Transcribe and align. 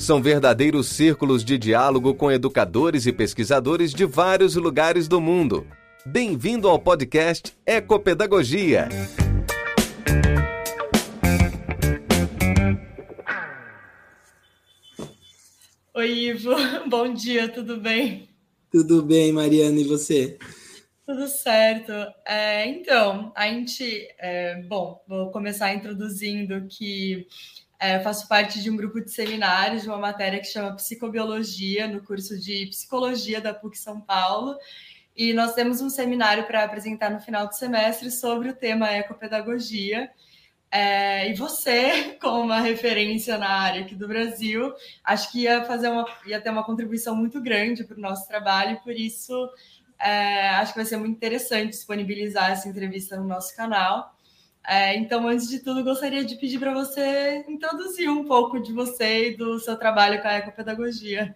São 0.00 0.22
verdadeiros 0.22 0.86
círculos 0.86 1.44
de 1.44 1.58
diálogo 1.58 2.14
com 2.14 2.32
educadores 2.32 3.04
e 3.04 3.12
pesquisadores 3.12 3.92
de 3.92 4.06
vários 4.06 4.56
lugares 4.56 5.06
do 5.06 5.20
mundo. 5.20 5.66
Bem-vindo 6.06 6.66
ao 6.66 6.78
podcast 6.78 7.52
Ecopedagogia. 7.66 8.88
Oi, 15.92 16.10
Ivo. 16.10 16.54
Bom 16.88 17.12
dia, 17.12 17.46
tudo 17.50 17.76
bem? 17.76 18.26
Tudo 18.72 19.02
bem, 19.02 19.32
Mariana, 19.32 19.80
e 19.80 19.84
você? 19.84 20.38
Tudo 21.06 21.28
certo. 21.28 21.92
É, 22.26 22.66
então, 22.66 23.32
a 23.36 23.48
gente. 23.48 24.08
É, 24.18 24.62
bom, 24.62 25.02
vou 25.06 25.30
começar 25.30 25.74
introduzindo 25.74 26.66
que 26.68 27.26
é, 27.80 27.98
faço 28.00 28.28
parte 28.28 28.62
de 28.62 28.70
um 28.70 28.76
grupo 28.76 29.00
de 29.00 29.10
seminários 29.10 29.82
de 29.82 29.88
uma 29.88 29.96
matéria 29.96 30.38
que 30.38 30.46
chama 30.46 30.76
Psicobiologia, 30.76 31.88
no 31.88 32.02
curso 32.02 32.38
de 32.38 32.66
Psicologia 32.66 33.40
da 33.40 33.54
PUC 33.54 33.78
São 33.78 33.98
Paulo. 33.98 34.54
E 35.16 35.32
nós 35.32 35.54
temos 35.54 35.80
um 35.80 35.88
seminário 35.88 36.44
para 36.44 36.62
apresentar 36.62 37.10
no 37.10 37.20
final 37.20 37.48
do 37.48 37.54
semestre 37.54 38.10
sobre 38.10 38.50
o 38.50 38.54
tema 38.54 38.92
ecopedagogia. 38.92 40.10
É, 40.70 41.30
e 41.30 41.34
você, 41.34 42.18
como 42.20 42.42
uma 42.42 42.60
referência 42.60 43.38
na 43.38 43.48
área 43.48 43.80
aqui 43.80 43.94
do 43.94 44.06
Brasil, 44.06 44.74
acho 45.02 45.32
que 45.32 45.40
ia 45.44 45.64
fazer 45.64 45.88
uma, 45.88 46.04
ia 46.26 46.38
ter 46.38 46.50
uma 46.50 46.62
contribuição 46.62 47.16
muito 47.16 47.40
grande 47.40 47.82
para 47.82 47.96
o 47.96 48.00
nosso 48.00 48.28
trabalho, 48.28 48.72
e 48.72 48.80
por 48.80 48.92
isso 48.92 49.34
é, 49.98 50.50
acho 50.50 50.72
que 50.72 50.78
vai 50.78 50.86
ser 50.86 50.98
muito 50.98 51.16
interessante 51.16 51.70
disponibilizar 51.70 52.50
essa 52.50 52.68
entrevista 52.68 53.16
no 53.16 53.26
nosso 53.26 53.56
canal. 53.56 54.14
É, 54.66 54.96
então, 54.96 55.26
antes 55.26 55.48
de 55.48 55.58
tudo, 55.58 55.82
gostaria 55.82 56.24
de 56.24 56.36
pedir 56.36 56.58
para 56.58 56.74
você 56.74 57.44
introduzir 57.48 58.08
um 58.08 58.24
pouco 58.24 58.60
de 58.60 58.72
você 58.72 59.30
e 59.30 59.36
do 59.36 59.58
seu 59.58 59.76
trabalho 59.76 60.20
com 60.20 60.28
a 60.28 60.34
ecopedagogia. 60.34 61.34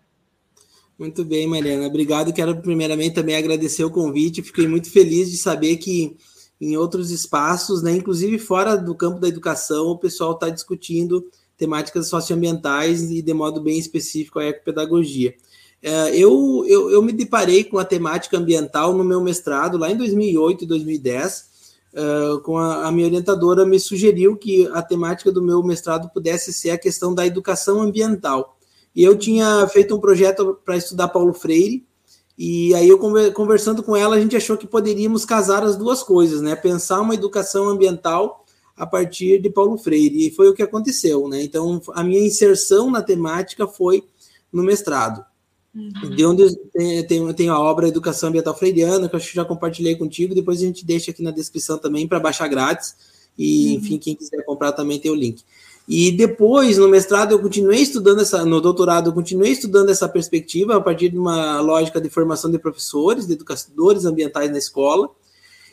Muito 0.98 1.24
bem, 1.24 1.46
Mariana. 1.46 1.86
Obrigado. 1.86 2.32
Quero 2.32 2.60
primeiramente 2.60 3.14
também 3.14 3.36
agradecer 3.36 3.84
o 3.84 3.90
convite. 3.90 4.42
Fiquei 4.42 4.68
muito 4.68 4.90
feliz 4.90 5.30
de 5.30 5.36
saber 5.36 5.78
que 5.78 6.16
em 6.60 6.76
outros 6.76 7.10
espaços, 7.10 7.82
né, 7.82 7.92
inclusive 7.92 8.38
fora 8.38 8.76
do 8.76 8.94
campo 8.94 9.18
da 9.18 9.28
educação, 9.28 9.88
o 9.88 9.98
pessoal 9.98 10.32
está 10.32 10.48
discutindo 10.48 11.28
temáticas 11.56 12.08
socioambientais 12.08 13.10
e 13.10 13.22
de 13.22 13.34
modo 13.34 13.60
bem 13.60 13.78
específico 13.78 14.38
a 14.38 14.44
ecopedagogia. 14.44 15.34
É, 15.82 16.16
eu, 16.16 16.64
eu, 16.66 16.90
eu 16.90 17.02
me 17.02 17.12
deparei 17.12 17.64
com 17.64 17.78
a 17.78 17.84
temática 17.84 18.38
ambiental 18.38 18.94
no 18.94 19.04
meu 19.04 19.20
mestrado 19.20 19.76
lá 19.76 19.90
em 19.90 19.96
2008 19.96 20.64
e 20.64 20.66
2010 20.66 21.53
uh, 21.94 22.40
com 22.40 22.58
a, 22.58 22.86
a, 22.86 22.92
minha 22.92 23.06
orientadora 23.06 23.64
me 23.64 23.78
sugeriu 23.78 24.36
que 24.36 24.68
a 24.72 24.82
temática 24.82 25.32
do 25.32 25.42
meu 25.42 25.62
mestrado 25.62 26.10
pudesse 26.12 26.52
ser 26.52 26.70
a 26.70 26.78
questão 26.78 27.14
da 27.14 27.26
educação 27.26 27.80
ambiental. 27.80 28.56
E 28.94 29.02
eu 29.02 29.16
tinha 29.16 29.66
feito 29.68 29.94
um 29.94 30.00
projeto 30.00 30.58
para 30.64 30.76
estudar 30.76 31.08
Paulo 31.08 31.32
Freire, 31.32 31.86
e 32.36 32.74
aí 32.74 32.88
eu 32.88 32.98
conversando 33.32 33.82
com 33.82 33.96
ela, 33.96 34.16
a 34.16 34.20
gente 34.20 34.36
achou 34.36 34.56
que 34.56 34.66
poderíamos 34.66 35.24
casar 35.24 35.62
as 35.62 35.76
duas 35.76 36.02
coisas, 36.02 36.40
né? 36.40 36.56
Pensar 36.56 37.00
uma 37.00 37.14
educação 37.14 37.68
ambiental 37.68 38.44
a 38.76 38.84
partir 38.84 39.40
de 39.40 39.48
Paulo 39.50 39.78
Freire, 39.78 40.26
e 40.26 40.30
foi 40.32 40.48
o 40.48 40.54
que 40.54 40.62
aconteceu, 40.62 41.28
né? 41.28 41.42
Então, 41.42 41.80
a 41.92 42.02
minha 42.02 42.20
inserção 42.20 42.90
na 42.90 43.02
temática 43.02 43.68
foi 43.68 44.04
no 44.52 44.64
mestrado. 44.64 45.24
Uhum. 45.74 46.10
De 46.14 46.24
onde 46.24 46.56
tem, 46.72 47.06
tem, 47.06 47.32
tem, 47.32 47.48
a 47.48 47.58
obra 47.58 47.88
Educação 47.88 48.28
Ambiental 48.28 48.56
Freiriana, 48.56 49.08
que 49.08 49.14
eu 49.14 49.18
acho 49.18 49.30
que 49.30 49.34
já 49.34 49.44
compartilhei 49.44 49.96
contigo, 49.96 50.34
depois 50.34 50.58
a 50.58 50.64
gente 50.64 50.84
deixa 50.84 51.10
aqui 51.10 51.22
na 51.22 51.32
descrição 51.32 51.78
também 51.78 52.06
para 52.06 52.20
baixar 52.20 52.46
grátis. 52.46 52.94
E, 53.36 53.70
uhum. 53.70 53.74
enfim, 53.74 53.98
quem 53.98 54.14
quiser 54.14 54.44
comprar 54.44 54.72
também 54.72 55.00
tem 55.00 55.10
o 55.10 55.14
link. 55.14 55.42
E 55.86 56.10
depois, 56.12 56.78
no 56.78 56.88
mestrado, 56.88 57.32
eu 57.32 57.38
continuei 57.38 57.80
estudando 57.80 58.22
essa, 58.22 58.44
no 58.44 58.60
doutorado, 58.60 59.10
eu 59.10 59.12
continuei 59.12 59.52
estudando 59.52 59.90
essa 59.90 60.08
perspectiva 60.08 60.76
a 60.76 60.80
partir 60.80 61.10
de 61.10 61.18
uma 61.18 61.60
lógica 61.60 62.00
de 62.00 62.08
formação 62.08 62.50
de 62.50 62.58
professores, 62.58 63.26
de 63.26 63.34
educadores 63.34 64.04
ambientais 64.06 64.50
na 64.50 64.56
escola. 64.56 65.10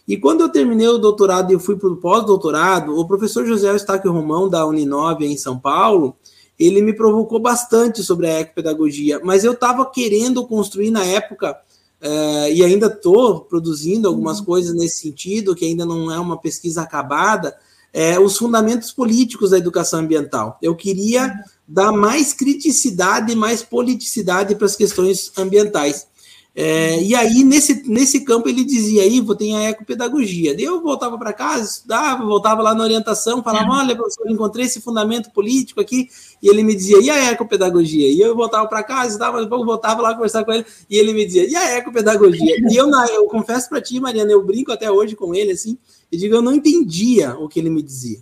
E 0.06 0.18
quando 0.18 0.42
eu 0.42 0.50
terminei 0.50 0.88
o 0.88 0.98
doutorado 0.98 1.54
e 1.54 1.60
fui 1.60 1.78
para 1.78 1.88
o 1.88 1.96
pós-doutorado, 1.96 2.98
o 2.98 3.08
professor 3.08 3.46
José 3.46 3.70
Eustáquio 3.70 4.12
Romão, 4.12 4.50
da 4.50 4.66
Uninove, 4.66 5.26
em 5.26 5.38
São 5.38 5.58
Paulo, 5.58 6.18
ele 6.66 6.82
me 6.82 6.94
provocou 6.94 7.40
bastante 7.40 8.04
sobre 8.04 8.28
a 8.28 8.40
ecopedagogia, 8.40 9.20
mas 9.24 9.44
eu 9.44 9.54
estava 9.54 9.86
querendo 9.90 10.46
construir 10.46 10.92
na 10.92 11.04
época, 11.04 11.58
uh, 12.02 12.52
e 12.52 12.64
ainda 12.64 12.88
estou 12.88 13.42
produzindo 13.42 14.08
algumas 14.08 14.40
uhum. 14.40 14.46
coisas 14.46 14.76
nesse 14.76 15.02
sentido, 15.02 15.56
que 15.56 15.66
ainda 15.66 15.86
não 15.86 16.12
é 16.12 16.20
uma 16.20 16.38
pesquisa 16.38 16.82
acabada, 16.82 17.56
é, 17.94 18.20
os 18.20 18.38
fundamentos 18.38 18.92
políticos 18.92 19.52
da 19.52 19.58
educação 19.58 20.00
ambiental. 20.00 20.58
Eu 20.62 20.76
queria 20.76 21.24
uhum. 21.24 21.34
dar 21.68 21.92
mais 21.92 22.34
criticidade 22.34 23.34
e 23.34 23.36
mais 23.36 23.62
politicidade 23.62 24.56
para 24.56 24.66
as 24.66 24.76
questões 24.76 25.32
ambientais. 25.38 26.08
É, 26.54 27.02
e 27.02 27.16
aí, 27.16 27.46
nesse, 27.46 27.88
nesse 27.90 28.26
campo, 28.26 28.50
ele 28.50 28.66
dizia: 28.66 29.06
Ivo, 29.06 29.36
tem 29.36 29.56
a 29.56 29.70
ecopedagogia. 29.70 30.54
Daí 30.54 30.66
eu 30.66 30.82
voltava 30.82 31.18
para 31.18 31.32
casa, 31.32 31.64
estudava, 31.64 32.26
voltava 32.26 32.62
lá 32.62 32.76
na 32.76 32.84
orientação, 32.84 33.42
falava: 33.42 33.70
uhum. 33.70 33.78
Olha, 33.78 33.96
professor, 33.96 34.30
encontrei 34.30 34.66
esse 34.66 34.82
fundamento 34.82 35.32
político 35.32 35.80
aqui. 35.80 36.10
E 36.44 36.50
ele 36.50 36.62
me 36.62 36.76
dizia: 36.76 37.00
E 37.00 37.10
a 37.10 37.32
ecopedagogia? 37.32 38.10
E 38.10 38.20
eu 38.20 38.36
voltava 38.36 38.68
para 38.68 38.84
casa, 38.84 39.08
estudava, 39.08 39.42
depois 39.42 39.66
voltava 39.66 40.02
lá 40.02 40.14
conversar 40.14 40.44
com 40.44 40.52
ele. 40.52 40.66
E 40.90 40.98
ele 40.98 41.14
me 41.14 41.26
dizia: 41.26 41.50
E 41.50 41.56
a 41.56 41.78
ecopedagogia? 41.78 42.58
E 42.70 42.76
eu, 42.76 42.90
eu 42.90 43.26
confesso 43.28 43.70
para 43.70 43.82
ti, 43.82 43.98
Mariana, 44.02 44.32
eu 44.32 44.44
brinco 44.44 44.74
até 44.74 44.92
hoje 44.92 45.16
com 45.16 45.34
ele, 45.34 45.54
assim, 45.54 45.78
e 46.12 46.18
digo: 46.18 46.36
Eu 46.36 46.42
não 46.42 46.54
entendia 46.54 47.34
o 47.36 47.48
que 47.48 47.62
ele 47.62 47.70
me 47.70 47.82
dizia. 47.82 48.20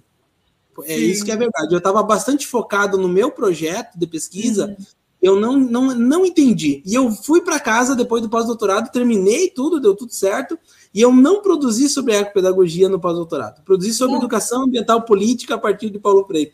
É 0.83 0.95
Sim. 0.95 1.05
isso 1.09 1.25
que 1.25 1.31
é 1.31 1.35
verdade. 1.35 1.73
Eu 1.73 1.79
estava 1.79 2.01
bastante 2.03 2.45
focado 2.45 2.95
no 2.95 3.09
meu 3.09 3.31
projeto 3.31 3.97
de 3.97 4.05
pesquisa. 4.05 4.67
Uhum 4.67 4.98
eu 5.21 5.39
não, 5.39 5.57
não, 5.57 5.93
não 5.95 6.25
entendi. 6.25 6.81
E 6.85 6.93
eu 6.93 7.11
fui 7.11 7.41
para 7.41 7.59
casa 7.59 7.95
depois 7.95 8.21
do 8.21 8.29
pós-doutorado, 8.29 8.91
terminei 8.91 9.49
tudo, 9.49 9.79
deu 9.79 9.95
tudo 9.95 10.13
certo, 10.13 10.57
e 10.93 11.01
eu 11.01 11.11
não 11.11 11.41
produzi 11.41 11.89
sobre 11.89 12.15
ecopedagogia 12.15 12.87
no 12.87 12.99
pós-doutorado. 12.99 13.61
Produzi 13.63 13.93
sobre 13.93 14.15
é. 14.15 14.17
educação 14.19 14.63
ambiental 14.63 15.01
política 15.03 15.55
a 15.55 15.57
partir 15.57 15.89
de 15.89 15.99
Paulo 15.99 16.25
Freire. 16.25 16.53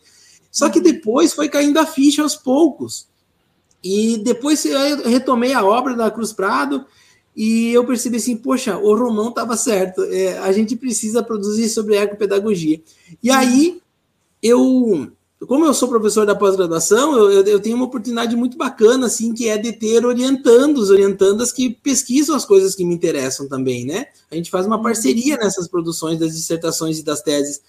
Só 0.50 0.68
que 0.68 0.80
depois 0.80 1.32
foi 1.32 1.48
caindo 1.48 1.78
a 1.78 1.86
ficha 1.86 2.22
aos 2.22 2.34
poucos. 2.34 3.08
E 3.84 4.18
depois 4.18 4.64
eu 4.64 5.08
retomei 5.08 5.52
a 5.52 5.64
obra 5.64 5.94
da 5.94 6.10
Cruz 6.10 6.32
Prado 6.32 6.84
e 7.36 7.70
eu 7.72 7.84
percebi 7.84 8.16
assim, 8.16 8.36
poxa, 8.36 8.76
o 8.78 8.96
Romão 8.96 9.28
estava 9.28 9.56
certo, 9.56 10.02
é, 10.04 10.38
a 10.38 10.50
gente 10.52 10.74
precisa 10.74 11.22
produzir 11.22 11.68
sobre 11.68 11.96
ecopedagogia. 11.96 12.80
E 13.22 13.30
aí 13.30 13.80
eu 14.42 15.12
como 15.44 15.66
eu 15.66 15.74
sou 15.74 15.88
professor 15.88 16.24
da 16.24 16.34
pós-graduação, 16.34 17.14
eu, 17.14 17.44
eu, 17.44 17.60
tenho 17.60 17.76
uma 17.76 17.84
oportunidade 17.84 18.34
muito 18.34 18.56
bacana, 18.56 19.06
assim, 19.06 19.34
que 19.34 19.48
é 19.48 19.58
de 19.58 19.72
ter 19.72 20.06
orientandos, 20.06 20.88
orientandas 20.88 21.52
que 21.52 21.70
pesquisam 21.70 22.34
as 22.34 22.46
coisas 22.46 22.74
que 22.74 22.84
me 22.84 22.94
interessam 22.94 23.46
também, 23.46 23.84
né? 23.84 24.06
A 24.30 24.34
gente 24.34 24.50
faz 24.50 24.66
uma 24.66 24.80
parceria 24.80 25.36
nessas 25.36 25.68
produções 25.68 26.18
das 26.18 26.34
dissertações 26.34 26.98
e 26.98 27.04
das 27.04 27.20
teses. 27.20 27.60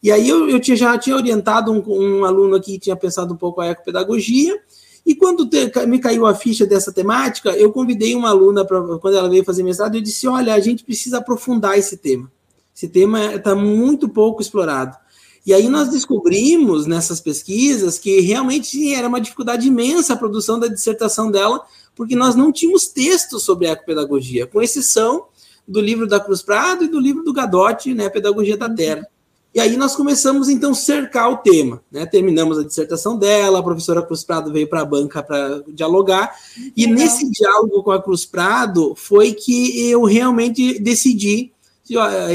E 0.00 0.12
aí 0.12 0.28
eu, 0.28 0.48
eu 0.48 0.60
tinha, 0.60 0.76
já 0.76 0.96
tinha 0.96 1.16
orientado 1.16 1.72
um, 1.72 1.82
um 2.20 2.24
aluno 2.24 2.54
aqui 2.54 2.72
que 2.74 2.84
tinha 2.84 2.96
pensado 2.96 3.34
um 3.34 3.36
pouco 3.36 3.60
a 3.60 3.66
ecopedagogia, 3.66 4.56
e 5.04 5.14
quando 5.14 5.46
te, 5.48 5.70
me 5.86 5.98
caiu 5.98 6.26
a 6.26 6.34
ficha 6.34 6.64
dessa 6.64 6.92
temática, 6.92 7.50
eu 7.50 7.72
convidei 7.72 8.14
uma 8.14 8.28
aluna, 8.28 8.64
pra, 8.64 8.80
quando 8.98 9.16
ela 9.16 9.28
veio 9.28 9.44
fazer 9.44 9.64
mestrado, 9.64 9.96
eu 9.96 10.00
disse, 10.00 10.28
olha, 10.28 10.54
a 10.54 10.60
gente 10.60 10.84
precisa 10.84 11.18
aprofundar 11.18 11.76
esse 11.76 11.96
tema. 11.96 12.30
Esse 12.74 12.88
tema 12.88 13.34
está 13.34 13.54
muito 13.54 14.08
pouco 14.08 14.42
explorado. 14.42 14.96
E 15.46 15.54
aí 15.54 15.68
nós 15.68 15.88
descobrimos 15.88 16.86
nessas 16.86 17.20
pesquisas 17.20 17.98
que 18.00 18.20
realmente 18.20 18.92
era 18.92 19.06
uma 19.06 19.20
dificuldade 19.20 19.68
imensa 19.68 20.14
a 20.14 20.16
produção 20.16 20.58
da 20.58 20.66
dissertação 20.66 21.30
dela, 21.30 21.64
porque 21.94 22.16
nós 22.16 22.34
não 22.34 22.50
tínhamos 22.50 22.88
textos 22.88 23.44
sobre 23.44 23.68
ecopedagogia, 23.68 24.46
com 24.48 24.60
exceção 24.60 25.26
do 25.66 25.80
livro 25.80 26.08
da 26.08 26.18
Cruz 26.18 26.42
Prado 26.42 26.84
e 26.84 26.88
do 26.88 26.98
livro 26.98 27.22
do 27.22 27.32
Gadotti, 27.32 27.94
né, 27.94 28.08
Pedagogia 28.08 28.56
da 28.56 28.68
Terra. 28.68 29.06
E 29.54 29.60
aí 29.60 29.76
nós 29.76 29.96
começamos 29.96 30.48
então 30.48 30.72
a 30.72 30.74
cercar 30.74 31.30
o 31.30 31.38
tema, 31.38 31.82
né? 31.90 32.04
Terminamos 32.04 32.58
a 32.58 32.62
dissertação 32.62 33.16
dela, 33.16 33.60
a 33.60 33.62
professora 33.62 34.02
Cruz 34.02 34.22
Prado 34.22 34.52
veio 34.52 34.68
para 34.68 34.82
a 34.82 34.84
banca 34.84 35.22
para 35.22 35.62
dialogar, 35.68 36.36
e 36.76 36.84
Legal. 36.84 36.98
nesse 36.98 37.30
diálogo 37.30 37.82
com 37.82 37.90
a 37.90 38.02
Cruz 38.02 38.26
Prado 38.26 38.94
foi 38.94 39.32
que 39.32 39.88
eu 39.88 40.04
realmente 40.04 40.78
decidi, 40.78 41.52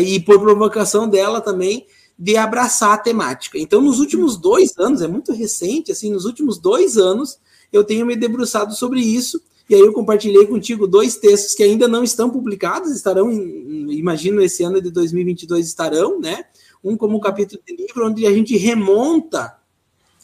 e 0.04 0.20
por 0.22 0.40
provocação 0.40 1.08
dela 1.08 1.40
também, 1.42 1.86
de 2.22 2.38
abraçar 2.38 2.94
a 2.94 2.98
temática. 3.00 3.58
Então, 3.58 3.82
nos 3.82 4.00
últimos 4.00 4.38
dois 4.38 4.78
anos, 4.78 5.02
é 5.02 5.08
muito 5.08 5.34
recente, 5.34 5.92
assim, 5.92 6.12
nos 6.12 6.24
últimos 6.24 6.60
dois 6.60 6.96
anos, 6.96 7.40
eu 7.74 7.84
tenho 7.84 8.06
me 8.06 8.16
debruçado 8.16 8.76
sobre 8.76 9.00
isso, 9.00 9.42
e 9.68 9.74
aí 9.74 9.82
eu 9.82 9.92
compartilhei 9.92 10.46
contigo 10.46 10.86
dois 10.86 11.16
textos 11.16 11.56
que 11.56 11.64
ainda 11.64 11.88
não 11.88 12.04
estão 12.04 12.30
publicados, 12.30 12.92
estarão, 12.92 13.32
imagino, 13.32 14.40
esse 14.40 14.64
ano 14.64 14.80
de 14.80 14.92
2022 14.92 15.66
estarão, 15.66 16.20
né? 16.20 16.44
Um 16.84 16.96
como 16.96 17.20
capítulo 17.20 17.60
de 17.66 17.76
livro, 17.76 18.06
onde 18.06 18.28
a 18.28 18.32
gente 18.32 18.56
remonta 18.56 19.58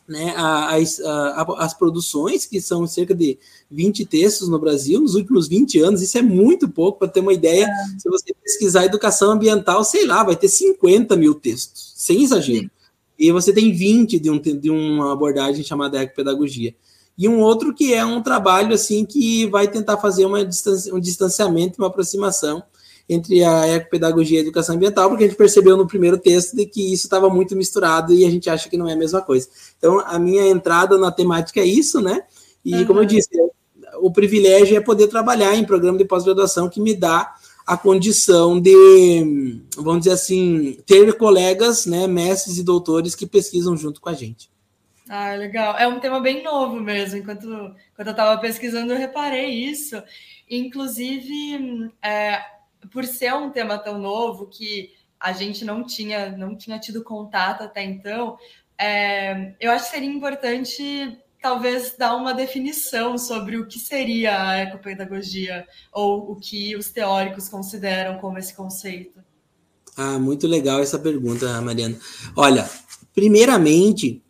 né, 0.08 0.34
as, 0.38 1.00
as 1.58 1.74
produções, 1.74 2.46
que 2.46 2.62
são 2.62 2.88
cerca 2.88 3.14
de 3.14 3.38
20 3.70 4.06
textos 4.06 4.48
no 4.48 4.58
Brasil 4.58 5.02
nos 5.02 5.16
últimos 5.16 5.48
20 5.48 5.80
anos, 5.80 6.02
isso 6.02 6.18
é 6.18 6.22
muito 6.22 6.70
pouco 6.70 7.00
para 7.00 7.10
ter 7.10 7.20
uma 7.20 7.34
ideia. 7.34 7.66
É. 7.66 8.00
Se 8.00 8.10
você 8.10 8.34
pesquisar 8.34 8.86
educação 8.86 9.32
ambiental, 9.32 9.84
sei 9.84 10.06
lá, 10.06 10.24
vai 10.24 10.36
ter 10.36 10.48
50 10.48 11.16
mil 11.16 11.36
textos, 11.36 11.94
sem 11.96 12.24
exagero. 12.24 12.72
E 13.20 13.32
você 13.32 13.52
tem 13.52 13.74
20 13.74 14.20
de, 14.20 14.30
um, 14.30 14.40
de 14.40 14.70
uma 14.70 15.12
abordagem 15.12 15.64
chamada 15.64 16.02
ecopedagogia. 16.02 16.74
E 17.18 17.28
um 17.28 17.40
outro 17.40 17.74
que 17.74 17.94
é 17.94 18.06
um 18.06 18.22
trabalho 18.22 18.74
assim 18.74 19.04
que 19.04 19.48
vai 19.48 19.68
tentar 19.68 19.98
fazer 19.98 20.26
uma 20.26 20.40
um 20.40 21.00
distanciamento, 21.00 21.82
uma 21.82 21.88
aproximação 21.88 22.64
entre 23.10 23.44
a 23.44 23.68
ecopedagogia 23.68 24.38
e 24.38 24.40
a 24.40 24.44
educação 24.44 24.76
ambiental, 24.76 25.10
porque 25.10 25.24
a 25.24 25.28
gente 25.28 25.38
percebeu 25.38 25.78
no 25.78 25.88
primeiro 25.88 26.18
texto 26.18 26.56
de 26.56 26.66
que 26.66 26.94
isso 26.94 27.06
estava 27.06 27.30
muito 27.30 27.56
misturado 27.56 28.14
e 28.14 28.26
a 28.26 28.30
gente 28.30 28.50
acha 28.50 28.70
que 28.70 28.78
não 28.78 28.88
é 28.88 28.94
a 28.94 28.98
mesma 28.98 29.22
coisa. 29.22 29.48
Então, 29.78 30.00
a 30.00 30.20
minha 30.20 30.46
entrada 30.48 30.98
na 30.98 31.12
temática 31.12 31.62
é 31.62 31.66
isso, 31.66 32.02
né? 32.02 32.24
E, 32.66 32.76
uhum. 32.76 32.86
como 32.86 33.00
eu 33.00 33.06
disse, 33.06 33.30
o 34.02 34.12
privilégio 34.12 34.76
é 34.76 34.82
poder 34.82 35.08
trabalhar 35.08 35.56
em 35.56 35.64
programa 35.64 35.98
de 35.98 36.06
pós-graduação 36.06 36.70
que 36.70 36.82
me 36.82 36.94
dá 36.94 37.34
a 37.66 37.78
condição 37.78 38.60
de, 38.60 39.62
vamos 39.76 40.00
dizer 40.00 40.12
assim, 40.12 40.78
ter 40.86 41.14
colegas, 41.18 41.86
né, 41.86 42.08
mestres 42.08 42.58
e 42.58 42.64
doutores 42.64 43.16
que 43.16 43.26
pesquisam 43.26 43.76
junto 43.76 44.00
com 44.00 44.10
a 44.10 44.14
gente. 44.14 44.50
Ah, 45.10 45.34
legal. 45.36 45.78
É 45.78 45.88
um 45.88 46.00
tema 46.00 46.20
bem 46.20 46.44
novo 46.44 46.80
mesmo. 46.80 47.18
Enquanto, 47.18 47.46
enquanto 47.46 48.08
eu 48.08 48.12
estava 48.12 48.40
pesquisando, 48.40 48.92
eu 48.92 48.98
reparei 48.98 49.50
isso. 49.50 50.02
Inclusive, 50.50 51.90
é, 52.02 52.42
por 52.92 53.06
ser 53.06 53.34
um 53.34 53.50
tema 53.50 53.78
tão 53.78 53.98
novo 54.00 54.48
que 54.48 54.92
a 55.20 55.32
gente 55.34 55.66
não 55.66 55.84
tinha, 55.84 56.30
não 56.38 56.56
tinha 56.56 56.80
tido 56.80 57.04
contato 57.04 57.64
até 57.64 57.84
então, 57.84 58.38
é, 58.80 59.56
eu 59.60 59.72
acho 59.72 59.86
que 59.86 59.92
seria 59.92 60.10
importante 60.10 61.18
talvez 61.42 61.96
dar 61.98 62.16
uma 62.16 62.34
definição 62.34 63.18
sobre 63.18 63.58
o 63.58 63.68
que 63.68 63.80
seria 63.80 64.50
a 64.50 64.58
ecopedagogia 64.58 65.66
ou 65.92 66.32
o 66.32 66.36
que 66.36 66.76
os 66.76 66.90
teóricos 66.90 67.50
consideram 67.50 68.20
como 68.20 68.38
esse 68.38 68.56
conceito. 68.56 69.20
Ah, 69.96 70.20
muito 70.20 70.48
legal 70.48 70.80
essa 70.80 71.00
pergunta, 71.00 71.60
Mariana. 71.62 71.98
Olha, 72.36 72.70
primeiramente, 73.16 74.22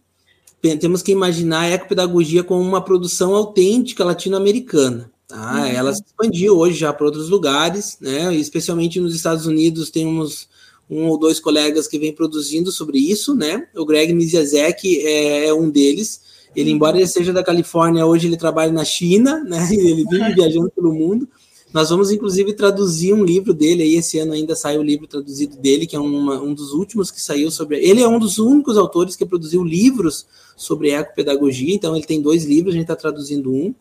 temos 0.79 1.01
que 1.01 1.11
imaginar 1.11 1.61
a 1.61 1.69
ecopedagogia 1.69 2.43
como 2.43 2.61
uma 2.61 2.81
produção 2.81 3.35
autêntica 3.35 4.03
latino-americana. 4.03 5.11
Tá? 5.27 5.55
Uhum. 5.55 5.65
Ela 5.65 5.93
se 5.93 6.01
expandiu 6.01 6.57
hoje 6.57 6.77
já 6.77 6.93
para 6.93 7.05
outros 7.05 7.29
lugares, 7.29 7.97
né? 7.99 8.33
especialmente 8.35 8.99
nos 8.99 9.13
Estados 9.13 9.45
Unidos 9.45 9.89
temos 9.91 10.47
um 10.89 11.07
ou 11.07 11.17
dois 11.17 11.39
colegas 11.39 11.87
que 11.87 11.99
vêm 11.99 12.13
produzindo 12.13 12.71
sobre 12.71 12.97
isso, 12.97 13.35
né? 13.35 13.67
O 13.75 13.85
Greg 13.85 14.13
Miziazek 14.13 15.05
é, 15.05 15.47
é 15.47 15.53
um 15.53 15.69
deles. 15.69 16.21
Ele, 16.55 16.71
embora 16.71 16.97
ele 16.97 17.07
seja 17.07 17.33
da 17.33 17.43
Califórnia, 17.43 18.05
hoje 18.05 18.27
ele 18.27 18.37
trabalha 18.37 18.71
na 18.71 18.85
China, 18.85 19.43
né? 19.43 19.67
Ele 19.71 20.05
vive 20.09 20.33
viajando 20.33 20.71
pelo 20.71 20.93
mundo. 20.93 21.27
Nós 21.73 21.89
vamos, 21.89 22.09
inclusive, 22.09 22.53
traduzir 22.53 23.13
um 23.13 23.23
livro 23.23 23.53
dele, 23.53 23.83
aí 23.83 23.95
esse 23.95 24.17
ano 24.17 24.31
ainda 24.31 24.55
sai 24.55 24.77
o 24.77 24.81
livro 24.81 25.05
traduzido 25.05 25.57
dele, 25.57 25.85
que 25.85 25.95
é 25.95 25.99
uma, 25.99 26.41
um 26.41 26.53
dos 26.53 26.71
últimos 26.71 27.11
que 27.11 27.21
saiu 27.21 27.51
sobre. 27.51 27.77
Ele 27.77 28.01
é 28.01 28.07
um 28.07 28.17
dos 28.17 28.39
únicos 28.39 28.77
autores 28.77 29.15
que 29.15 29.25
produziu 29.25 29.63
livros 29.63 30.25
sobre 30.55 30.91
ecopedagogia, 30.91 31.75
então 31.75 31.95
ele 31.95 32.05
tem 32.05 32.21
dois 32.21 32.45
livros, 32.45 32.73
a 32.73 32.77
gente 32.77 32.85
está 32.85 32.95
traduzindo 32.95 33.53
um. 33.53 33.75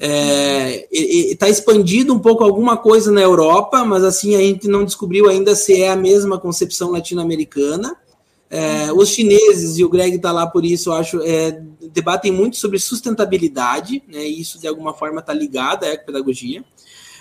Está 0.00 1.48
é, 1.48 1.50
expandido 1.50 2.14
um 2.14 2.18
pouco 2.20 2.44
alguma 2.44 2.76
coisa 2.76 3.10
na 3.10 3.20
Europa, 3.20 3.84
mas 3.84 4.04
assim 4.04 4.36
a 4.36 4.38
gente 4.38 4.68
não 4.68 4.84
descobriu 4.84 5.28
ainda 5.28 5.56
se 5.56 5.82
é 5.82 5.90
a 5.90 5.96
mesma 5.96 6.38
concepção 6.38 6.92
latino-americana. 6.92 7.96
É, 8.50 8.92
os 8.92 9.10
chineses, 9.10 9.76
e 9.76 9.84
o 9.84 9.90
Greg 9.90 10.16
está 10.16 10.32
lá 10.32 10.46
por 10.46 10.64
isso, 10.64 10.88
eu 10.88 10.94
acho, 10.94 11.20
é, 11.22 11.60
debatem 11.92 12.32
muito 12.32 12.56
sobre 12.56 12.78
sustentabilidade, 12.78 14.02
né, 14.08 14.26
e 14.26 14.40
isso 14.40 14.58
de 14.58 14.66
alguma 14.66 14.94
forma 14.94 15.20
está 15.20 15.34
ligado 15.34 15.84
à 15.84 15.88
ecopedagogia. 15.88 16.64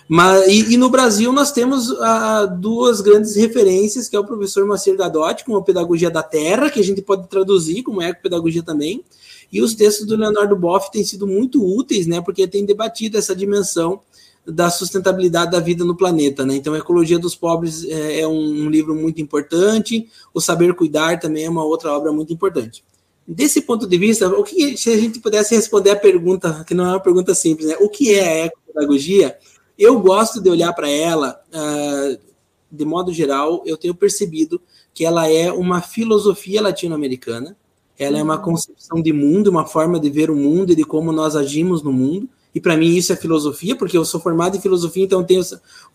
Mas, 0.07 0.47
e, 0.47 0.73
e, 0.73 0.77
no 0.77 0.89
Brasil 0.89 1.33
nós 1.33 1.51
temos 1.51 1.91
ah, 1.99 2.45
duas 2.45 3.01
grandes 3.01 3.35
referências, 3.35 4.07
que 4.07 4.15
é 4.15 4.19
o 4.19 4.23
professor 4.23 4.65
Moacir 4.65 4.95
Gadotti, 4.95 5.43
com 5.43 5.57
a 5.57 5.61
Pedagogia 5.61 6.09
da 6.09 6.23
Terra, 6.23 6.69
que 6.69 6.79
a 6.79 6.83
gente 6.83 7.01
pode 7.01 7.27
traduzir 7.27 7.83
como 7.83 8.01
ecopedagogia 8.01 8.63
também, 8.63 9.03
e 9.51 9.61
os 9.61 9.73
textos 9.73 10.05
do 10.05 10.15
Leonardo 10.15 10.55
Boff 10.55 10.91
têm 10.91 11.03
sido 11.03 11.25
muito 11.25 11.63
úteis, 11.63 12.05
né, 12.07 12.21
porque 12.21 12.47
tem 12.47 12.65
debatido 12.65 13.17
essa 13.17 13.35
dimensão 13.35 14.01
da 14.45 14.69
sustentabilidade 14.69 15.51
da 15.51 15.59
vida 15.59 15.83
no 15.83 15.95
planeta, 15.95 16.45
né? 16.45 16.55
Então, 16.55 16.73
Ecologia 16.73 17.19
dos 17.19 17.35
Pobres 17.35 17.83
é, 17.83 18.21
é 18.21 18.27
um, 18.27 18.65
um, 18.65 18.69
livro 18.69 18.95
muito 18.95 19.21
importante, 19.21 20.07
o 20.33 20.39
Saber 20.39 20.73
Cuidar 20.73 21.19
também 21.19 21.43
é 21.43 21.49
uma 21.49 21.65
outra 21.65 21.91
obra 21.91 22.13
muito 22.13 22.31
importante. 22.31 22.81
Desse 23.27 23.61
ponto 23.61 23.85
de 23.85 23.97
vista, 23.97 24.29
o 24.29 24.43
que 24.43 24.77
se 24.77 24.89
a 24.89 24.97
gente 24.97 25.19
pudesse 25.19 25.53
responder 25.53 25.89
a 25.89 25.95
pergunta, 25.97 26.63
que 26.65 26.73
não 26.73 26.85
é 26.85 26.89
uma 26.91 26.99
pergunta 26.99 27.35
simples, 27.35 27.67
né? 27.67 27.75
O 27.81 27.89
que 27.89 28.15
é 28.15 28.43
a 28.43 28.45
ecopedagogia? 28.45 29.37
Eu 29.77 29.99
gosto 29.99 30.41
de 30.41 30.49
olhar 30.49 30.71
para 30.71 30.89
ela, 30.89 31.41
uh, 31.49 32.17
de 32.71 32.85
modo 32.85 33.11
geral, 33.11 33.61
eu 33.65 33.75
tenho 33.75 33.93
percebido 33.93 34.61
que 34.93 35.03
ela 35.03 35.29
é 35.29 35.51
uma 35.51 35.81
filosofia 35.81 36.61
latino-americana, 36.61 37.57
ela 37.97 38.17
é 38.17 38.23
uma 38.23 38.37
concepção 38.37 39.01
de 39.01 39.11
mundo, 39.11 39.47
uma 39.47 39.65
forma 39.65 39.99
de 39.99 40.09
ver 40.09 40.29
o 40.29 40.35
mundo 40.35 40.71
e 40.71 40.75
de 40.75 40.83
como 40.83 41.11
nós 41.11 41.35
agimos 41.35 41.81
no 41.81 41.91
mundo. 41.91 42.29
E 42.53 42.59
para 42.59 42.75
mim 42.75 42.95
isso 42.95 43.13
é 43.13 43.15
filosofia, 43.15 43.75
porque 43.75 43.97
eu 43.97 44.03
sou 44.03 44.19
formado 44.19 44.57
em 44.57 44.61
filosofia, 44.61 45.03
então 45.03 45.23
tenho 45.23 45.43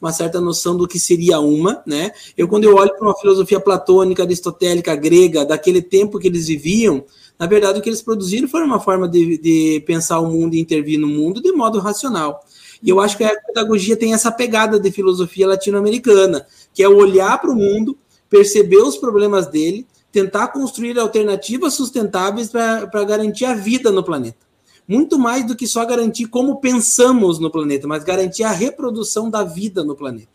uma 0.00 0.12
certa 0.12 0.40
noção 0.40 0.76
do 0.76 0.86
que 0.86 0.98
seria 0.98 1.40
uma, 1.40 1.82
né? 1.84 2.12
Eu 2.36 2.46
quando 2.46 2.64
eu 2.64 2.76
olho 2.76 2.94
para 2.96 3.08
uma 3.08 3.18
filosofia 3.18 3.58
platônica, 3.58 4.22
aristotélica, 4.22 4.94
grega, 4.94 5.44
daquele 5.44 5.82
tempo 5.82 6.18
que 6.18 6.28
eles 6.28 6.46
viviam, 6.46 7.04
na 7.38 7.46
verdade 7.46 7.78
o 7.78 7.82
que 7.82 7.88
eles 7.88 8.02
produziram 8.02 8.46
foi 8.46 8.62
uma 8.62 8.78
forma 8.78 9.08
de, 9.08 9.38
de 9.38 9.82
pensar 9.86 10.20
o 10.20 10.30
mundo 10.30 10.54
e 10.54 10.60
intervir 10.60 11.00
no 11.00 11.08
mundo 11.08 11.42
de 11.42 11.50
modo 11.50 11.80
racional. 11.80 12.44
E 12.82 12.88
eu 12.88 13.00
acho 13.00 13.16
que 13.16 13.24
a 13.24 13.40
pedagogia 13.40 13.96
tem 13.96 14.12
essa 14.12 14.30
pegada 14.30 14.78
de 14.78 14.90
filosofia 14.90 15.46
latino-americana, 15.46 16.46
que 16.74 16.82
é 16.82 16.88
olhar 16.88 17.40
para 17.40 17.50
o 17.50 17.56
mundo, 17.56 17.96
perceber 18.28 18.78
os 18.78 18.96
problemas 18.96 19.46
dele, 19.46 19.86
tentar 20.12 20.48
construir 20.48 20.98
alternativas 20.98 21.72
sustentáveis 21.74 22.50
para 22.50 23.04
garantir 23.04 23.46
a 23.46 23.54
vida 23.54 23.90
no 23.90 24.04
planeta. 24.04 24.46
Muito 24.86 25.18
mais 25.18 25.46
do 25.46 25.56
que 25.56 25.66
só 25.66 25.84
garantir 25.86 26.26
como 26.26 26.60
pensamos 26.60 27.38
no 27.38 27.50
planeta, 27.50 27.88
mas 27.88 28.04
garantir 28.04 28.44
a 28.44 28.50
reprodução 28.50 29.30
da 29.30 29.42
vida 29.42 29.82
no 29.82 29.96
planeta. 29.96 30.28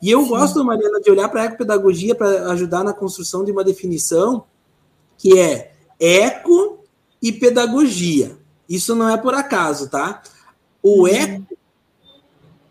E 0.00 0.10
eu 0.10 0.22
Sim. 0.22 0.28
gosto, 0.28 0.64
Mariana, 0.64 1.00
de 1.00 1.10
olhar 1.10 1.28
para 1.28 1.42
a 1.42 1.44
ecopedagogia 1.46 2.14
para 2.14 2.52
ajudar 2.52 2.84
na 2.84 2.92
construção 2.92 3.44
de 3.44 3.50
uma 3.50 3.64
definição 3.64 4.44
que 5.18 5.38
é 5.38 5.72
eco 5.98 6.84
e 7.20 7.32
pedagogia. 7.32 8.36
Isso 8.68 8.94
não 8.94 9.08
é 9.08 9.16
por 9.16 9.34
acaso, 9.34 9.88
tá? 9.88 10.22
O 10.82 11.02
uhum. 11.02 11.08
eco 11.08 11.56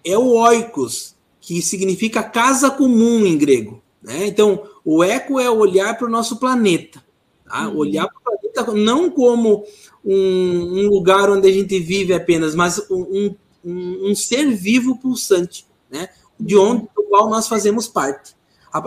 é 0.05 0.17
o 0.17 0.35
oikos, 0.35 1.15
que 1.41 1.61
significa 1.61 2.23
casa 2.23 2.69
comum 2.69 3.25
em 3.25 3.37
grego. 3.37 3.81
Né? 4.01 4.27
Então, 4.27 4.63
o 4.85 5.03
eco 5.03 5.39
é 5.39 5.49
olhar 5.49 5.97
para 5.97 6.07
o 6.07 6.11
nosso 6.11 6.37
planeta. 6.37 7.03
Tá? 7.43 7.67
Uhum. 7.67 7.77
Olhar 7.77 8.07
para 8.07 8.17
o 8.17 8.21
planeta 8.21 8.71
não 8.73 9.09
como 9.09 9.65
um, 10.05 10.83
um, 10.83 10.87
lugar 10.87 11.29
onde 11.29 11.49
a 11.49 11.51
gente 11.51 11.79
vive 11.79 12.13
apenas, 12.13 12.53
mas 12.53 12.79
um, 12.89 13.35
um, 13.65 14.09
um 14.11 14.15
ser 14.15 14.51
vivo 14.51 14.97
pulsante, 14.97 15.65
né? 15.89 16.09
de 16.39 16.55
onde 16.55 16.87
do 16.95 17.03
qual 17.03 17.29
nós 17.29 17.47
fazemos 17.47 17.87
parte. 17.87 18.35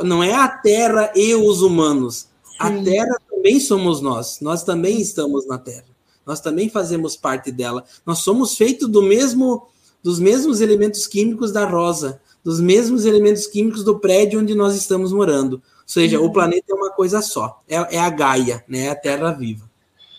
Não 0.04 0.22
é 0.22 0.34
a 0.34 0.46
Terra 0.46 1.12
e 1.16 1.34
os 1.34 1.62
humanos. 1.62 2.28
Sim. 2.44 2.56
A 2.58 2.82
Terra 2.82 3.16
também 3.28 3.58
somos 3.58 4.00
nós. 4.00 4.38
Nós 4.40 4.62
também 4.62 5.00
estamos 5.00 5.46
na 5.46 5.58
Terra. 5.58 5.86
Nós 6.26 6.40
também 6.40 6.68
fazemos 6.68 7.16
parte 7.16 7.50
dela. 7.50 7.84
Nós 8.04 8.18
somos 8.18 8.54
feitos 8.54 8.86
do 8.86 9.02
mesmo, 9.02 9.66
dos 10.02 10.20
mesmos 10.20 10.60
elementos 10.60 11.06
químicos 11.06 11.50
da 11.50 11.64
rosa, 11.64 12.20
dos 12.44 12.60
mesmos 12.60 13.06
elementos 13.06 13.46
químicos 13.46 13.82
do 13.82 13.98
prédio 13.98 14.40
onde 14.40 14.54
nós 14.54 14.76
estamos 14.76 15.10
morando. 15.10 15.62
Ou 15.88 15.92
seja, 15.92 16.20
uhum. 16.20 16.26
o 16.26 16.32
planeta 16.32 16.66
é 16.68 16.74
uma 16.74 16.90
coisa 16.90 17.22
só, 17.22 17.62
é, 17.66 17.96
é 17.96 17.98
a 17.98 18.10
Gaia, 18.10 18.62
né? 18.68 18.90
a 18.90 18.94
Terra 18.94 19.32
viva. 19.32 19.68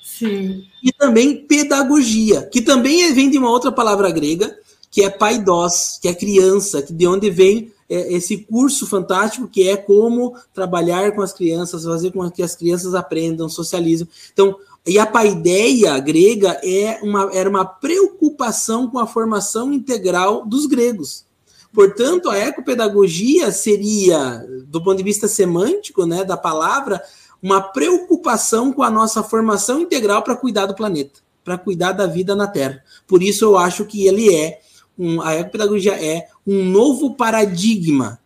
Sim. 0.04 0.64
E 0.84 0.92
também 0.92 1.46
pedagogia, 1.46 2.42
que 2.52 2.60
também 2.60 3.14
vem 3.14 3.30
de 3.30 3.38
uma 3.38 3.52
outra 3.52 3.72
palavra 3.72 4.10
grega, 4.10 4.58
que 4.90 5.04
é 5.04 5.12
paidós, 5.12 6.00
que 6.02 6.08
é 6.08 6.16
criança, 6.16 6.82
que 6.82 6.92
de 6.92 7.06
onde 7.06 7.30
vem 7.30 7.72
é, 7.88 8.12
esse 8.14 8.38
curso 8.38 8.88
fantástico 8.88 9.48
que 9.48 9.70
é 9.70 9.78
como 9.78 10.36
trabalhar 10.56 11.12
com 11.12 11.22
as 11.22 11.34
crianças, 11.34 11.84
fazer 11.84 12.12
com 12.12 12.28
que 12.32 12.42
as 12.42 12.56
crianças 12.56 12.96
aprendam, 12.96 13.48
socializem. 13.48 14.08
Então, 14.34 14.56
e 14.88 14.98
a 14.98 15.06
paideia 15.06 16.00
grega 16.00 16.60
é 16.64 17.00
uma, 17.04 17.30
era 17.32 17.48
uma 17.48 17.64
preocupação 17.64 18.90
com 18.90 18.98
a 18.98 19.06
formação 19.06 19.72
integral 19.72 20.44
dos 20.48 20.66
gregos. 20.66 21.29
Portanto, 21.74 22.30
a 22.30 22.38
ecopedagogia 22.38 23.52
seria, 23.52 24.44
do 24.66 24.84
ponto 24.84 24.98
de 24.98 25.04
vista 25.04 25.28
semântico, 25.28 26.06
né, 26.06 26.24
da 26.24 26.36
palavra, 26.36 27.02
uma 27.42 27.62
preocupação 27.62 28.74
com 28.74 28.84
a 28.84 28.90
nossa 28.90 29.24
formação 29.24 29.80
integral 29.80 30.24
para 30.24 30.36
cuidar 30.36 30.66
do 30.66 30.76
planeta, 30.76 31.20
para 31.44 31.58
cuidar 31.58 31.92
da 31.92 32.08
vida 32.08 32.36
na 32.36 32.48
Terra. 32.48 32.84
Por 33.08 33.22
isso 33.22 33.46
eu 33.46 33.58
acho 33.58 33.86
que 33.86 34.08
ele 34.08 34.34
é 34.34 34.60
um, 34.98 35.22
a 35.22 35.36
ecopedagogia 35.36 35.94
é 35.94 36.28
um 36.46 36.66
novo 36.66 37.16
paradigma 37.16 38.20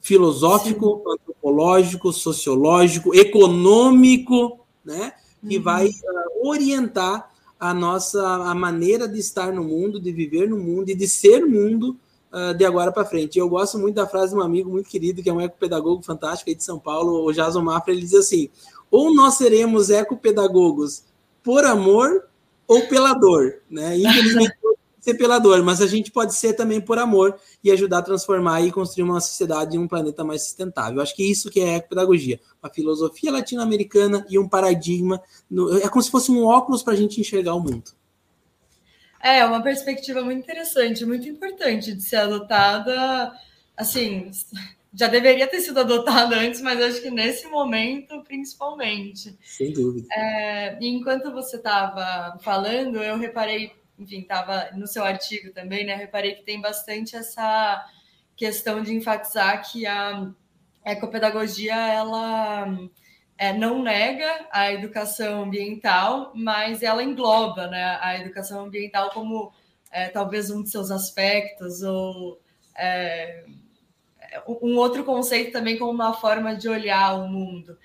filosófico, 0.00 1.02
Sim. 1.02 1.12
antropológico, 1.14 2.12
sociológico, 2.12 3.14
econômico, 3.14 4.60
né, 4.84 5.14
que 5.46 5.56
uhum. 5.56 5.62
vai 5.62 5.88
uh, 5.88 6.48
orientar 6.48 7.30
a 7.58 7.72
nossa 7.72 8.22
a 8.22 8.54
maneira 8.54 9.06
de 9.06 9.18
estar 9.18 9.52
no 9.52 9.62
mundo, 9.62 10.00
de 10.00 10.10
viver 10.10 10.48
no 10.48 10.58
mundo 10.58 10.90
e 10.90 10.94
de 10.94 11.06
ser 11.06 11.46
mundo 11.46 11.96
uh, 12.32 12.54
de 12.54 12.64
agora 12.64 12.92
para 12.92 13.04
frente. 13.04 13.38
Eu 13.38 13.48
gosto 13.48 13.78
muito 13.78 13.94
da 13.94 14.06
frase 14.06 14.32
de 14.32 14.38
um 14.38 14.42
amigo 14.42 14.70
muito 14.70 14.88
querido, 14.88 15.22
que 15.22 15.30
é 15.30 15.32
um 15.32 15.40
ecopedagogo 15.40 16.02
fantástico 16.02 16.50
aí 16.50 16.56
de 16.56 16.64
São 16.64 16.78
Paulo, 16.78 17.24
o 17.24 17.32
Jason 17.32 17.62
Mafra, 17.62 17.92
ele 17.92 18.02
diz 18.02 18.14
assim: 18.14 18.48
ou 18.90 19.14
nós 19.14 19.34
seremos 19.34 19.90
ecopedagogos 19.90 21.04
por 21.42 21.64
amor 21.64 22.24
ou 22.66 22.86
pela 22.86 23.14
dor, 23.14 23.62
né? 23.70 23.98
Infelizmente 23.98 24.54
ser 25.00 25.14
pela 25.14 25.38
dor, 25.38 25.62
mas 25.62 25.80
a 25.80 25.86
gente 25.86 26.10
pode 26.10 26.34
ser 26.34 26.52
também 26.52 26.80
por 26.80 26.98
amor 26.98 27.34
e 27.64 27.70
ajudar 27.70 27.98
a 27.98 28.02
transformar 28.02 28.60
e 28.60 28.70
construir 28.70 29.04
uma 29.04 29.20
sociedade 29.20 29.74
e 29.74 29.78
um 29.78 29.88
planeta 29.88 30.22
mais 30.22 30.44
sustentável. 30.44 31.00
Acho 31.00 31.16
que 31.16 31.28
isso 31.28 31.50
que 31.50 31.60
é 31.60 31.76
ecopedagogia, 31.76 32.38
uma 32.62 32.70
filosofia 32.70 33.32
latino-americana 33.32 34.26
e 34.28 34.38
um 34.38 34.46
paradigma, 34.46 35.20
é 35.82 35.88
como 35.88 36.02
se 36.02 36.10
fosse 36.10 36.30
um 36.30 36.44
óculos 36.44 36.82
para 36.82 36.92
a 36.92 36.96
gente 36.96 37.20
enxergar 37.20 37.54
o 37.54 37.60
mundo. 37.60 37.92
É 39.22 39.44
uma 39.44 39.62
perspectiva 39.62 40.22
muito 40.22 40.40
interessante, 40.40 41.04
muito 41.04 41.28
importante 41.28 41.94
de 41.94 42.02
ser 42.02 42.16
adotada. 42.16 43.32
Assim, 43.76 44.30
já 44.92 45.06
deveria 45.06 45.46
ter 45.46 45.60
sido 45.60 45.80
adotada 45.80 46.36
antes, 46.36 46.60
mas 46.60 46.80
acho 46.80 47.02
que 47.02 47.10
nesse 47.10 47.46
momento, 47.46 48.22
principalmente. 48.24 49.36
Sem 49.42 49.72
dúvida. 49.72 50.06
É, 50.12 50.78
enquanto 50.80 51.30
você 51.32 51.56
estava 51.56 52.38
falando, 52.40 53.02
eu 53.02 53.18
reparei 53.18 53.78
enfim, 54.00 54.20
estava 54.20 54.70
no 54.74 54.86
seu 54.86 55.04
artigo 55.04 55.52
também, 55.52 55.84
né? 55.84 55.94
Reparei 55.94 56.34
que 56.34 56.42
tem 56.42 56.60
bastante 56.60 57.14
essa 57.14 57.86
questão 58.34 58.82
de 58.82 58.94
enfatizar 58.94 59.70
que 59.70 59.86
a 59.86 60.30
ecopedagogia 60.84 61.74
ela 61.74 62.66
é, 63.40 63.54
não 63.54 63.82
nega 63.82 64.48
a 64.52 64.70
educação 64.70 65.44
ambiental, 65.44 66.30
mas 66.34 66.82
ela 66.82 67.02
engloba 67.02 67.68
né, 67.68 67.98
a 68.02 68.18
educação 68.18 68.66
ambiental 68.66 69.08
como 69.12 69.50
é, 69.90 70.08
talvez 70.08 70.50
um 70.50 70.62
de 70.62 70.68
seus 70.68 70.90
aspectos, 70.90 71.80
ou 71.82 72.38
é, 72.76 73.46
um 74.46 74.76
outro 74.76 75.04
conceito 75.04 75.52
também 75.52 75.78
como 75.78 75.90
uma 75.90 76.12
forma 76.12 76.54
de 76.54 76.68
olhar 76.68 77.14
o 77.14 77.28
mundo. 77.28 77.78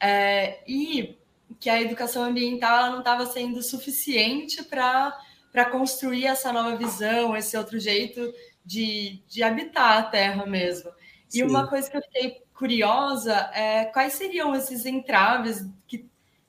É, 0.00 0.58
e 0.66 1.16
que 1.60 1.70
a 1.70 1.80
educação 1.80 2.24
ambiental 2.24 2.90
não 2.90 2.98
estava 2.98 3.26
sendo 3.26 3.62
suficiente 3.62 4.64
para 4.64 5.70
construir 5.70 6.26
essa 6.26 6.52
nova 6.52 6.74
visão, 6.74 7.36
esse 7.36 7.56
outro 7.56 7.78
jeito 7.78 8.34
de, 8.64 9.22
de 9.28 9.44
habitar 9.44 9.98
a 9.98 10.02
Terra 10.02 10.44
mesmo. 10.46 10.90
E 11.32 11.42
uma 11.42 11.66
coisa 11.66 11.90
que 11.90 11.96
eu 11.96 12.02
fiquei 12.02 12.42
curiosa 12.54 13.34
é 13.52 13.84
quais 13.86 14.14
seriam 14.14 14.54
esses 14.54 14.86
entraves 14.86 15.64
que, 15.86 16.08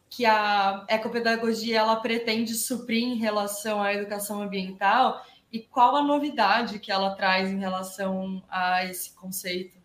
que 0.09 0.25
a 0.25 0.85
ecopedagogia 0.87 1.79
ela 1.79 1.95
pretende 1.97 2.53
suprir 2.53 3.03
em 3.03 3.15
relação 3.15 3.81
à 3.81 3.93
educação 3.93 4.41
ambiental 4.41 5.21
e 5.51 5.59
qual 5.59 5.95
a 5.95 6.03
novidade 6.03 6.79
que 6.79 6.91
ela 6.91 7.15
traz 7.15 7.49
em 7.49 7.59
relação 7.59 8.43
a 8.49 8.85
esse 8.85 9.11
conceito. 9.13 9.77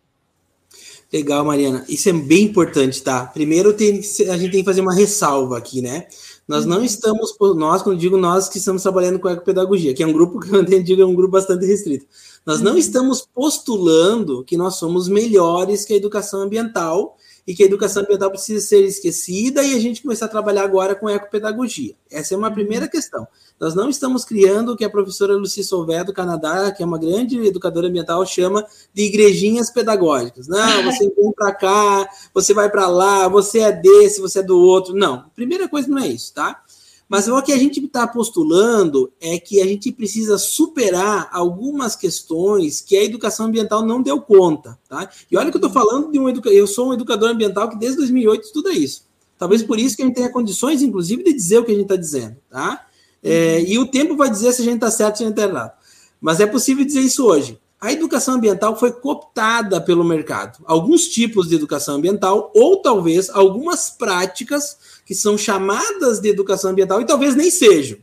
Legal, 1.11 1.45
Mariana. 1.45 1.85
Isso 1.87 2.09
é 2.09 2.13
bem 2.13 2.45
importante, 2.45 3.01
tá? 3.03 3.27
Primeiro 3.27 3.73
tem, 3.73 3.99
a 3.99 4.37
gente 4.37 4.51
tem 4.51 4.61
que 4.61 4.63
fazer 4.63 4.81
uma 4.81 4.95
ressalva 4.95 5.57
aqui, 5.57 5.81
né? 5.81 6.07
Nós 6.47 6.65
não 6.65 6.77
uhum. 6.77 6.83
estamos, 6.83 7.35
nós, 7.55 7.81
quando 7.81 7.99
digo 7.99 8.17
nós, 8.17 8.49
que 8.49 8.57
estamos 8.57 8.81
trabalhando 8.81 9.19
com 9.19 9.29
ecopedagogia, 9.29 9.93
que 9.93 10.03
é 10.03 10.07
um 10.07 10.11
grupo 10.11 10.39
que 10.41 10.53
eu 10.53 10.63
digo 10.83 11.01
é 11.01 11.05
um 11.05 11.15
grupo 11.15 11.31
bastante 11.31 11.65
restrito. 11.65 12.05
Nós 12.45 12.61
não 12.61 12.73
uhum. 12.73 12.77
estamos 12.77 13.21
postulando 13.21 14.43
que 14.43 14.57
nós 14.57 14.75
somos 14.75 15.07
melhores 15.07 15.85
que 15.85 15.93
a 15.93 15.97
educação 15.97 16.41
ambiental 16.41 17.17
e 17.45 17.53
que 17.53 17.63
a 17.63 17.65
educação 17.65 18.03
ambiental 18.03 18.29
precisa 18.29 18.65
ser 18.65 18.83
esquecida 18.85 19.63
e 19.63 19.75
a 19.75 19.79
gente 19.79 20.01
começar 20.01 20.25
a 20.25 20.29
trabalhar 20.29 20.63
agora 20.63 20.95
com 20.95 21.09
ecopedagogia. 21.09 21.93
Essa 22.09 22.33
é 22.33 22.37
uma 22.37 22.47
uhum. 22.47 22.53
primeira 22.53 22.87
questão. 22.87 23.27
Nós 23.59 23.75
não 23.75 23.89
estamos 23.89 24.25
criando 24.25 24.73
o 24.73 24.77
que 24.77 24.83
a 24.83 24.89
professora 24.89 25.35
Lucy 25.35 25.63
Solvé, 25.63 26.03
do 26.03 26.13
Canadá, 26.13 26.71
que 26.71 26.83
é 26.83 26.85
uma 26.85 26.97
grande 26.97 27.37
educadora 27.45 27.87
ambiental, 27.87 28.25
chama 28.25 28.65
de 28.93 29.03
igrejinhas 29.03 29.69
pedagógicas. 29.69 30.47
Não, 30.47 30.83
você 30.83 31.09
vem 31.09 31.31
para 31.31 31.53
cá, 31.53 32.09
você 32.33 32.53
vai 32.53 32.69
para 32.69 32.87
lá, 32.87 33.27
você 33.27 33.59
é 33.59 33.71
desse, 33.71 34.19
você 34.19 34.39
é 34.39 34.43
do 34.43 34.59
outro. 34.59 34.93
Não, 34.93 35.29
primeira 35.35 35.67
coisa 35.67 35.87
não 35.87 35.99
é 35.99 36.07
isso, 36.07 36.33
tá? 36.33 36.61
Mas 37.07 37.27
o 37.27 37.41
que 37.41 37.51
a 37.51 37.57
gente 37.57 37.83
está 37.83 38.07
postulando 38.07 39.11
é 39.21 39.37
que 39.37 39.61
a 39.61 39.65
gente 39.65 39.91
precisa 39.91 40.37
superar 40.37 41.29
algumas 41.31 41.95
questões 41.95 42.81
que 42.81 42.95
a 42.95 43.03
educação 43.03 43.47
ambiental 43.47 43.85
não 43.85 44.01
deu 44.01 44.19
conta, 44.21 44.79
tá? 44.89 45.09
E 45.29 45.37
olha 45.37 45.51
que 45.51 45.57
eu 45.57 45.65
estou 45.65 45.71
falando 45.71 46.11
de 46.11 46.19
um 46.19 46.29
educador, 46.29 46.57
eu 46.57 46.65
sou 46.65 46.89
um 46.89 46.93
educador 46.93 47.29
ambiental 47.29 47.69
que 47.69 47.77
desde 47.77 47.97
2008 47.97 48.43
estuda 48.43 48.71
isso. 48.71 49.03
Talvez 49.37 49.61
por 49.61 49.77
isso 49.77 49.95
que 49.95 50.01
a 50.01 50.05
gente 50.05 50.15
tenha 50.15 50.31
condições, 50.31 50.81
inclusive, 50.81 51.23
de 51.23 51.33
dizer 51.33 51.59
o 51.59 51.65
que 51.65 51.71
a 51.71 51.75
gente 51.75 51.83
está 51.83 51.95
dizendo, 51.95 52.37
tá? 52.49 52.85
É, 53.21 53.61
e 53.61 53.77
o 53.77 53.85
tempo 53.85 54.15
vai 54.15 54.29
dizer 54.29 54.51
se 54.53 54.61
a 54.61 54.65
gente 54.65 54.75
está 54.75 54.91
certo 54.91 55.13
ou 55.13 55.17
se 55.17 55.23
a 55.23 55.27
gente 55.27 55.37
está 55.37 55.49
errado. 55.49 55.73
Mas 56.19 56.39
é 56.39 56.45
possível 56.45 56.85
dizer 56.85 57.01
isso 57.01 57.25
hoje. 57.25 57.59
A 57.79 57.91
educação 57.91 58.35
ambiental 58.35 58.79
foi 58.79 58.93
cooptada 58.93 59.81
pelo 59.81 60.05
mercado. 60.05 60.63
Alguns 60.65 61.09
tipos 61.09 61.49
de 61.49 61.55
educação 61.55 61.95
ambiental, 61.95 62.49
ou 62.55 62.77
talvez 62.77 63.29
algumas 63.29 63.89
práticas 63.89 64.77
que 65.05 65.13
são 65.15 65.37
chamadas 65.37 66.19
de 66.19 66.29
educação 66.29 66.71
ambiental 66.71 67.01
e 67.01 67.05
talvez 67.05 67.35
nem 67.35 67.51
sejam. 67.51 67.97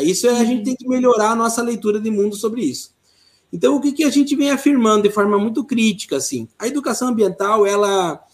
Isso 0.00 0.26
é, 0.26 0.38
a 0.38 0.44
gente 0.44 0.64
tem 0.64 0.76
que 0.76 0.88
melhorar 0.88 1.30
a 1.30 1.36
nossa 1.36 1.62
leitura 1.62 2.00
de 2.00 2.10
mundo 2.10 2.34
sobre 2.36 2.62
isso. 2.62 2.92
Então, 3.52 3.76
o 3.76 3.80
que, 3.80 3.92
que 3.92 4.04
a 4.04 4.10
gente 4.10 4.34
vem 4.34 4.50
afirmando 4.50 5.02
de 5.02 5.10
forma 5.10 5.38
muito 5.38 5.62
crítica, 5.64 6.16
assim, 6.16 6.48
a 6.58 6.66
educação 6.66 7.08
ambiental, 7.08 7.66
ela 7.66 8.24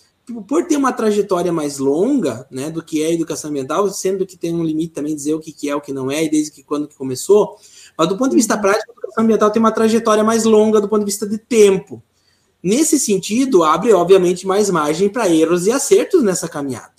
por 0.46 0.66
ter 0.66 0.76
uma 0.76 0.92
trajetória 0.92 1.50
mais 1.50 1.78
longa, 1.78 2.46
né, 2.50 2.70
do 2.70 2.82
que 2.82 3.02
é 3.02 3.06
a 3.06 3.12
educação 3.12 3.50
ambiental, 3.50 3.88
sendo 3.88 4.26
que 4.26 4.36
tem 4.36 4.54
um 4.54 4.62
limite 4.62 4.92
também 4.92 5.14
dizer 5.14 5.32
o 5.32 5.40
que, 5.40 5.52
que 5.52 5.70
é, 5.70 5.74
o 5.74 5.80
que 5.80 5.92
não 5.92 6.10
é, 6.10 6.24
e 6.24 6.30
desde 6.30 6.50
que 6.50 6.62
quando 6.62 6.86
que 6.86 6.94
começou, 6.94 7.56
mas 7.96 8.08
do 8.08 8.16
ponto 8.16 8.30
de 8.30 8.36
vista 8.36 8.54
uhum. 8.54 8.60
prático, 8.60 8.90
a 8.90 8.92
educação 8.92 9.24
ambiental 9.24 9.50
tem 9.50 9.60
uma 9.60 9.72
trajetória 9.72 10.22
mais 10.22 10.44
longa 10.44 10.80
do 10.80 10.88
ponto 10.88 11.00
de 11.00 11.06
vista 11.06 11.26
de 11.26 11.38
tempo. 11.38 12.02
Nesse 12.62 12.98
sentido, 12.98 13.64
abre, 13.64 13.92
obviamente, 13.92 14.46
mais 14.46 14.68
margem 14.68 15.08
para 15.08 15.28
erros 15.28 15.66
e 15.66 15.72
acertos 15.72 16.22
nessa 16.22 16.48
caminhada. 16.48 16.97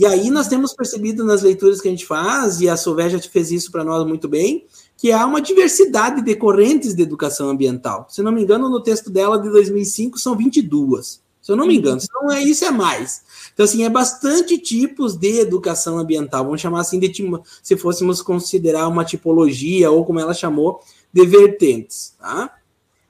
E 0.00 0.06
aí 0.06 0.30
nós 0.30 0.48
temos 0.48 0.72
percebido 0.72 1.26
nas 1.26 1.42
leituras 1.42 1.78
que 1.78 1.86
a 1.86 1.90
gente 1.90 2.06
faz, 2.06 2.62
e 2.62 2.70
a 2.70 2.74
já 2.74 3.20
fez 3.20 3.50
isso 3.52 3.70
para 3.70 3.84
nós 3.84 4.08
muito 4.08 4.26
bem, 4.26 4.64
que 4.96 5.12
há 5.12 5.26
uma 5.26 5.42
diversidade 5.42 6.22
de 6.22 6.34
correntes 6.36 6.94
de 6.94 7.02
educação 7.02 7.50
ambiental. 7.50 8.06
Se 8.08 8.22
não 8.22 8.32
me 8.32 8.42
engano, 8.42 8.70
no 8.70 8.82
texto 8.82 9.10
dela 9.10 9.38
de 9.38 9.50
2005 9.50 10.18
são 10.18 10.34
22. 10.34 11.20
Se 11.42 11.52
eu 11.52 11.54
não 11.54 11.66
me 11.66 11.76
engano, 11.76 12.00
se 12.00 12.08
não 12.14 12.32
é 12.32 12.42
isso, 12.42 12.64
é 12.64 12.70
mais. 12.70 13.20
Então, 13.52 13.62
assim, 13.62 13.84
é 13.84 13.90
bastante 13.90 14.56
tipos 14.56 15.16
de 15.16 15.38
educação 15.38 15.98
ambiental. 15.98 16.44
Vamos 16.46 16.62
chamar 16.62 16.80
assim 16.80 16.98
de 16.98 17.12
se 17.62 17.76
fôssemos 17.76 18.22
considerar 18.22 18.88
uma 18.88 19.04
tipologia, 19.04 19.90
ou 19.90 20.02
como 20.06 20.18
ela 20.18 20.32
chamou, 20.32 20.80
de 21.12 21.26
vertentes. 21.26 22.14
Tá? 22.18 22.50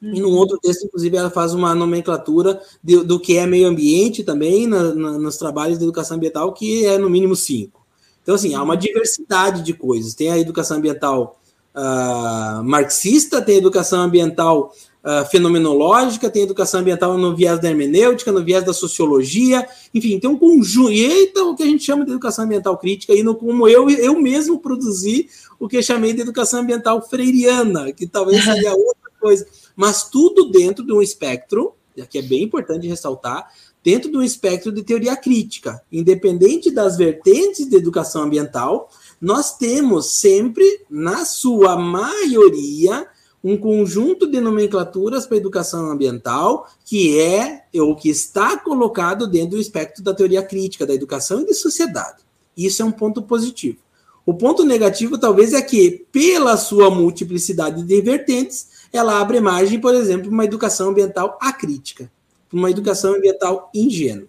Uhum. 0.03 0.15
E 0.15 0.21
num 0.21 0.31
outro 0.31 0.59
texto, 0.59 0.85
inclusive, 0.85 1.17
ela 1.17 1.31
faz 1.31 1.53
uma 1.53 1.75
nomenclatura 1.75 2.61
de, 2.83 3.05
do 3.05 3.21
que 3.21 3.37
é 3.37 3.47
meio 3.47 3.69
ambiente 3.69 4.25
também, 4.25 4.67
na, 4.67 4.95
na, 4.95 5.19
nos 5.19 5.37
trabalhos 5.37 5.79
de 5.79 5.85
educação 5.85 6.17
ambiental, 6.17 6.53
que 6.53 6.87
é 6.87 6.97
no 6.97 7.11
mínimo 7.11 7.37
cinco. 7.37 7.81
Então, 8.23 8.35
assim, 8.35 8.55
há 8.55 8.63
uma 8.63 8.75
uhum. 8.75 8.81
diversidade 8.81 9.63
de 9.63 9.75
coisas. 9.75 10.15
Tem 10.15 10.31
a 10.31 10.39
educação 10.39 10.79
ambiental 10.79 11.39
uh, 11.75 12.63
marxista, 12.65 13.43
tem 13.43 13.57
a 13.57 13.59
educação 13.59 14.01
ambiental 14.01 14.73
uh, 15.05 15.29
fenomenológica, 15.31 16.31
tem 16.31 16.43
educação 16.43 16.81
ambiental 16.81 17.17
no 17.17 17.35
viés 17.35 17.61
da 17.61 17.69
hermenêutica, 17.69 18.33
no 18.33 18.45
viés 18.45 18.65
da 18.65 18.73
sociologia, 18.73 19.67
enfim, 19.95 20.19
tem 20.19 20.31
um 20.31 20.39
conjunto. 20.39 20.93
E 20.93 21.25
então 21.25 21.51
o 21.51 21.57
que 21.57 21.63
a 21.63 21.67
gente 21.67 21.85
chama 21.85 22.05
de 22.05 22.11
educação 22.11 22.45
ambiental 22.45 22.77
crítica, 22.77 23.13
e 23.15 23.23
no, 23.23 23.35
como 23.35 23.69
eu, 23.69 23.89
eu 23.91 24.19
mesmo 24.21 24.59
produzi 24.59 25.29
o 25.59 25.69
que 25.69 25.77
eu 25.77 25.83
chamei 25.83 26.13
de 26.13 26.21
educação 26.21 26.61
ambiental 26.61 27.03
freiriana, 27.03 27.93
que 27.93 28.07
talvez 28.07 28.43
seria 28.45 28.73
outra 28.75 29.11
coisa, 29.21 29.47
mas 29.77 30.09
tudo 30.09 30.51
dentro 30.51 30.85
de 30.85 30.93
um 30.93 31.03
espectro, 31.03 31.75
que 32.09 32.19
é 32.19 32.23
bem 32.23 32.45
importante 32.45 32.87
ressaltar, 32.87 33.51
dentro 33.83 34.11
de 34.11 34.17
um 34.17 34.23
espectro 34.23 34.71
de 34.71 34.83
teoria 34.83 35.17
crítica, 35.17 35.83
independente 35.91 36.71
das 36.71 36.97
vertentes 36.97 37.69
de 37.69 37.77
educação 37.77 38.23
ambiental, 38.23 38.91
nós 39.21 39.57
temos 39.57 40.13
sempre, 40.13 40.85
na 40.89 41.25
sua 41.25 41.77
maioria, 41.77 43.07
um 43.43 43.57
conjunto 43.57 44.27
de 44.27 44.41
nomenclaturas 44.41 45.27
para 45.27 45.39
educação 45.39 45.91
ambiental 45.91 46.69
que 46.85 47.19
é 47.19 47.65
ou 47.77 47.97
que 47.97 48.11
está 48.11 48.59
colocado 48.59 49.27
dentro 49.27 49.51
do 49.51 49.61
espectro 49.61 50.05
da 50.05 50.13
teoria 50.13 50.43
crítica 50.43 50.87
da 50.87 50.95
educação 50.95 51.41
e 51.41 51.47
de 51.47 51.55
sociedade. 51.55 52.23
Isso 52.57 52.83
é 52.83 52.85
um 52.85 52.93
ponto 52.93 53.23
positivo. 53.23 53.79
O 54.27 54.35
ponto 54.35 54.63
negativo 54.65 55.17
talvez 55.17 55.55
é 55.55 55.63
que, 55.63 56.05
pela 56.13 56.57
sua 56.57 56.91
multiplicidade 56.91 57.83
de 57.83 58.01
vertentes, 58.03 58.69
ela 58.93 59.21
abre 59.21 59.41
margem, 59.41 59.81
por 59.81 59.95
exemplo, 59.95 60.25
para 60.25 60.33
uma 60.33 60.45
educação 60.45 60.91
ambiental 60.91 61.39
acrítica, 61.41 62.11
para 62.49 62.59
uma 62.59 62.71
educação 62.71 63.15
ambiental 63.15 63.71
ingênua. 63.75 64.27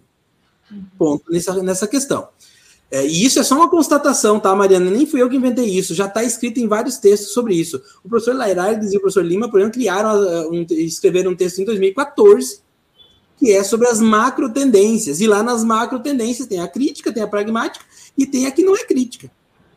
Ponto 0.96 1.30
nessa, 1.30 1.62
nessa 1.62 1.86
questão. 1.86 2.28
É, 2.90 3.06
e 3.06 3.24
isso 3.24 3.38
é 3.38 3.42
só 3.42 3.54
uma 3.54 3.70
constatação, 3.70 4.38
tá, 4.38 4.54
Mariana? 4.54 4.90
Nem 4.90 5.06
fui 5.06 5.22
eu 5.22 5.28
que 5.28 5.36
inventei 5.36 5.64
isso, 5.64 5.94
já 5.94 6.04
está 6.04 6.22
escrito 6.22 6.60
em 6.60 6.68
vários 6.68 6.98
textos 6.98 7.32
sobre 7.32 7.54
isso. 7.54 7.82
O 8.04 8.08
professor 8.08 8.34
Lairardes 8.34 8.92
e 8.92 8.98
o 8.98 9.00
professor 9.00 9.24
Lima, 9.24 9.50
por 9.50 9.60
exemplo, 9.60 9.78
criaram, 9.78 10.20
uh, 10.20 10.52
um, 10.52 10.66
escreveram 10.68 11.30
um 11.30 11.34
texto 11.34 11.60
em 11.60 11.64
2014, 11.64 12.60
que 13.38 13.50
é 13.50 13.64
sobre 13.64 13.88
as 13.88 13.98
macro 13.98 14.50
tendências. 14.50 15.20
E 15.20 15.26
lá 15.26 15.42
nas 15.42 15.64
macro 15.64 16.00
tendências 16.00 16.46
tem 16.46 16.60
a 16.60 16.68
crítica, 16.68 17.10
tem 17.10 17.22
a 17.22 17.26
pragmática 17.26 17.82
e 18.16 18.26
tem 18.26 18.46
a 18.46 18.50
que 18.50 18.62
não 18.62 18.76
é 18.76 18.84
crítica. 18.84 19.30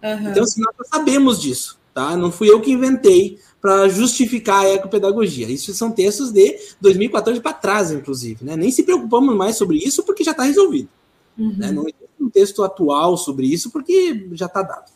Uhum. 0.03 0.29
Então, 0.29 0.43
assim, 0.43 0.61
nós 0.61 0.87
sabemos 0.89 1.41
disso, 1.41 1.79
tá? 1.93 2.17
Não 2.17 2.33
fui 2.33 2.49
eu 2.49 2.59
que 2.59 2.71
inventei 2.71 3.39
para 3.65 3.89
justificar 3.89 4.63
a 4.63 4.69
ecopedagogia. 4.69 5.49
Isso 5.49 5.73
são 5.73 5.89
textos 5.89 6.31
de 6.31 6.55
2014 6.79 7.39
para 7.41 7.51
trás, 7.51 7.89
inclusive. 7.89 8.45
Né? 8.45 8.55
Nem 8.55 8.69
se 8.69 8.83
preocupamos 8.83 9.35
mais 9.35 9.55
sobre 9.55 9.77
isso 9.77 10.03
porque 10.03 10.23
já 10.23 10.33
está 10.33 10.43
resolvido. 10.43 10.87
Uhum. 11.35 11.55
Né? 11.57 11.71
Não 11.71 11.81
existe 11.81 12.21
um 12.21 12.29
texto 12.29 12.63
atual 12.63 13.17
sobre 13.17 13.47
isso 13.47 13.71
porque 13.71 14.27
já 14.33 14.45
está 14.45 14.61
dado. 14.61 14.91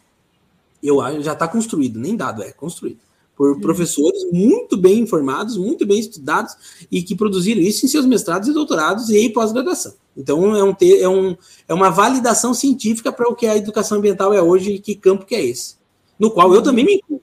Eu 0.84 1.02
acho 1.02 1.24
já 1.24 1.34
está 1.34 1.48
construído, 1.48 2.00
nem 2.00 2.16
dado, 2.16 2.44
é 2.44 2.52
construído. 2.52 3.00
Por 3.36 3.56
uhum. 3.56 3.60
professores 3.60 4.32
muito 4.32 4.78
bem 4.78 5.00
informados, 5.00 5.58
muito 5.58 5.84
bem 5.84 6.00
estudados 6.00 6.56
e 6.92 7.02
que 7.02 7.16
produziram 7.16 7.62
isso 7.62 7.88
em 7.88 7.90
seus 7.90 8.06
mestrados 8.06 8.50
e 8.50 8.54
doutorados 8.54 9.10
e 9.10 9.30
pós-graduação. 9.30 9.96
Então, 10.16 10.56
é, 10.56 10.64
um, 10.64 10.76
é, 10.80 11.10
um, 11.10 11.36
é 11.68 11.74
uma 11.74 11.90
validação 11.90 12.54
científica 12.54 13.12
para 13.12 13.28
o 13.28 13.34
que 13.34 13.48
a 13.48 13.58
educação 13.58 13.98
ambiental 13.98 14.32
é 14.32 14.44
hoje 14.44 14.74
e 14.74 14.80
que 14.80 14.94
campo 14.94 15.26
que 15.26 15.34
é 15.34 15.44
esse. 15.44 15.74
No 16.20 16.30
qual 16.30 16.54
eu 16.54 16.62
também 16.62 16.86
me 16.86 16.94
incluo. 16.98 17.19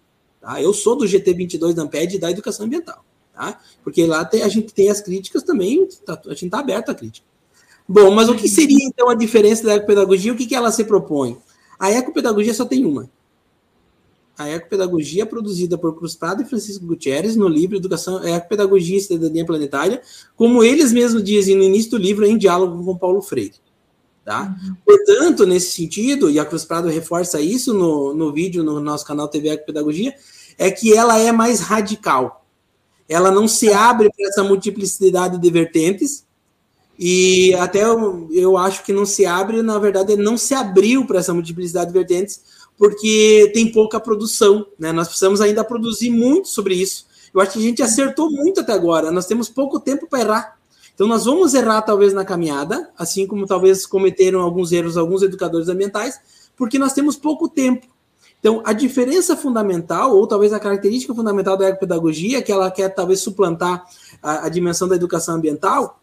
Tá? 0.47 0.63
Eu 0.63 0.73
sou 0.73 0.95
do 0.95 1.05
GT22 1.05 1.75
da 1.75 1.83
Amped 1.83 2.21
da 2.21 2.31
educação 2.31 2.67
ambiental. 2.67 3.05
Tá? 3.35 3.59
Porque 3.83 4.07
lá 4.07 4.25
tem, 4.25 4.45
a 4.45 4.49
gente 4.49 4.73
tem 4.73 4.89
as 4.89 5.01
críticas 5.01 5.43
também, 5.43 5.89
tá, 6.07 6.23
a 6.25 6.31
gente 6.31 6.47
está 6.47 6.61
aberto 6.61 6.91
à 6.91 6.95
crítica. 6.95 7.27
Bom, 7.89 8.13
mas 8.13 8.29
o 8.29 8.35
que 8.37 8.49
seria 8.49 8.85
então 8.85 9.09
a 9.09 9.15
diferença 9.15 9.65
da 9.65 9.75
ecopedagogia? 9.75 10.33
O 10.33 10.37
que, 10.37 10.47
que 10.47 10.55
ela 10.55 10.71
se 10.71 10.85
propõe? 10.85 11.37
A 11.81 11.91
ecopedagogia 11.91 12.55
só 12.55 12.65
tem 12.65 12.87
uma. 12.87 13.11
A 14.39 14.49
ecopedagogia 14.49 15.27
produzida 15.27 15.77
por 15.77 15.97
Cruz 15.97 16.15
Prado 16.15 16.43
e 16.43 16.45
Francisco 16.45 16.87
Gutierrez 16.87 17.35
no 17.35 17.49
livro 17.49 17.77
Educação, 17.77 18.23
Ecopedagogia 18.25 18.99
e 18.99 19.01
Cidadania 19.01 19.45
Planetária, 19.45 20.01
como 20.37 20.63
eles 20.63 20.93
mesmos 20.93 21.25
dizem 21.25 21.57
no 21.57 21.65
início 21.65 21.91
do 21.91 21.97
livro, 21.97 22.25
em 22.25 22.39
diálogo 22.39 22.85
com 22.85 22.97
Paulo 22.97 23.21
Freire. 23.21 23.55
Tá? 24.25 24.57
Uhum. 24.63 24.77
Portanto, 24.85 25.47
nesse 25.47 25.73
sentido, 25.73 26.31
e 26.31 26.39
a 26.39 26.45
Cruz 26.45 26.65
Prado 26.65 26.89
reforça 26.89 27.41
isso 27.41 27.73
no, 27.73 28.15
no 28.15 28.33
vídeo 28.33 28.63
no 28.63 28.81
nosso 28.81 29.05
canal 29.07 29.29
TV 29.29 29.51
Ecopedagogia, 29.51 30.15
é 30.59 30.71
que 30.71 30.95
ela 30.95 31.19
é 31.19 31.33
mais 31.33 31.61
radical. 31.61 32.45
Ela 33.09 33.31
não 33.31 33.47
se 33.47 33.73
abre 33.73 34.11
para 34.11 34.29
essa 34.29 34.43
multiplicidade 34.43 35.39
de 35.39 35.51
vertentes, 35.51 36.25
e 36.99 37.55
até 37.55 37.85
eu, 37.85 38.29
eu 38.33 38.57
acho 38.57 38.83
que 38.83 38.93
não 38.93 39.05
se 39.05 39.27
abre, 39.27 39.61
na 39.63 39.79
verdade, 39.79 40.17
não 40.17 40.37
se 40.37 40.55
abriu 40.55 41.07
para 41.07 41.19
essa 41.19 41.35
multiplicidade 41.35 41.89
de 41.89 41.93
vertentes, 41.93 42.41
porque 42.79 43.51
tem 43.55 43.71
pouca 43.71 44.01
produção, 44.01 44.67
né? 44.79 44.93
Nós 44.93 45.09
precisamos 45.09 45.41
ainda 45.41 45.63
produzir 45.63 46.11
muito 46.11 46.49
sobre 46.49 46.75
isso. 46.75 47.07
Eu 47.33 47.41
acho 47.41 47.53
que 47.53 47.59
a 47.59 47.63
gente 47.63 47.83
acertou 47.83 48.31
muito 48.31 48.61
até 48.61 48.73
agora, 48.73 49.11
nós 49.11 49.27
temos 49.27 49.49
pouco 49.49 49.79
tempo 49.79 50.07
para 50.07 50.21
errar. 50.21 50.57
Então, 50.95 51.07
nós 51.07 51.27
vamos 51.27 51.53
errar, 51.53 51.83
talvez, 51.83 52.15
na 52.15 52.25
caminhada, 52.25 52.91
assim 52.97 53.27
como 53.27 53.47
talvez 53.47 53.85
cometeram 53.85 54.41
alguns 54.41 54.73
erros 54.73 54.97
alguns 54.97 55.23
educadores 55.23 55.69
ambientais, 55.69 56.19
porque 56.57 56.79
nós 56.79 56.95
temos 56.95 57.17
pouco 57.17 57.47
tempo. 57.47 57.87
Então, 58.41 58.63
a 58.65 58.73
diferença 58.73 59.37
fundamental, 59.37 60.15
ou 60.15 60.27
talvez 60.27 60.53
a 60.53 60.61
característica 60.61 61.15
fundamental 61.15 61.57
da 61.57 61.69
ecopedagogia, 61.69 62.43
que 62.43 62.53
ela 62.53 62.71
quer 62.71 62.91
talvez 62.91 63.21
suplantar 63.21 63.85
a, 64.23 64.47
a 64.47 64.49
dimensão 64.49 64.87
da 64.87 64.95
educação 64.95 65.37
ambiental, 65.37 66.01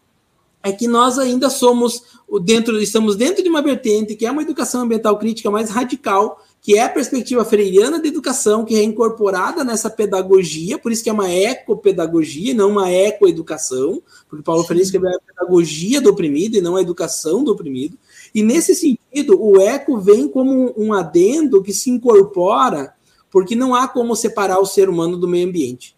é 0.62 0.72
que 0.72 0.88
nós 0.88 1.18
ainda 1.18 1.50
somos 1.50 2.02
dentro, 2.42 2.80
estamos 2.80 3.16
dentro 3.16 3.42
de 3.42 3.50
uma 3.50 3.60
vertente 3.60 4.14
que 4.14 4.24
é 4.24 4.30
uma 4.30 4.40
educação 4.40 4.80
ambiental 4.80 5.18
crítica 5.18 5.50
mais 5.50 5.68
radical, 5.68 6.42
que 6.62 6.78
é 6.78 6.82
a 6.82 6.88
perspectiva 6.88 7.44
freiriana 7.44 8.00
de 8.00 8.08
educação, 8.08 8.64
que 8.64 8.74
é 8.74 8.82
incorporada 8.82 9.62
nessa 9.62 9.90
pedagogia, 9.90 10.78
por 10.78 10.90
isso 10.90 11.04
que 11.04 11.10
é 11.10 11.12
uma 11.12 11.30
ecopedagogia, 11.30 12.54
não 12.54 12.70
uma 12.70 12.90
ecoeducação, 12.90 14.02
porque 14.26 14.42
Paulo 14.42 14.64
Freire 14.64 14.84
escreveu 14.84 15.10
a 15.10 15.20
pedagogia 15.20 16.00
do 16.00 16.08
oprimido 16.08 16.56
e 16.56 16.62
não 16.62 16.76
a 16.76 16.80
educação 16.80 17.44
do 17.44 17.52
oprimido. 17.52 17.98
E 18.34 18.42
nesse 18.42 18.74
sentido, 18.74 19.40
o 19.40 19.60
eco 19.60 19.98
vem 19.98 20.28
como 20.28 20.74
um 20.76 20.92
adendo 20.92 21.62
que 21.62 21.72
se 21.72 21.88
incorpora, 21.88 22.94
porque 23.30 23.54
não 23.54 23.74
há 23.74 23.86
como 23.86 24.16
separar 24.16 24.58
o 24.58 24.66
ser 24.66 24.88
humano 24.88 25.16
do 25.16 25.28
meio 25.28 25.46
ambiente. 25.46 25.96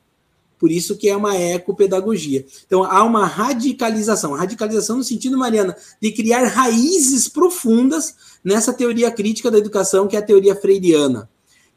Por 0.58 0.70
isso 0.70 0.96
que 0.96 1.08
é 1.08 1.16
uma 1.16 1.36
ecopedagogia. 1.36 2.44
Então 2.66 2.82
há 2.82 3.02
uma 3.04 3.26
radicalização, 3.26 4.32
radicalização 4.32 4.96
no 4.96 5.04
sentido, 5.04 5.36
Mariana, 5.36 5.76
de 6.00 6.12
criar 6.12 6.46
raízes 6.46 7.28
profundas 7.28 8.14
nessa 8.42 8.72
teoria 8.72 9.10
crítica 9.10 9.50
da 9.50 9.58
educação, 9.58 10.06
que 10.06 10.16
é 10.16 10.18
a 10.18 10.22
teoria 10.22 10.56
freiriana. 10.56 11.28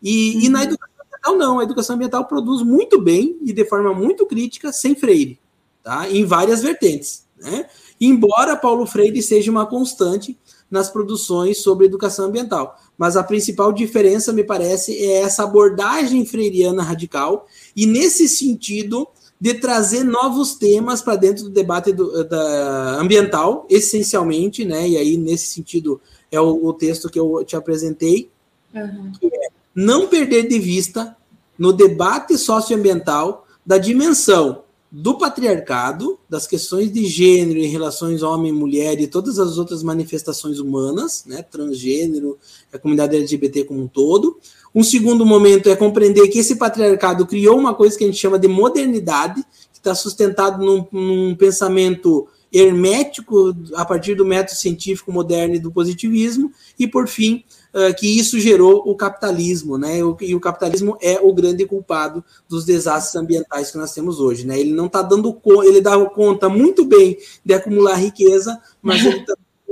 E, 0.01 0.35
uhum. 0.35 0.41
e 0.41 0.49
na 0.49 0.59
uhum. 0.59 0.65
educação 0.65 0.95
ambiental, 1.05 1.37
não. 1.37 1.59
A 1.59 1.63
educação 1.63 1.95
ambiental 1.95 2.25
produz 2.25 2.61
muito 2.61 3.01
bem 3.01 3.37
e 3.43 3.51
de 3.51 3.65
forma 3.65 3.93
muito 3.93 4.25
crítica, 4.25 4.71
sem 4.71 4.95
Freire, 4.95 5.39
tá? 5.83 6.09
em 6.09 6.23
várias 6.25 6.61
vertentes. 6.61 7.25
Né? 7.37 7.65
Embora 7.99 8.55
Paulo 8.55 8.85
Freire 8.85 9.21
seja 9.21 9.51
uma 9.51 9.65
constante 9.65 10.37
nas 10.69 10.89
produções 10.89 11.61
sobre 11.61 11.85
educação 11.85 12.25
ambiental. 12.25 12.79
Mas 12.97 13.17
a 13.17 13.23
principal 13.23 13.71
diferença, 13.71 14.31
me 14.31 14.43
parece, 14.43 14.97
é 14.97 15.21
essa 15.21 15.43
abordagem 15.43 16.25
freiriana 16.25 16.83
radical, 16.83 17.47
e 17.75 17.85
nesse 17.85 18.27
sentido 18.27 19.07
de 19.41 19.53
trazer 19.53 20.03
novos 20.03 20.55
temas 20.55 21.01
para 21.01 21.15
dentro 21.15 21.45
do 21.45 21.49
debate 21.49 21.93
do, 21.93 22.23
da, 22.25 22.99
ambiental, 22.99 23.65
essencialmente, 23.69 24.65
né? 24.65 24.87
E 24.87 24.97
aí, 24.97 25.17
nesse 25.17 25.47
sentido, 25.47 26.01
é 26.29 26.39
o, 26.41 26.65
o 26.65 26.73
texto 26.73 27.09
que 27.09 27.19
eu 27.19 27.43
te 27.45 27.55
apresentei, 27.55 28.29
uhum. 28.75 29.11
que 29.17 29.27
é 29.27 29.49
não 29.73 30.07
perder 30.07 30.47
de 30.47 30.59
vista 30.59 31.15
no 31.57 31.71
debate 31.71 32.37
socioambiental 32.37 33.45
da 33.65 33.77
dimensão 33.77 34.63
do 34.91 35.17
patriarcado, 35.17 36.19
das 36.27 36.47
questões 36.47 36.91
de 36.91 37.05
gênero 37.05 37.59
em 37.59 37.67
relações 37.67 38.23
homem-mulher 38.23 38.99
e 38.99 39.07
todas 39.07 39.37
as 39.37 39.57
outras 39.57 39.83
manifestações 39.83 40.59
humanas, 40.59 41.25
né, 41.27 41.43
transgênero, 41.43 42.39
a 42.73 42.79
comunidade 42.79 43.15
LGBT 43.15 43.65
como 43.65 43.83
um 43.83 43.87
todo. 43.87 44.39
Um 44.73 44.83
segundo 44.83 45.25
momento 45.25 45.69
é 45.69 45.75
compreender 45.75 46.27
que 46.29 46.39
esse 46.39 46.55
patriarcado 46.55 47.27
criou 47.27 47.57
uma 47.57 47.75
coisa 47.75 47.97
que 47.97 48.03
a 48.03 48.07
gente 48.07 48.19
chama 48.19 48.39
de 48.39 48.47
modernidade, 48.47 49.43
que 49.71 49.77
está 49.77 49.93
sustentado 49.93 50.63
num, 50.63 50.85
num 50.91 51.35
pensamento 51.35 52.27
hermético 52.51 53.55
a 53.75 53.85
partir 53.85 54.15
do 54.15 54.25
método 54.25 54.57
científico 54.57 55.11
moderno 55.11 55.53
e 55.53 55.59
do 55.59 55.71
positivismo, 55.71 56.51
e 56.79 56.87
por 56.87 57.07
fim, 57.07 57.43
uh, 57.73 57.93
que 57.95 58.07
isso 58.19 58.39
gerou 58.39 58.83
o 58.85 58.95
capitalismo, 58.95 59.77
né? 59.77 60.03
O, 60.03 60.15
e 60.21 60.35
o 60.35 60.39
capitalismo 60.39 60.97
é 61.01 61.19
o 61.19 61.33
grande 61.33 61.65
culpado 61.65 62.23
dos 62.47 62.65
desastres 62.65 63.15
ambientais 63.15 63.71
que 63.71 63.77
nós 63.77 63.93
temos 63.93 64.19
hoje, 64.19 64.45
né? 64.45 64.59
Ele 64.59 64.73
não 64.73 64.87
está 64.87 65.01
dando 65.01 65.33
conta, 65.33 65.67
ele 65.67 65.81
dá 65.81 65.97
conta 66.05 66.49
muito 66.49 66.85
bem 66.85 67.17
de 67.43 67.53
acumular 67.53 67.95
riqueza, 67.95 68.59
mas 68.81 69.03
ele 69.05 69.23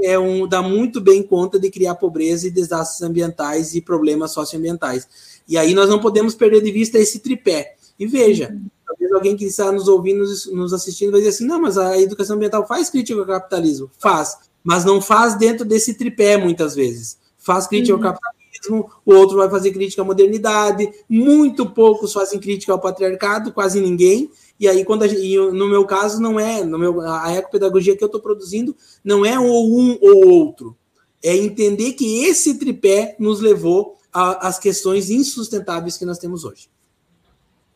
é 0.03 0.17
um, 0.17 0.47
dá 0.47 0.62
muito 0.62 1.01
bem 1.01 1.23
conta 1.23 1.60
de 1.60 1.71
criar 1.71 1.95
pobreza 1.95 2.47
e 2.47 2.51
desastres 2.51 3.01
ambientais 3.01 3.73
e 3.73 3.81
problemas 3.81 4.31
socioambientais. 4.31 5.07
E 5.47 5.57
aí 5.57 5.73
nós 5.73 5.89
não 5.89 5.99
podemos 5.99 6.36
perder 6.36 6.62
de 6.62 6.71
vista 6.71 6.99
esse 6.99 7.19
tripé. 7.19 7.75
E 7.99 8.05
veja, 8.05 8.55
talvez 8.86 9.12
alguém 9.12 9.36
que 9.36 9.45
está 9.45 9.71
nos 9.71 9.88
ouvindo, 9.88 10.23
nos 10.51 10.71
assistindo, 10.71 11.12
vai 11.12 11.21
dizer 11.21 11.31
assim: 11.31 11.47
não, 11.47 11.60
mas 11.60 11.77
a 11.77 11.99
educação 11.99 12.36
ambiental 12.36 12.67
faz 12.67 12.91
crítica 12.91 13.19
ao 13.19 13.25
capitalismo. 13.25 13.89
Faz, 13.97 14.38
mas 14.63 14.86
não 14.86 15.01
faz 15.01 15.36
dentro 15.36 15.65
desse 15.65 15.95
tripé, 15.95 16.38
muitas 16.38 16.75
vezes 16.75 17.17
faz 17.47 17.65
crítica 17.65 17.95
uhum. 17.95 18.05
ao 18.05 18.13
capitalismo, 18.13 18.91
o 19.05 19.13
outro 19.13 19.38
vai 19.38 19.49
fazer 19.49 19.71
crítica 19.71 20.01
à 20.01 20.05
modernidade, 20.05 20.91
muito 21.07 21.65
poucos 21.65 22.12
fazem 22.12 22.41
crítica 22.41 22.73
ao 22.73 22.79
patriarcado, 22.79 23.53
quase 23.53 23.79
ninguém. 23.79 24.29
E 24.60 24.67
aí, 24.67 24.83
quando 24.83 25.07
gente, 25.07 25.38
no 25.38 25.67
meu 25.67 25.86
caso, 25.86 26.21
não 26.21 26.38
é, 26.38 26.63
no 26.65 26.77
meu, 26.77 26.99
a 26.99 27.31
ecopedagogia 27.31 27.95
que 27.95 28.03
eu 28.03 28.07
estou 28.07 28.19
produzindo 28.19 28.75
não 29.01 29.25
é 29.25 29.39
ou 29.39 29.79
um 29.79 29.97
ou 30.01 30.27
outro. 30.27 30.75
É 31.23 31.36
entender 31.36 31.93
que 31.93 32.25
esse 32.25 32.60
tripé 32.60 33.15
nos 33.17 33.39
levou 33.39 33.97
às 34.12 34.60
questões 34.60 35.10
insustentáveis 35.10 35.97
que 35.97 36.05
nós 36.05 36.17
temos 36.17 36.43
hoje. 36.43 36.69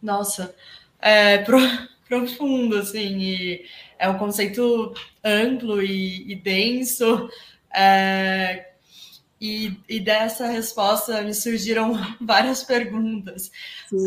Nossa, 0.02 0.54
é 1.00 1.38
pro, 1.38 1.60
profundo, 2.10 2.78
assim, 2.78 3.60
é 3.98 4.10
um 4.10 4.18
conceito 4.18 4.94
amplo 5.24 5.82
e, 5.82 6.32
e 6.32 6.36
denso. 6.36 7.30
É, 7.74 8.71
e, 9.42 9.76
e, 9.90 10.00
dessa 10.00 10.46
resposta 10.46 11.24
me 11.24 11.34
surgiram 11.34 11.94
várias 12.22 12.64
perguntas. 12.64 13.52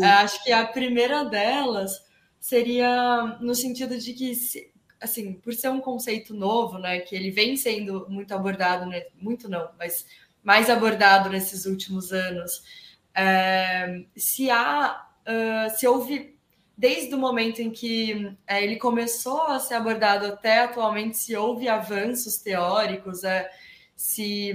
É, 0.01 0.05
acho 0.05 0.41
que 0.41 0.51
a 0.53 0.65
primeira 0.65 1.25
delas 1.25 2.01
seria 2.39 3.37
no 3.41 3.53
sentido 3.53 3.97
de 3.97 4.13
que, 4.13 4.31
assim, 5.01 5.33
por 5.33 5.53
ser 5.53 5.69
um 5.69 5.81
conceito 5.81 6.33
novo, 6.33 6.77
né, 6.77 6.99
que 6.99 7.13
ele 7.13 7.31
vem 7.31 7.57
sendo 7.57 8.07
muito 8.09 8.33
abordado, 8.33 8.85
né, 8.85 9.07
muito 9.19 9.49
não, 9.49 9.67
mas 9.77 10.05
mais 10.41 10.69
abordado 10.69 11.29
nesses 11.29 11.65
últimos 11.65 12.13
anos, 12.13 12.63
é, 13.13 14.05
se 14.15 14.49
há, 14.49 15.05
uh, 15.27 15.77
se 15.77 15.85
houve 15.87 16.35
desde 16.77 17.13
o 17.15 17.17
momento 17.17 17.61
em 17.61 17.71
que 17.71 18.31
é, 18.45 18.63
ele 18.63 18.75
começou 18.77 19.41
a 19.43 19.59
ser 19.59 19.73
abordado 19.73 20.27
até 20.27 20.59
atualmente, 20.59 21.17
se 21.17 21.35
houve 21.35 21.67
avanços 21.67 22.37
teóricos, 22.37 23.23
é, 23.23 23.49
se 23.95 24.53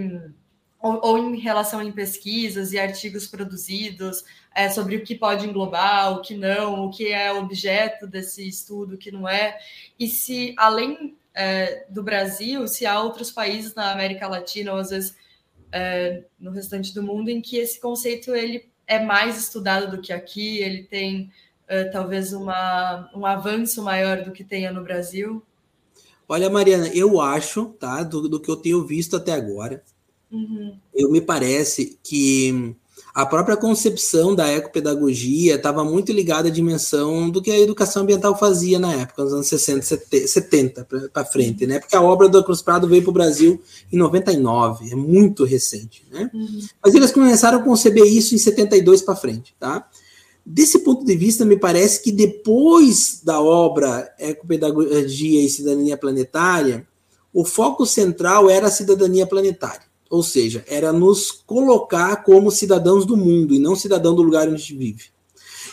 ou, 0.81 1.01
ou, 1.03 1.19
em 1.19 1.39
relação 1.39 1.83
em 1.83 1.93
pesquisas 1.93 2.73
e 2.73 2.79
artigos 2.79 3.27
produzidos 3.27 4.25
é, 4.55 4.69
sobre 4.71 4.97
o 4.97 5.05
que 5.05 5.15
pode 5.15 5.47
englobar, 5.47 6.13
o 6.13 6.23
que 6.23 6.35
não, 6.35 6.87
o 6.87 6.91
que 6.91 7.13
é 7.13 7.33
objeto 7.33 8.07
desse 8.07 8.49
estudo, 8.49 8.95
o 8.95 8.99
que 8.99 9.11
não 9.11 9.29
é, 9.29 9.59
e 9.99 10.09
se 10.09 10.55
além 10.57 11.17
é, 11.35 11.87
do 11.89 12.03
Brasil, 12.03 12.67
se 12.67 12.87
há 12.87 13.01
outros 13.01 13.31
países 13.31 13.75
na 13.75 13.93
América 13.93 14.27
Latina 14.27 14.73
ou 14.73 14.79
às 14.79 14.91
vezes 14.91 15.15
é, 15.73 16.25
no 16.39 16.51
restante 16.51 16.95
do 16.95 17.03
mundo 17.03 17.29
em 17.29 17.41
que 17.41 17.57
esse 17.57 17.81
conceito 17.81 18.35
ele 18.35 18.69
é 18.87 18.99
mais 18.99 19.39
estudado 19.39 19.91
do 19.91 20.03
que 20.03 20.13
aqui, 20.13 20.59
ele 20.59 20.83
tem 20.83 21.31
é, 21.69 21.85
talvez 21.85 22.33
uma, 22.33 23.09
um 23.15 23.25
avanço 23.25 23.83
maior 23.83 24.23
do 24.23 24.33
que 24.33 24.43
tenha 24.43 24.73
no 24.73 24.83
Brasil. 24.83 25.43
Olha, 26.29 26.51
Mariana, 26.51 26.89
eu 26.89 27.21
acho, 27.21 27.67
tá, 27.79 28.03
do, 28.03 28.29
do 28.29 28.41
que 28.41 28.51
eu 28.51 28.57
tenho 28.57 28.85
visto 28.85 29.17
até 29.17 29.33
agora, 29.33 29.83
Uhum. 30.31 30.77
Eu 30.95 31.11
me 31.11 31.21
parece 31.21 31.99
que 32.03 32.77
a 33.15 33.27
própria 33.27 33.57
concepção 33.57 34.35
da 34.35 34.49
ecopedagogia 34.49 35.57
estava 35.57 35.83
muito 35.85 36.13
ligada 36.13 36.49
à 36.49 36.51
dimensão 36.51 37.29
do 37.29 37.43
que 37.43 37.51
a 37.51 37.59
educação 37.59 38.03
ambiental 38.03 38.39
fazia 38.39 38.79
na 38.79 38.93
época, 38.95 39.25
nos 39.25 39.33
anos 39.33 39.49
60, 39.49 39.83
70 39.83 40.87
para 41.13 41.25
frente, 41.25 41.67
né? 41.67 41.81
Porque 41.81 41.97
a 41.97 42.03
obra 42.03 42.29
do 42.29 42.45
Cruz 42.45 42.63
Prado 42.63 42.87
veio 42.87 43.03
para 43.03 43.11
o 43.11 43.15
Brasil 43.15 43.61
em 43.93 43.97
99, 43.97 44.93
é 44.93 44.95
muito 44.95 45.45
recente, 45.45 46.07
né? 46.11 46.31
Uhum. 46.33 46.61
Mas 46.83 46.95
eles 46.95 47.11
começaram 47.11 47.59
a 47.59 47.63
conceber 47.63 48.05
isso 48.05 48.35
em 48.35 48.39
72 48.39 49.03
para 49.03 49.17
frente, 49.17 49.55
tá? 49.59 49.89
Desse 50.47 50.79
ponto 50.81 51.05
de 51.05 51.17
vista, 51.17 51.45
me 51.45 51.57
parece 51.57 52.03
que 52.03 52.13
depois 52.13 53.21
da 53.23 53.41
obra 53.41 54.13
Ecopedagogia 54.19 55.45
e 55.45 55.49
Cidadania 55.49 55.97
Planetária, 55.97 56.87
o 57.33 57.45
foco 57.45 57.85
central 57.85 58.49
era 58.49 58.69
a 58.69 58.71
cidadania 58.71 59.27
planetária. 59.27 59.90
Ou 60.11 60.25
seja, 60.25 60.65
era 60.67 60.93
nos 60.93 61.31
colocar 61.31 62.25
como 62.25 62.51
cidadãos 62.51 63.07
do 63.07 63.17
mundo 63.17 63.55
e 63.55 63.61
não 63.61 63.77
cidadão 63.77 64.15
do 64.15 64.23
lugar 64.23 64.49
onde 64.49 64.57
a 64.57 64.59
gente 64.59 64.77
vive. 64.77 65.05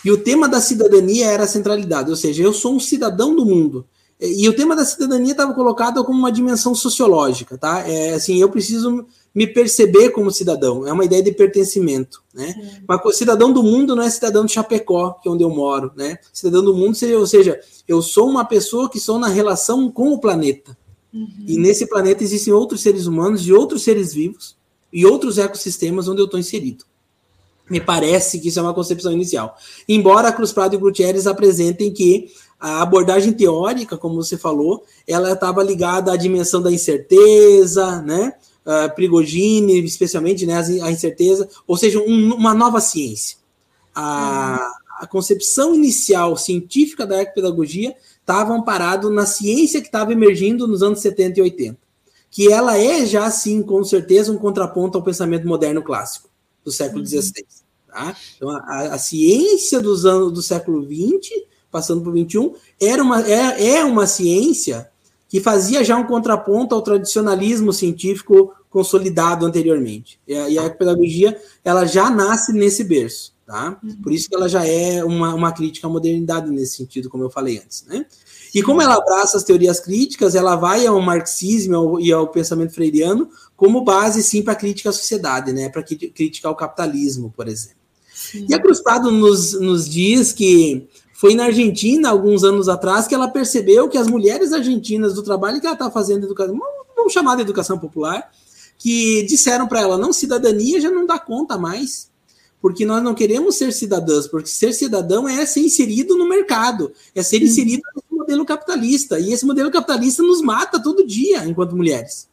E 0.06 0.12
o 0.12 0.18
tema 0.18 0.48
da 0.48 0.62
cidadania 0.62 1.26
era 1.26 1.44
a 1.44 1.48
centralidade, 1.48 2.12
ou 2.12 2.16
seja, 2.16 2.44
eu 2.44 2.54
sou 2.54 2.76
um 2.76 2.80
cidadão 2.80 3.36
do 3.36 3.44
mundo. 3.44 3.86
E 4.20 4.48
o 4.50 4.56
tema 4.56 4.76
da 4.76 4.84
cidadania 4.84 5.32
estava 5.32 5.54
colocado 5.54 6.04
como 6.04 6.18
uma 6.18 6.32
dimensão 6.32 6.74
sociológica, 6.74 7.58
tá? 7.58 7.88
É 7.88 8.14
assim, 8.14 8.40
eu 8.42 8.50
preciso 8.50 9.06
me 9.34 9.46
perceber 9.46 10.10
como 10.10 10.32
cidadão, 10.32 10.88
é 10.88 10.92
uma 10.92 11.06
ideia 11.06 11.22
de 11.22 11.32
pertencimento, 11.32 12.24
né? 12.34 12.54
Sim. 12.54 12.84
Mas 12.88 13.18
cidadão 13.18 13.54
do 13.54 13.62
mundo 13.62 13.96
não 13.96 14.02
é 14.02 14.10
cidadão 14.10 14.46
de 14.46 14.52
Chapecó, 14.52 15.12
que 15.22 15.30
é 15.30 15.32
onde 15.32 15.44
eu 15.44 15.50
moro, 15.52 15.92
né? 15.96 16.18
Cidadão 16.34 16.64
do 16.64 16.74
mundo, 16.74 16.98
ou 17.20 17.28
seja, 17.28 17.60
eu 17.88 18.02
sou 18.02 18.28
uma 18.28 18.44
pessoa 18.44 18.90
que 18.90 19.00
sou 19.00 19.20
na 19.20 19.28
relação 19.28 19.92
com 19.92 20.12
o 20.12 20.20
planeta. 20.20 20.76
Uhum. 21.14 21.30
E 21.48 21.58
nesse 21.58 21.88
planeta 21.88 22.24
existem 22.24 22.54
outros 22.54 22.82
seres 22.82 23.06
humanos 23.06 23.48
e 23.48 23.54
outros 23.54 23.84
seres 23.84 24.14
vivos 24.14 24.58
e 24.92 25.06
outros 25.06 25.38
ecossistemas 25.38 26.08
onde 26.08 26.22
eu 26.22 26.26
estou 26.26 26.40
inserido. 26.40 26.86
Me 27.70 27.82
parece 27.82 28.40
que 28.40 28.48
isso 28.48 28.60
é 28.60 28.62
uma 28.62 28.74
concepção 28.74 29.12
inicial. 29.12 29.58
Embora 29.88 30.32
Cruz 30.32 30.54
Prado 30.54 30.76
e 30.76 30.78
Gutierrez 30.78 31.28
apresentem 31.28 31.92
que 31.92 32.32
a 32.60 32.82
abordagem 32.82 33.34
teórica, 33.34 33.98
como 33.98 34.16
você 34.16 34.38
falou, 34.38 34.84
ela 35.08 35.34
estava 35.34 35.62
ligada 35.62 36.12
à 36.12 36.16
dimensão 36.16 36.62
da 36.62 36.72
incerteza, 36.72 38.02
né? 38.02 38.34
Uh, 38.66 38.94
Prigogine, 38.96 39.80
especialmente, 39.86 40.46
né, 40.46 40.62
a 40.82 40.92
incerteza, 40.92 41.48
ou 41.66 41.78
seja, 41.78 42.00
um, 42.00 42.34
uma 42.34 42.54
nova 42.54 42.82
ciência. 42.82 43.38
A, 43.96 44.60
uhum. 44.60 45.04
a 45.04 45.08
concepção 45.08 45.74
inicial 45.74 46.36
científica 46.36 47.06
da 47.06 47.22
ecopedagogia 47.22 47.96
estava 48.28 48.54
amparado 48.54 49.10
na 49.10 49.26
ciência 49.26 49.80
que 49.80 49.88
estava 49.88 50.12
emergindo 50.12 50.68
nos 50.68 50.84
anos 50.84 51.00
70 51.00 51.40
e 51.40 51.44
80. 51.44 51.78
Que 52.30 52.52
ela 52.52 52.78
é 52.78 53.06
já, 53.06 53.32
sim, 53.32 53.64
com 53.64 53.82
certeza, 53.86 54.34
um 54.34 54.38
contraponto 54.38 54.98
ao 54.98 55.04
pensamento 55.04 55.48
moderno 55.48 55.82
clássico 55.82 56.30
do 56.64 56.70
século 56.70 57.06
XVI. 57.06 57.22
Uhum. 57.22 57.46
Tá? 57.88 58.16
Então, 58.36 58.50
a, 58.50 58.80
a, 58.94 58.98
ciência 58.98 59.80
dos 59.80 60.06
anos 60.06 60.34
do 60.34 60.42
século 60.42 60.84
XX, 60.84 61.42
passando 61.72 62.02
para 62.02 62.12
o 62.12 62.18
XXI, 62.18 62.52
era 62.82 63.02
uma, 63.02 63.26
é, 63.26 63.76
é 63.76 63.86
uma 63.86 64.06
ciência 64.06 64.90
que 65.30 65.40
fazia 65.40 65.82
já 65.82 65.96
um 65.96 66.06
contraponto 66.06 66.76
ao 66.76 66.82
tradicionalismo 66.82 67.72
científico 67.72 68.54
consolidado 68.70 69.46
anteriormente. 69.46 70.20
E 70.28 70.36
a, 70.36 70.50
e 70.50 70.60
a 70.60 70.70
pedagogia 70.70 71.40
ela 71.64 71.86
já 71.86 72.10
nasce 72.10 72.52
nesse 72.52 72.84
berço. 72.84 73.37
Tá? 73.48 73.80
Uhum. 73.82 74.02
Por 74.04 74.12
isso 74.12 74.28
que 74.28 74.36
ela 74.36 74.50
já 74.50 74.68
é 74.68 75.02
uma, 75.06 75.34
uma 75.34 75.54
crítica 75.54 75.88
à 75.88 75.90
modernidade 75.90 76.52
nesse 76.52 76.76
sentido, 76.76 77.10
como 77.10 77.24
eu 77.24 77.30
falei 77.30 77.60
antes. 77.60 77.86
Né? 77.88 78.06
E 78.54 78.62
como 78.62 78.82
ela 78.82 78.96
abraça 78.96 79.38
as 79.38 79.44
teorias 79.46 79.80
críticas, 79.80 80.36
ela 80.36 80.58
vai 80.58 80.86
ao 80.86 81.00
marxismo 81.00 81.74
ao, 81.74 82.00
e 82.00 82.12
ao 82.12 82.28
pensamento 82.28 82.74
freiriano 82.74 83.30
como 83.56 83.86
base, 83.86 84.22
sim, 84.22 84.44
para 84.44 84.54
crítica 84.54 84.90
à 84.90 84.94
sociedade, 84.94 85.54
né? 85.54 85.70
para 85.70 85.82
criticar 85.82 86.52
o 86.52 86.56
capitalismo, 86.56 87.34
por 87.38 87.48
exemplo. 87.48 87.78
Sim. 88.14 88.46
E 88.50 88.54
a 88.54 88.60
Cruz 88.60 88.82
Prado 88.82 89.10
nos, 89.12 89.54
nos 89.54 89.88
diz 89.88 90.34
que 90.34 90.86
foi 91.14 91.34
na 91.34 91.46
Argentina, 91.46 92.10
alguns 92.10 92.44
anos 92.44 92.68
atrás, 92.68 93.08
que 93.08 93.16
ela 93.16 93.30
percebeu 93.30 93.88
que 93.88 93.98
as 93.98 94.08
mulheres 94.08 94.52
argentinas 94.52 95.14
do 95.14 95.24
trabalho 95.24 95.62
que 95.62 95.66
ela 95.66 95.74
está 95.74 95.90
fazendo, 95.90 96.26
educação, 96.26 96.60
vamos 96.98 97.14
chamar 97.14 97.36
de 97.36 97.44
educação 97.44 97.80
popular, 97.80 98.30
que 98.78 99.26
disseram 99.26 99.70
para 99.70 99.80
ela, 99.80 99.98
não, 99.98 100.12
cidadania 100.12 100.82
já 100.82 100.92
não 100.92 101.06
dá 101.06 101.18
conta 101.18 101.58
mais 101.58 102.10
porque 102.68 102.86
nós 102.86 103.02
não 103.02 103.16
queremos 103.16 103.56
ser 103.56 103.72
cidadãs, 103.72 104.28
porque 104.28 104.50
ser 104.50 104.74
cidadão 104.74 105.26
é 105.26 105.46
ser 105.46 105.62
inserido 105.62 106.18
no 106.18 106.28
mercado, 106.28 106.92
é 107.16 107.24
ser 107.24 107.42
inserido 107.42 107.82
no 108.12 108.18
modelo 108.18 108.44
capitalista, 108.46 109.18
e 109.18 109.32
esse 109.32 109.46
modelo 109.46 109.72
capitalista 109.72 110.22
nos 110.22 110.42
mata 110.42 110.78
todo 110.78 111.08
dia 111.08 111.46
enquanto 111.46 111.78
mulheres. 111.78 112.28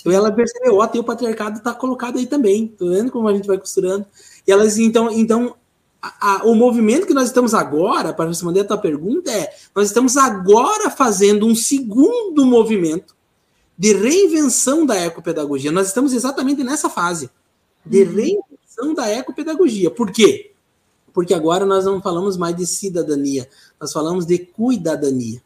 Então 0.00 0.12
ela 0.12 0.32
percebeu, 0.32 0.78
ó, 0.78 0.88
tem 0.88 1.00
o 1.00 1.04
patriarcado 1.04 1.58
está 1.58 1.72
colocado 1.72 2.18
aí 2.18 2.26
também, 2.26 2.66
tô 2.66 2.88
vendo 2.88 3.12
como 3.12 3.28
a 3.28 3.32
gente 3.32 3.46
vai 3.46 3.58
costurando. 3.58 4.04
E 4.44 4.50
elas, 4.50 4.76
então, 4.76 5.08
então 5.08 5.54
a, 6.02 6.38
a, 6.38 6.44
o 6.46 6.56
movimento 6.56 7.06
que 7.06 7.14
nós 7.14 7.28
estamos 7.28 7.54
agora, 7.54 8.12
para 8.12 8.28
responder 8.28 8.62
a 8.62 8.64
tua 8.64 8.78
pergunta, 8.78 9.30
é: 9.30 9.54
nós 9.72 9.86
estamos 9.86 10.16
agora 10.16 10.90
fazendo 10.90 11.46
um 11.46 11.54
segundo 11.54 12.44
movimento 12.44 13.14
de 13.78 13.92
reinvenção 13.92 14.84
da 14.84 14.96
ecopedagogia. 14.96 15.70
Nós 15.70 15.86
estamos 15.86 16.12
exatamente 16.12 16.64
nessa 16.64 16.90
fase 16.90 17.30
de 17.86 18.02
uhum. 18.02 18.14
reinvenção 18.16 18.49
da 18.94 19.08
ecopedagogia. 19.08 19.90
Por 19.90 20.10
quê? 20.10 20.52
Porque 21.12 21.34
agora 21.34 21.66
nós 21.66 21.84
não 21.84 22.00
falamos 22.00 22.36
mais 22.36 22.56
de 22.56 22.66
cidadania, 22.66 23.48
nós 23.80 23.92
falamos 23.92 24.24
de 24.26 24.38
cuidadania. 24.38 25.42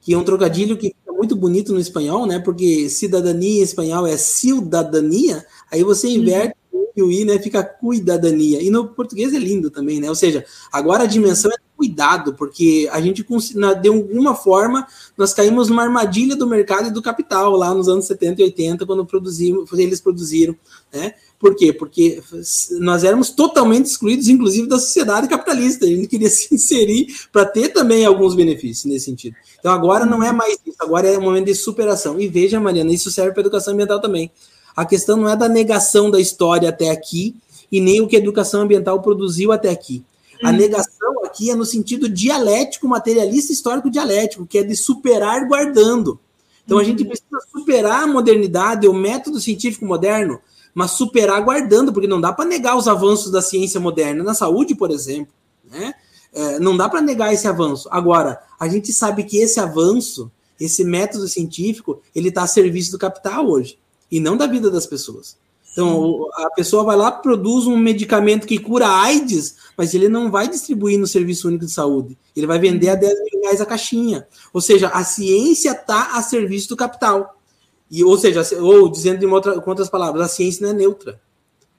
Que 0.00 0.14
é 0.14 0.18
um 0.18 0.24
trocadilho 0.24 0.76
que 0.76 0.88
fica 0.88 1.12
muito 1.12 1.36
bonito 1.36 1.72
no 1.72 1.78
espanhol, 1.78 2.26
né? 2.26 2.38
Porque 2.38 2.88
cidadania 2.88 3.60
em 3.60 3.62
espanhol 3.62 4.06
é 4.06 4.16
cidadania, 4.16 5.46
aí 5.70 5.84
você 5.84 6.08
inverte 6.08 6.56
o 7.00 7.10
i, 7.10 7.24
né? 7.24 7.38
Fica 7.38 7.62
cuidadania. 7.62 8.60
E 8.60 8.68
no 8.68 8.88
português 8.88 9.32
é 9.32 9.38
lindo 9.38 9.70
também, 9.70 10.00
né? 10.00 10.08
Ou 10.08 10.14
seja, 10.14 10.44
agora 10.72 11.04
a 11.04 11.06
dimensão 11.06 11.50
é 11.50 11.56
cuidado, 11.76 12.34
porque 12.34 12.88
a 12.92 13.00
gente, 13.00 13.24
de 13.80 13.88
alguma 13.88 14.34
forma, 14.34 14.86
nós 15.16 15.32
caímos 15.32 15.68
numa 15.68 15.82
armadilha 15.82 16.36
do 16.36 16.46
mercado 16.46 16.88
e 16.88 16.92
do 16.92 17.02
capital 17.02 17.52
lá 17.52 17.72
nos 17.74 17.88
anos 17.88 18.04
70 18.06 18.40
e 18.40 18.44
80, 18.44 18.86
quando 18.86 19.06
produzimos, 19.06 19.72
eles 19.72 20.00
produziram, 20.00 20.54
né? 20.92 21.14
Por 21.42 21.56
quê? 21.56 21.72
Porque 21.72 22.22
nós 22.78 23.02
éramos 23.02 23.30
totalmente 23.30 23.86
excluídos, 23.86 24.28
inclusive, 24.28 24.68
da 24.68 24.78
sociedade 24.78 25.26
capitalista. 25.26 25.84
A 25.84 25.88
gente 25.88 26.06
queria 26.06 26.30
se 26.30 26.54
inserir 26.54 27.12
para 27.32 27.44
ter 27.44 27.70
também 27.70 28.06
alguns 28.06 28.36
benefícios 28.36 28.84
nesse 28.84 29.06
sentido. 29.06 29.34
Então 29.58 29.72
agora 29.72 30.06
não 30.06 30.22
é 30.22 30.30
mais 30.30 30.56
isso, 30.64 30.76
agora 30.78 31.08
é 31.08 31.18
um 31.18 31.22
momento 31.22 31.46
de 31.46 31.56
superação. 31.56 32.20
E 32.20 32.28
veja, 32.28 32.60
Mariana, 32.60 32.92
isso 32.92 33.10
serve 33.10 33.32
para 33.32 33.40
a 33.40 33.42
educação 33.42 33.74
ambiental 33.74 34.00
também. 34.00 34.30
A 34.76 34.86
questão 34.86 35.16
não 35.16 35.28
é 35.28 35.34
da 35.36 35.48
negação 35.48 36.12
da 36.12 36.20
história 36.20 36.68
até 36.68 36.90
aqui 36.90 37.34
e 37.72 37.80
nem 37.80 38.00
o 38.00 38.06
que 38.06 38.14
a 38.14 38.20
educação 38.20 38.60
ambiental 38.60 39.02
produziu 39.02 39.50
até 39.50 39.68
aqui. 39.68 40.04
A 40.44 40.50
hum. 40.50 40.52
negação 40.52 41.24
aqui 41.24 41.50
é 41.50 41.56
no 41.56 41.64
sentido 41.64 42.08
dialético, 42.08 42.86
materialista 42.86 43.52
histórico 43.52 43.90
dialético, 43.90 44.46
que 44.46 44.58
é 44.58 44.62
de 44.62 44.76
superar 44.76 45.48
guardando. 45.48 46.20
Então 46.64 46.78
a 46.78 46.84
gente 46.84 47.02
uhum. 47.02 47.08
precisa 47.08 47.40
superar 47.50 48.04
a 48.04 48.06
modernidade, 48.06 48.86
o 48.86 48.94
método 48.94 49.40
científico 49.40 49.84
moderno, 49.84 50.40
mas 50.74 50.92
superar 50.92 51.42
guardando, 51.42 51.92
porque 51.92 52.08
não 52.08 52.20
dá 52.20 52.32
para 52.32 52.44
negar 52.44 52.76
os 52.76 52.88
avanços 52.88 53.30
da 53.30 53.42
ciência 53.42 53.78
moderna 53.78 54.24
na 54.24 54.34
saúde, 54.34 54.74
por 54.74 54.90
exemplo, 54.90 55.32
né? 55.64 55.94
É, 56.32 56.58
não 56.58 56.76
dá 56.76 56.88
para 56.88 57.02
negar 57.02 57.32
esse 57.32 57.46
avanço. 57.46 57.88
Agora, 57.90 58.40
a 58.58 58.66
gente 58.66 58.90
sabe 58.92 59.24
que 59.24 59.36
esse 59.36 59.60
avanço, 59.60 60.32
esse 60.58 60.82
método 60.82 61.28
científico, 61.28 62.00
ele 62.14 62.30
está 62.30 62.42
a 62.42 62.46
serviço 62.46 62.90
do 62.90 62.98
capital 62.98 63.46
hoje 63.46 63.78
e 64.10 64.18
não 64.18 64.36
da 64.36 64.46
vida 64.46 64.70
das 64.70 64.86
pessoas. 64.86 65.36
Então, 65.72 66.28
a 66.34 66.50
pessoa 66.50 66.84
vai 66.84 66.96
lá, 66.96 67.10
produz 67.10 67.66
um 67.66 67.78
medicamento 67.78 68.46
que 68.46 68.58
cura 68.58 68.86
AIDS, 68.86 69.56
mas 69.76 69.94
ele 69.94 70.06
não 70.06 70.30
vai 70.30 70.46
distribuir 70.46 70.98
no 70.98 71.06
Serviço 71.06 71.48
Único 71.48 71.64
de 71.64 71.72
Saúde. 71.72 72.16
Ele 72.36 72.46
vai 72.46 72.58
vender 72.58 72.90
a 72.90 72.94
10 72.94 73.14
mil 73.20 73.42
reais 73.42 73.60
a 73.60 73.66
caixinha. 73.66 74.26
Ou 74.52 74.60
seja, 74.60 74.88
a 74.88 75.02
ciência 75.02 75.70
está 75.70 76.16
a 76.16 76.22
serviço 76.22 76.68
do 76.68 76.76
capital. 76.76 77.38
E, 77.92 78.02
ou 78.02 78.16
seja, 78.16 78.42
ou 78.58 78.88
dizendo 78.88 79.18
de 79.18 79.26
outra, 79.26 79.60
com 79.60 79.68
outras 79.68 79.90
palavras, 79.90 80.24
a 80.24 80.28
ciência 80.28 80.66
não 80.66 80.72
é 80.72 80.78
neutra. 80.78 81.20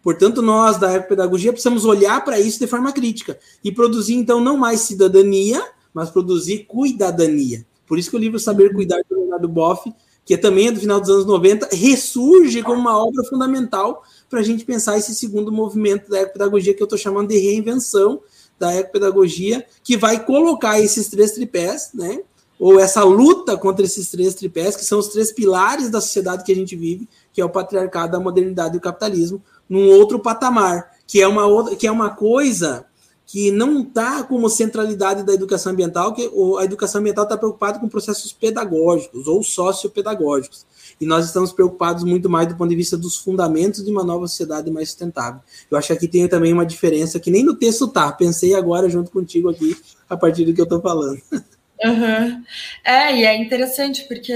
Portanto, 0.03 0.43
nós 0.43 0.77
da 0.77 0.93
ecopedagogia 0.93 1.51
precisamos 1.51 1.85
olhar 1.85 2.23
para 2.23 2.39
isso 2.39 2.59
de 2.59 2.67
forma 2.67 2.91
crítica 2.91 3.39
e 3.63 3.71
produzir, 3.71 4.13
então, 4.13 4.39
não 4.39 4.55
mais 4.55 4.81
cidadania, 4.81 5.59
mas 5.91 6.11
produzir 6.11 6.65
cuidadania. 6.65 7.65
Por 7.87 7.97
isso 7.97 8.11
que 8.11 8.15
o 8.15 8.19
livro 8.19 8.39
Saber 8.39 8.71
Cuidar, 8.73 9.01
do 9.09 9.17
Leonardo 9.17 9.47
Boff, 9.47 9.91
que 10.23 10.35
é 10.35 10.37
também 10.37 10.67
é 10.67 10.71
do 10.71 10.79
final 10.79 11.01
dos 11.01 11.09
anos 11.09 11.25
90, 11.25 11.69
ressurge 11.75 12.61
como 12.61 12.79
uma 12.79 13.03
obra 13.03 13.23
fundamental 13.23 14.03
para 14.29 14.39
a 14.39 14.43
gente 14.43 14.63
pensar 14.63 14.99
esse 14.99 15.15
segundo 15.15 15.51
movimento 15.51 16.11
da 16.11 16.21
ecopedagogia 16.21 16.75
que 16.75 16.83
eu 16.83 16.85
estou 16.85 16.99
chamando 16.99 17.29
de 17.29 17.39
reinvenção 17.39 18.21
da 18.59 18.71
ecopedagogia, 18.75 19.65
que 19.83 19.97
vai 19.97 20.23
colocar 20.23 20.79
esses 20.79 21.07
três 21.07 21.31
tripés, 21.31 21.89
né? 21.91 22.21
Ou 22.63 22.79
essa 22.79 23.03
luta 23.03 23.57
contra 23.57 23.83
esses 23.83 24.09
três 24.09 24.33
tripés, 24.35 24.77
que 24.77 24.85
são 24.85 24.97
os 24.97 25.09
três 25.09 25.33
pilares 25.33 25.89
da 25.89 25.99
sociedade 25.99 26.45
que 26.45 26.51
a 26.53 26.55
gente 26.55 26.77
vive, 26.77 27.09
que 27.33 27.41
é 27.41 27.43
o 27.43 27.49
patriarcado, 27.49 28.15
a 28.15 28.21
modernidade 28.21 28.75
e 28.75 28.77
o 28.77 28.81
capitalismo, 28.81 29.43
num 29.67 29.89
outro 29.89 30.17
patamar, 30.17 30.91
que 31.05 31.21
é 31.21 31.27
uma 31.27 31.45
outra, 31.45 31.75
que 31.75 31.85
é 31.85 31.91
uma 31.91 32.11
coisa 32.11 32.85
que 33.25 33.51
não 33.51 33.81
está 33.81 34.23
como 34.23 34.49
centralidade 34.49 35.23
da 35.23 35.33
educação 35.33 35.73
ambiental, 35.73 36.13
que 36.13 36.31
a 36.57 36.63
educação 36.63 37.01
ambiental 37.01 37.25
está 37.25 37.37
preocupada 37.37 37.79
com 37.79 37.89
processos 37.89 38.31
pedagógicos 38.31 39.27
ou 39.27 39.43
sociopedagógicos. 39.43 40.65
E 41.01 41.05
nós 41.05 41.25
estamos 41.25 41.51
preocupados 41.51 42.05
muito 42.05 42.29
mais 42.29 42.47
do 42.47 42.55
ponto 42.55 42.69
de 42.69 42.77
vista 42.77 42.95
dos 42.95 43.17
fundamentos 43.17 43.83
de 43.83 43.91
uma 43.91 44.05
nova 44.05 44.25
sociedade 44.25 44.71
mais 44.71 44.87
sustentável. 44.87 45.41
Eu 45.69 45.77
acho 45.77 45.87
que 45.87 45.93
aqui 45.93 46.07
tem 46.07 46.29
também 46.29 46.53
uma 46.53 46.65
diferença 46.65 47.19
que 47.19 47.29
nem 47.29 47.43
no 47.43 47.55
texto 47.55 47.89
tá. 47.89 48.09
Pensei 48.13 48.55
agora 48.55 48.89
junto 48.89 49.11
contigo 49.11 49.49
aqui, 49.49 49.75
a 50.09 50.15
partir 50.15 50.45
do 50.45 50.53
que 50.53 50.61
eu 50.61 50.63
estou 50.63 50.79
falando. 50.79 51.21
Uhum. 51.81 52.43
É, 52.83 53.15
e 53.15 53.25
é 53.25 53.35
interessante 53.35 54.03
porque 54.07 54.33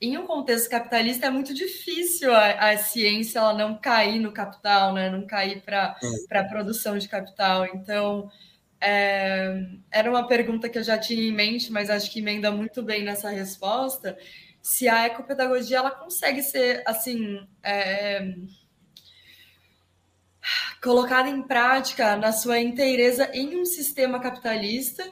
em 0.00 0.18
um 0.18 0.26
contexto 0.26 0.68
capitalista 0.68 1.26
é 1.26 1.30
muito 1.30 1.54
difícil 1.54 2.32
a, 2.34 2.70
a 2.70 2.76
ciência 2.76 3.38
ela 3.38 3.54
não 3.54 3.76
cair 3.76 4.18
no 4.18 4.32
capital, 4.32 4.92
né? 4.92 5.08
Não 5.08 5.26
cair 5.26 5.62
para 5.62 5.96
é. 6.30 6.38
a 6.38 6.44
produção 6.44 6.98
de 6.98 7.08
capital. 7.08 7.66
Então, 7.66 8.30
é, 8.80 9.66
era 9.90 10.10
uma 10.10 10.26
pergunta 10.26 10.68
que 10.68 10.78
eu 10.78 10.82
já 10.82 10.98
tinha 10.98 11.22
em 11.22 11.32
mente, 11.32 11.72
mas 11.72 11.88
acho 11.88 12.10
que 12.10 12.18
emenda 12.18 12.50
muito 12.50 12.82
bem 12.82 13.02
nessa 13.02 13.30
resposta. 13.30 14.16
Se 14.60 14.88
a 14.88 15.06
ecopedagogia 15.06 15.78
ela 15.78 15.90
consegue 15.90 16.42
ser 16.42 16.82
assim 16.86 17.46
é, 17.62 18.34
colocada 20.82 21.28
em 21.30 21.42
prática 21.42 22.16
na 22.16 22.32
sua 22.32 22.60
inteireza 22.60 23.30
em 23.32 23.56
um 23.56 23.64
sistema 23.64 24.20
capitalista 24.20 25.02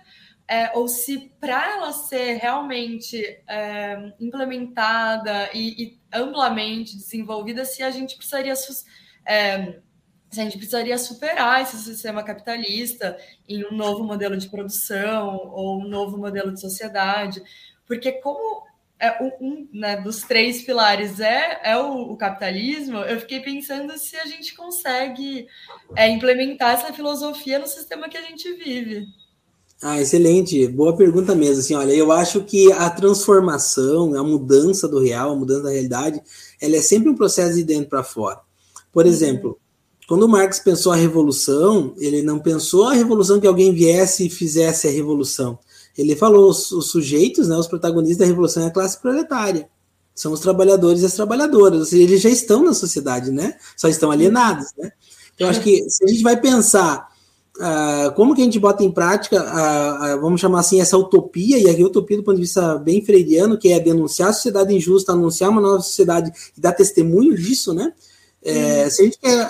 é, 0.49 0.77
ou 0.77 0.89
se 0.89 1.33
para 1.41 1.73
ela 1.73 1.93
ser 1.93 2.35
realmente 2.35 3.23
é, 3.49 4.13
implementada 4.21 5.51
e, 5.55 5.83
e, 5.83 6.01
amplamente 6.13 6.97
desenvolvida, 6.97 7.65
se 7.65 7.83
a 7.83 7.91
gente 7.91 8.17
precisaria 8.17 8.55
é, 9.27 9.81
se 10.31 10.41
a 10.41 10.45
gente 10.45 10.57
precisaria 10.57 10.97
superar 10.97 11.63
esse 11.63 11.77
sistema 11.77 12.23
capitalista 12.23 13.19
em 13.47 13.65
um 13.67 13.73
novo 13.73 14.03
modelo 14.03 14.37
de 14.37 14.49
produção 14.49 15.37
ou 15.53 15.81
um 15.81 15.89
novo 15.89 16.17
modelo 16.17 16.53
de 16.53 16.61
sociedade, 16.61 17.43
porque 17.87 18.13
como 18.13 18.65
é 18.99 19.21
um 19.21 19.69
né, 19.73 19.97
dos 19.97 20.23
três 20.23 20.63
pilares 20.63 21.19
é, 21.19 21.61
é 21.65 21.77
o, 21.77 22.13
o, 22.13 22.17
capitalismo, 22.17 22.99
eu 22.99 23.19
fiquei 23.19 23.41
pensando 23.41 23.99
se 23.99 24.17
a 24.17 24.25
gente 24.27 24.55
consegue 24.55 25.49
é, 25.97 26.09
implementar 26.09 26.75
essa 26.75 26.93
filosofia 26.93 27.59
no 27.59 27.67
sistema 27.67 28.09
que 28.09 28.17
a 28.17 28.23
gente 28.23 28.51
vive. 28.53 29.09
Ah, 29.85 30.01
excelente, 30.01 30.69
boa 30.69 30.97
pergunta 30.97 31.35
mesmo. 31.35 31.59
Assim, 31.59 31.75
olha, 31.75 31.93
eu 31.93 32.13
acho 32.13 32.45
que 32.45 32.71
a 32.71 32.89
transformação, 32.89 34.15
a 34.15 34.23
mudança 34.23 34.87
do 34.87 35.01
real, 35.01 35.33
a 35.33 35.37
mudança 35.37 35.65
da 35.65 35.71
realidade, 35.71 36.23
ela 36.61 36.77
é 36.77 36.81
sempre 36.81 37.09
um 37.09 37.17
processo 37.17 37.57
de 37.57 37.65
dentro 37.65 37.91
para 37.91 38.05
fora. 38.05 38.39
Por 38.93 39.07
exemplo, 39.07 39.59
quando 40.07 40.29
Marx 40.29 40.61
pensou 40.61 40.93
a 40.93 40.97
revolução, 40.97 41.95
ele 41.99 42.23
não 42.23 42.39
pensou 42.39 42.85
a 42.85 42.93
revolução 42.93 43.41
que 43.41 43.47
alguém 43.47 43.75
viesse 43.75 44.27
e 44.27 44.31
fizesse 44.31 44.87
a 44.87 44.91
revolução. 44.93 45.59
Ele 45.99 46.15
falou 46.15 46.49
os, 46.49 46.71
os 46.71 46.91
sujeitos, 46.91 47.49
né, 47.49 47.57
os 47.57 47.67
protagonistas 47.67 48.19
da 48.19 48.27
revolução 48.27 48.63
é 48.63 48.67
a 48.67 48.71
classe 48.71 49.01
proletária. 49.01 49.69
São 50.15 50.33
os 50.33 50.39
trabalhadores 50.39 51.03
e 51.03 51.07
as 51.07 51.15
trabalhadoras, 51.15 51.81
ou 51.81 51.87
seja, 51.87 52.03
eles 52.05 52.21
já 52.21 52.31
estão 52.31 52.63
na 52.63 52.73
sociedade, 52.73 53.33
né? 53.33 53.57
Só 53.77 53.89
estão 53.89 54.11
alienados, 54.13 54.67
né? 54.79 54.93
Então, 55.35 55.49
acho 55.49 55.63
que 55.63 55.89
se 55.89 56.05
a 56.05 56.07
gente 56.07 56.23
vai 56.23 56.39
pensar 56.39 57.12
Uh, 57.59 58.11
como 58.15 58.35
que 58.35 58.41
a 58.41 58.45
gente 58.45 58.59
bota 58.59 58.83
em 58.83 58.91
prática, 58.91 59.37
uh, 59.37 60.17
uh, 60.17 60.21
vamos 60.23 60.41
chamar 60.41 60.61
assim, 60.61 60.81
essa 60.81 60.97
utopia, 60.97 61.59
e 61.59 61.69
aqui 61.69 61.85
utopia 61.85 62.17
do 62.17 62.23
ponto 62.23 62.37
de 62.37 62.43
vista 62.43 62.79
bem 62.79 63.05
freiriano, 63.05 63.59
que 63.59 63.71
é 63.71 63.79
denunciar 63.79 64.31
a 64.31 64.33
sociedade 64.33 64.75
injusta, 64.75 65.13
anunciar 65.13 65.51
uma 65.51 65.61
nova 65.61 65.83
sociedade 65.83 66.33
e 66.57 66.61
dar 66.61 66.73
testemunho 66.73 67.37
disso, 67.37 67.75
né? 67.75 67.93
É, 68.43 68.89
se 68.89 69.03
a 69.03 69.05
gente 69.05 69.19
quer 69.19 69.49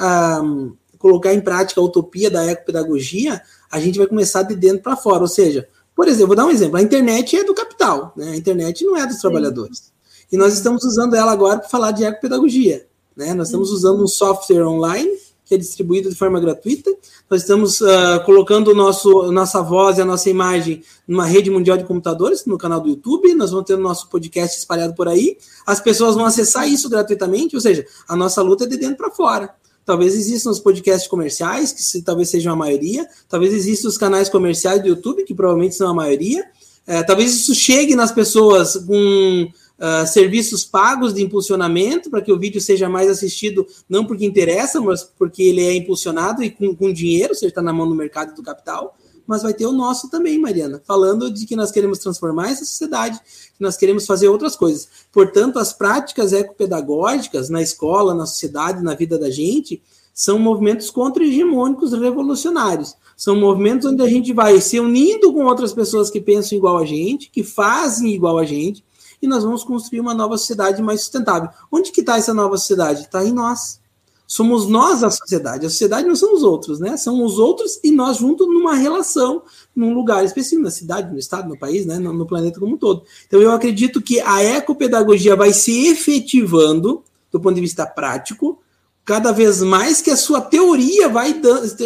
colocar 0.98 1.32
em 1.32 1.40
prática 1.40 1.80
a 1.80 1.84
utopia 1.84 2.30
da 2.30 2.44
ecopedagogia, 2.44 3.40
a 3.70 3.80
gente 3.80 3.98
vai 3.98 4.06
começar 4.06 4.42
de 4.42 4.54
dentro 4.56 4.82
para 4.82 4.96
fora, 4.96 5.22
ou 5.22 5.28
seja, 5.28 5.66
por 5.94 6.08
exemplo, 6.08 6.28
vou 6.28 6.36
dar 6.36 6.44
um 6.44 6.50
exemplo, 6.50 6.76
a 6.76 6.82
internet 6.82 7.36
é 7.36 7.44
do 7.44 7.54
capital, 7.54 8.12
né? 8.16 8.32
A 8.32 8.36
internet 8.36 8.84
não 8.84 8.96
é 8.96 9.06
dos 9.06 9.16
Sim. 9.16 9.22
trabalhadores. 9.22 9.92
E 10.30 10.36
nós 10.36 10.54
estamos 10.54 10.84
usando 10.84 11.14
ela 11.14 11.30
agora 11.30 11.60
para 11.60 11.68
falar 11.68 11.92
de 11.92 12.04
ecopedagogia, 12.04 12.84
né? 13.16 13.32
Nós 13.32 13.48
estamos 13.48 13.70
usando 13.70 14.02
um 14.02 14.08
software 14.08 14.66
online 14.66 15.10
que 15.52 15.56
é 15.56 15.58
distribuído 15.58 16.08
de 16.08 16.16
forma 16.16 16.40
gratuita. 16.40 16.90
Nós 17.28 17.42
estamos 17.42 17.82
uh, 17.82 18.24
colocando 18.24 18.74
nosso, 18.74 19.30
nossa 19.30 19.60
voz 19.60 19.98
e 19.98 20.00
a 20.00 20.04
nossa 20.04 20.30
imagem 20.30 20.82
numa 21.06 21.26
rede 21.26 21.50
mundial 21.50 21.76
de 21.76 21.84
computadores, 21.84 22.46
no 22.46 22.56
canal 22.56 22.80
do 22.80 22.88
YouTube. 22.88 23.34
Nós 23.34 23.50
vamos 23.50 23.66
ter 23.66 23.74
o 23.74 23.78
nosso 23.78 24.08
podcast 24.08 24.58
espalhado 24.58 24.94
por 24.94 25.08
aí. 25.08 25.36
As 25.66 25.78
pessoas 25.78 26.14
vão 26.14 26.24
acessar 26.24 26.66
isso 26.66 26.88
gratuitamente, 26.88 27.54
ou 27.54 27.60
seja, 27.60 27.84
a 28.08 28.16
nossa 28.16 28.40
luta 28.40 28.64
é 28.64 28.66
de 28.66 28.78
dentro 28.78 28.96
para 28.96 29.10
fora. 29.10 29.54
Talvez 29.84 30.14
existam 30.14 30.50
os 30.50 30.60
podcasts 30.60 31.08
comerciais, 31.08 31.70
que 31.70 31.82
se, 31.82 32.02
talvez 32.02 32.30
sejam 32.30 32.52
a 32.54 32.56
maioria. 32.56 33.06
Talvez 33.28 33.52
existam 33.52 33.88
os 33.88 33.98
canais 33.98 34.30
comerciais 34.30 34.80
do 34.80 34.88
YouTube, 34.88 35.24
que 35.24 35.34
provavelmente 35.34 35.74
são 35.74 35.90
a 35.90 35.94
maioria. 35.94 36.44
É, 36.86 37.02
talvez 37.02 37.34
isso 37.34 37.54
chegue 37.54 37.94
nas 37.94 38.10
pessoas 38.10 38.76
com 38.76 39.48
uh, 39.82 40.06
serviços 40.06 40.64
pagos 40.64 41.12
de 41.12 41.22
impulsionamento 41.22 42.08
para 42.08 42.22
que 42.22 42.30
o 42.30 42.38
vídeo 42.38 42.60
seja 42.60 42.88
mais 42.88 43.10
assistido, 43.10 43.66
não 43.88 44.04
porque 44.04 44.24
interessa, 44.24 44.80
mas 44.80 45.02
porque 45.02 45.42
ele 45.42 45.62
é 45.62 45.74
impulsionado 45.74 46.42
e 46.42 46.50
com, 46.50 46.74
com 46.76 46.92
dinheiro, 46.92 47.34
seja, 47.34 47.48
está 47.48 47.60
na 47.60 47.72
mão 47.72 47.88
do 47.88 47.94
mercado 47.94 48.34
do 48.34 48.42
capital. 48.42 48.96
Mas 49.24 49.42
vai 49.42 49.54
ter 49.54 49.66
o 49.66 49.72
nosso 49.72 50.10
também, 50.10 50.36
Mariana, 50.38 50.82
falando 50.84 51.30
de 51.30 51.46
que 51.46 51.54
nós 51.54 51.70
queremos 51.70 51.98
transformar 51.98 52.50
essa 52.50 52.64
sociedade, 52.64 53.20
que 53.56 53.60
nós 53.60 53.76
queremos 53.76 54.04
fazer 54.04 54.28
outras 54.28 54.56
coisas. 54.56 54.88
Portanto, 55.12 55.60
as 55.60 55.72
práticas 55.72 56.32
ecopedagógicas 56.32 57.48
na 57.48 57.62
escola, 57.62 58.14
na 58.14 58.26
sociedade, 58.26 58.82
na 58.82 58.94
vida 58.94 59.16
da 59.16 59.30
gente, 59.30 59.80
são 60.12 60.40
movimentos 60.40 60.90
contra-hegemônicos 60.90 61.92
revolucionários. 61.92 62.96
São 63.16 63.36
movimentos 63.36 63.86
onde 63.86 64.02
a 64.02 64.08
gente 64.08 64.32
vai 64.32 64.60
se 64.60 64.80
unindo 64.80 65.32
com 65.32 65.44
outras 65.44 65.72
pessoas 65.72 66.10
que 66.10 66.20
pensam 66.20 66.58
igual 66.58 66.78
a 66.78 66.84
gente, 66.84 67.30
que 67.30 67.44
fazem 67.44 68.12
igual 68.12 68.38
a 68.38 68.44
gente, 68.44 68.84
e 69.22 69.28
nós 69.28 69.44
vamos 69.44 69.62
construir 69.62 70.00
uma 70.00 70.12
nova 70.12 70.36
sociedade 70.36 70.82
mais 70.82 71.02
sustentável. 71.02 71.48
Onde 71.70 71.92
que 71.92 72.00
está 72.00 72.18
essa 72.18 72.34
nova 72.34 72.56
sociedade? 72.56 73.02
Está 73.02 73.24
em 73.24 73.32
nós. 73.32 73.80
Somos 74.26 74.66
nós 74.66 75.04
a 75.04 75.10
sociedade. 75.10 75.64
A 75.64 75.70
sociedade 75.70 76.08
não 76.08 76.16
são 76.16 76.34
os 76.34 76.42
outros, 76.42 76.80
né? 76.80 76.96
São 76.96 77.24
os 77.24 77.38
outros 77.38 77.78
e 77.84 77.92
nós 77.92 78.16
juntos 78.16 78.48
numa 78.48 78.74
relação, 78.74 79.42
num 79.76 79.94
lugar 79.94 80.24
específico, 80.24 80.62
na 80.62 80.70
cidade, 80.70 81.12
no 81.12 81.18
estado, 81.18 81.48
no 81.48 81.56
país, 81.56 81.86
né? 81.86 81.98
no, 81.98 82.12
no 82.12 82.26
planeta 82.26 82.58
como 82.58 82.74
um 82.74 82.78
todo. 82.78 83.04
Então 83.26 83.40
eu 83.40 83.52
acredito 83.52 84.02
que 84.02 84.20
a 84.20 84.42
ecopedagogia 84.42 85.36
vai 85.36 85.52
se 85.52 85.86
efetivando 85.86 87.04
do 87.30 87.40
ponto 87.40 87.54
de 87.54 87.60
vista 87.62 87.86
prático, 87.86 88.60
cada 89.04 89.32
vez 89.32 89.62
mais 89.62 90.02
que 90.02 90.10
a 90.10 90.16
sua 90.16 90.40
teoria 90.40 91.08
vai 91.08 91.40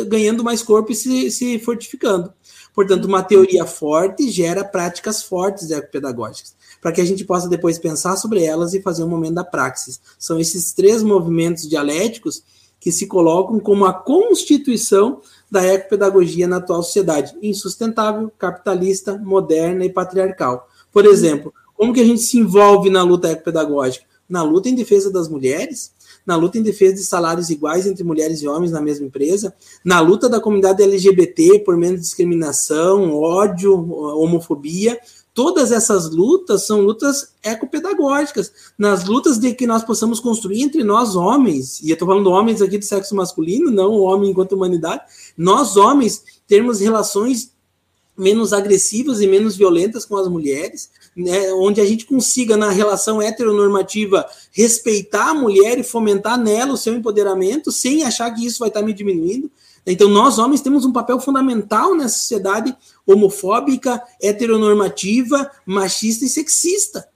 ganhando 0.09 0.42
mais 0.42 0.62
corpo 0.62 0.92
e 0.92 0.94
se, 0.94 1.31
se 1.31 1.59
fortificando. 1.61 2.33
Portanto, 2.75 3.07
uma 3.07 3.22
teoria 3.22 3.64
forte 3.64 4.31
gera 4.31 4.62
práticas 4.64 5.22
fortes 5.22 5.70
ecopedagógicas 5.70 6.55
para 6.87 6.92
que 6.92 7.01
a 7.01 7.05
gente 7.05 7.25
possa 7.25 7.49
depois 7.49 7.81
pensar 7.81 8.16
sobre 8.16 8.44
elas 8.44 8.72
e 8.72 8.81
fazer 8.81 9.03
um 9.03 9.09
momento 9.09 9.35
da 9.35 9.42
praxis. 9.42 10.01
São 10.16 10.38
esses 10.38 10.72
três 10.72 11.03
movimentos 11.03 11.68
dialéticos 11.68 12.44
que 12.79 12.92
se 12.92 13.09
colocam 13.09 13.59
como 13.59 13.85
a 13.85 13.92
constituição 13.92 15.20
da 15.51 15.64
ecopedagogia 15.64 16.46
na 16.46 16.59
atual 16.59 16.85
sociedade, 16.85 17.37
insustentável, 17.42 18.31
capitalista, 18.38 19.18
moderna 19.18 19.85
e 19.85 19.92
patriarcal. 19.92 20.68
Por 20.92 21.05
exemplo, 21.05 21.53
como 21.75 21.92
que 21.92 22.01
a 22.01 22.05
gente 22.05 22.20
se 22.20 22.38
envolve 22.38 22.88
na 22.88 23.03
luta 23.03 23.33
ecopedagógica? 23.33 24.07
Na 24.29 24.44
luta 24.44 24.68
em 24.68 24.75
defesa 24.77 25.11
das 25.11 25.29
mulheres, 25.29 25.90
na 26.27 26.35
luta 26.35 26.59
em 26.59 26.62
defesa 26.62 26.94
de 26.94 27.05
salários 27.05 27.51
iguais 27.51 27.87
entre 27.87 28.03
mulheres 28.03 28.42
e 28.42 28.49
homens 28.49 28.72
na 28.72 28.81
mesma 28.81 29.07
empresa, 29.07 29.55
na 29.85 30.01
luta 30.01 30.29
da 30.29 30.40
comunidade 30.40 30.83
LGBT 30.83 31.61
por 31.61 31.77
menos 31.77 32.01
discriminação, 32.01 33.14
ódio, 33.14 33.72
homofobia, 34.18 34.99
todas 35.37 35.70
essas 35.70 36.09
lutas 36.09 36.66
são 36.66 36.81
lutas 36.81 37.35
ecopedagógicas, 37.44 38.51
nas 38.79 39.05
lutas 39.05 39.38
de 39.38 39.53
que 39.53 39.66
nós 39.66 39.85
possamos 39.85 40.18
construir 40.18 40.62
entre 40.62 40.83
nós 40.83 41.14
homens, 41.14 41.79
e 41.83 41.90
eu 41.90 41.92
estou 41.92 42.09
falando 42.09 42.31
homens 42.31 42.62
aqui 42.62 42.79
do 42.79 42.85
sexo 42.87 43.14
masculino, 43.14 43.70
não 43.70 43.90
o 43.90 44.01
homem 44.01 44.31
enquanto 44.31 44.53
humanidade, 44.53 45.03
nós 45.37 45.77
homens 45.77 46.22
termos 46.49 46.81
relações 46.81 47.53
menos 48.16 48.55
agressivas 48.55 49.20
e 49.20 49.27
menos 49.27 49.57
violentas 49.57 50.07
com 50.07 50.16
as 50.16 50.27
mulheres, 50.27 50.88
né, 51.14 51.53
onde 51.53 51.83
a 51.83 51.85
gente 51.85 52.07
consiga, 52.07 52.57
na 52.57 52.70
relação 52.70 53.20
heteronormativa, 53.20 54.27
respeitar 54.53 55.33
a 55.33 55.35
mulher 55.35 55.79
e 55.79 55.85
fomentar 55.85 56.40
nela 56.40 56.72
o 56.72 56.79
seu 56.79 56.94
empoderamento, 56.94 57.70
sem 57.70 58.05
achar 58.05 58.31
que 58.31 58.46
isso 58.46 58.61
vai 58.61 58.68
estar 58.68 58.81
me 58.81 58.94
diminuindo. 58.94 59.51
Então, 59.87 60.09
nós 60.09 60.38
homens 60.38 60.61
temos 60.61 60.85
um 60.85 60.92
papel 60.92 61.20
fundamental 61.20 61.94
nessa 61.94 62.18
sociedade 62.18 62.77
homofóbica, 63.07 64.03
heteronormativa, 64.20 65.51
machista 65.64 66.25
e 66.25 66.29
sexista. 66.29 67.07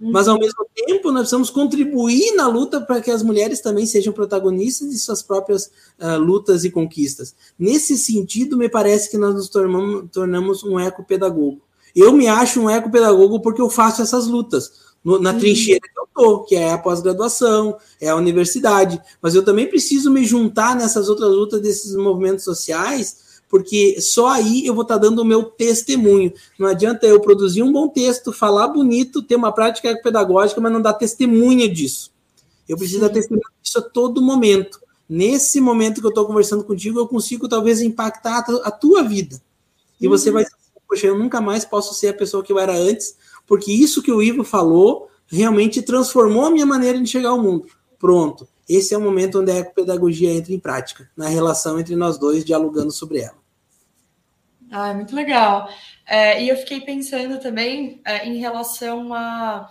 Mas, 0.00 0.28
ao 0.28 0.38
mesmo 0.38 0.64
tempo, 0.74 1.10
nós 1.10 1.22
precisamos 1.22 1.50
contribuir 1.50 2.36
na 2.36 2.46
luta 2.46 2.80
para 2.80 3.00
que 3.00 3.10
as 3.10 3.22
mulheres 3.22 3.60
também 3.60 3.84
sejam 3.84 4.12
protagonistas 4.12 4.90
de 4.90 4.98
suas 4.98 5.22
próprias 5.22 5.70
uh, 5.98 6.16
lutas 6.18 6.64
e 6.64 6.70
conquistas. 6.70 7.34
Nesse 7.58 7.98
sentido, 7.98 8.56
me 8.56 8.68
parece 8.68 9.10
que 9.10 9.18
nós 9.18 9.34
nos 9.34 9.48
tornamos, 9.48 10.08
tornamos 10.12 10.62
um 10.62 10.78
ecopedagogo. 10.78 11.60
Eu 11.96 12.12
me 12.12 12.28
acho 12.28 12.60
um 12.60 12.70
ecopedagogo 12.70 13.40
porque 13.40 13.60
eu 13.60 13.68
faço 13.68 14.00
essas 14.00 14.28
lutas 14.28 14.87
no, 15.08 15.18
na 15.18 15.32
uhum. 15.32 15.38
trincheira 15.38 15.80
que 15.80 15.98
eu 15.98 16.04
estou, 16.04 16.44
que 16.44 16.54
é 16.54 16.70
a 16.70 16.76
pós-graduação, 16.76 17.78
é 17.98 18.10
a 18.10 18.14
universidade. 18.14 19.00
Mas 19.22 19.34
eu 19.34 19.42
também 19.42 19.66
preciso 19.66 20.10
me 20.10 20.22
juntar 20.22 20.76
nessas 20.76 21.08
outras 21.08 21.30
lutas 21.30 21.62
desses 21.62 21.96
movimentos 21.96 22.44
sociais 22.44 23.26
porque 23.48 23.98
só 24.02 24.26
aí 24.28 24.66
eu 24.66 24.74
vou 24.74 24.82
estar 24.82 24.96
tá 24.96 25.00
dando 25.00 25.20
o 25.20 25.24
meu 25.24 25.42
testemunho. 25.44 26.30
Não 26.58 26.68
adianta 26.68 27.06
eu 27.06 27.18
produzir 27.18 27.62
um 27.62 27.72
bom 27.72 27.88
texto, 27.88 28.30
falar 28.30 28.68
bonito, 28.68 29.22
ter 29.22 29.36
uma 29.36 29.50
prática 29.50 29.98
pedagógica, 30.02 30.60
mas 30.60 30.70
não 30.70 30.82
dar 30.82 30.92
testemunha 30.92 31.66
disso. 31.66 32.12
Eu 32.68 32.76
preciso 32.76 33.00
Sim. 33.00 33.06
dar 33.06 33.12
testemunha 33.14 33.48
disso 33.62 33.78
a 33.78 33.80
todo 33.80 34.20
momento. 34.20 34.78
Nesse 35.08 35.62
momento 35.62 36.02
que 36.02 36.06
eu 36.06 36.10
estou 36.10 36.26
conversando 36.26 36.62
contigo, 36.62 36.98
eu 36.98 37.08
consigo 37.08 37.48
talvez 37.48 37.80
impactar 37.80 38.44
a 38.62 38.70
tua 38.70 39.02
vida. 39.02 39.40
E 39.98 40.06
uhum. 40.06 40.10
você 40.10 40.30
vai 40.30 40.44
dizer, 40.44 40.56
poxa, 40.86 41.06
eu 41.06 41.18
nunca 41.18 41.40
mais 41.40 41.64
posso 41.64 41.94
ser 41.94 42.08
a 42.08 42.14
pessoa 42.14 42.44
que 42.44 42.52
eu 42.52 42.58
era 42.58 42.76
antes, 42.76 43.16
porque 43.48 43.72
isso 43.72 44.02
que 44.02 44.12
o 44.12 44.22
Ivo 44.22 44.44
falou 44.44 45.08
realmente 45.26 45.82
transformou 45.82 46.44
a 46.44 46.50
minha 46.50 46.66
maneira 46.66 47.00
de 47.00 47.08
chegar 47.08 47.30
ao 47.30 47.42
mundo. 47.42 47.66
Pronto. 47.98 48.46
Esse 48.68 48.94
é 48.94 48.98
o 48.98 49.00
momento 49.00 49.40
onde 49.40 49.50
a 49.50 49.56
ecopedagogia 49.56 50.30
entra 50.30 50.52
em 50.52 50.60
prática, 50.60 51.10
na 51.16 51.26
relação 51.26 51.80
entre 51.80 51.96
nós 51.96 52.18
dois, 52.18 52.44
dialogando 52.44 52.92
sobre 52.92 53.20
ela. 53.20 53.38
Ah, 54.70 54.92
muito 54.92 55.16
legal. 55.16 55.68
É, 56.06 56.42
e 56.42 56.48
eu 56.50 56.56
fiquei 56.58 56.82
pensando 56.82 57.40
também 57.40 58.02
é, 58.04 58.26
em 58.26 58.36
relação 58.36 59.14
a, 59.14 59.68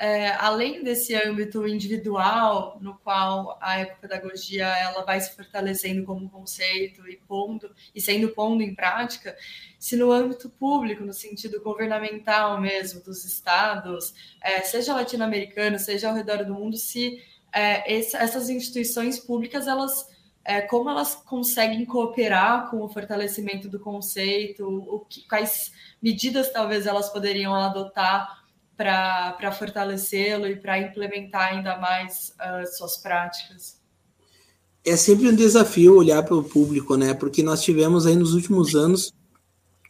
é, 0.00 0.30
além 0.30 0.82
desse 0.82 1.14
âmbito 1.14 1.68
individual, 1.68 2.78
no 2.80 2.96
qual 3.00 3.58
a 3.60 3.80
ecopedagogia 3.80 4.64
ela 4.64 5.04
vai 5.04 5.20
se 5.20 5.36
fortalecendo 5.36 6.04
como 6.04 6.30
conceito 6.30 7.06
e 7.06 7.18
pondo 7.28 7.70
e 7.94 8.00
sendo 8.00 8.30
pondo 8.30 8.62
em 8.62 8.74
prática, 8.74 9.36
se 9.78 9.96
no 9.96 10.10
âmbito 10.10 10.48
público, 10.48 11.04
no 11.04 11.12
sentido 11.12 11.60
governamental 11.62 12.58
mesmo, 12.58 13.02
dos 13.02 13.26
estados, 13.26 14.14
é, 14.42 14.62
seja 14.62 14.94
latino-americano, 14.94 15.78
seja 15.78 16.08
ao 16.08 16.14
redor 16.14 16.46
do 16.46 16.54
mundo, 16.54 16.78
se 16.78 17.22
é, 17.52 17.92
esse, 17.92 18.16
essas 18.16 18.48
instituições 18.48 19.18
públicas 19.18 19.66
elas 19.66 20.08
é, 20.42 20.62
como 20.62 20.88
elas 20.88 21.14
conseguem 21.14 21.84
cooperar 21.84 22.70
com 22.70 22.82
o 22.82 22.88
fortalecimento 22.88 23.68
do 23.68 23.78
conceito, 23.78 24.66
o 24.66 25.00
que, 25.00 25.28
quais 25.28 25.70
medidas 26.00 26.50
talvez 26.50 26.86
elas 26.86 27.10
poderiam 27.10 27.54
adotar 27.54 28.39
para 28.80 29.52
fortalecê-lo 29.52 30.46
e 30.46 30.56
para 30.56 30.78
implementar 30.78 31.52
ainda 31.52 31.76
mais 31.76 32.32
uh, 32.40 32.76
suas 32.76 32.96
práticas? 32.96 33.78
É 34.82 34.96
sempre 34.96 35.28
um 35.28 35.34
desafio 35.34 35.98
olhar 35.98 36.22
para 36.22 36.34
o 36.34 36.42
público, 36.42 36.96
né? 36.96 37.12
Porque 37.12 37.42
nós 37.42 37.62
tivemos 37.62 38.06
aí 38.06 38.16
nos 38.16 38.32
últimos 38.32 38.74
anos 38.74 39.12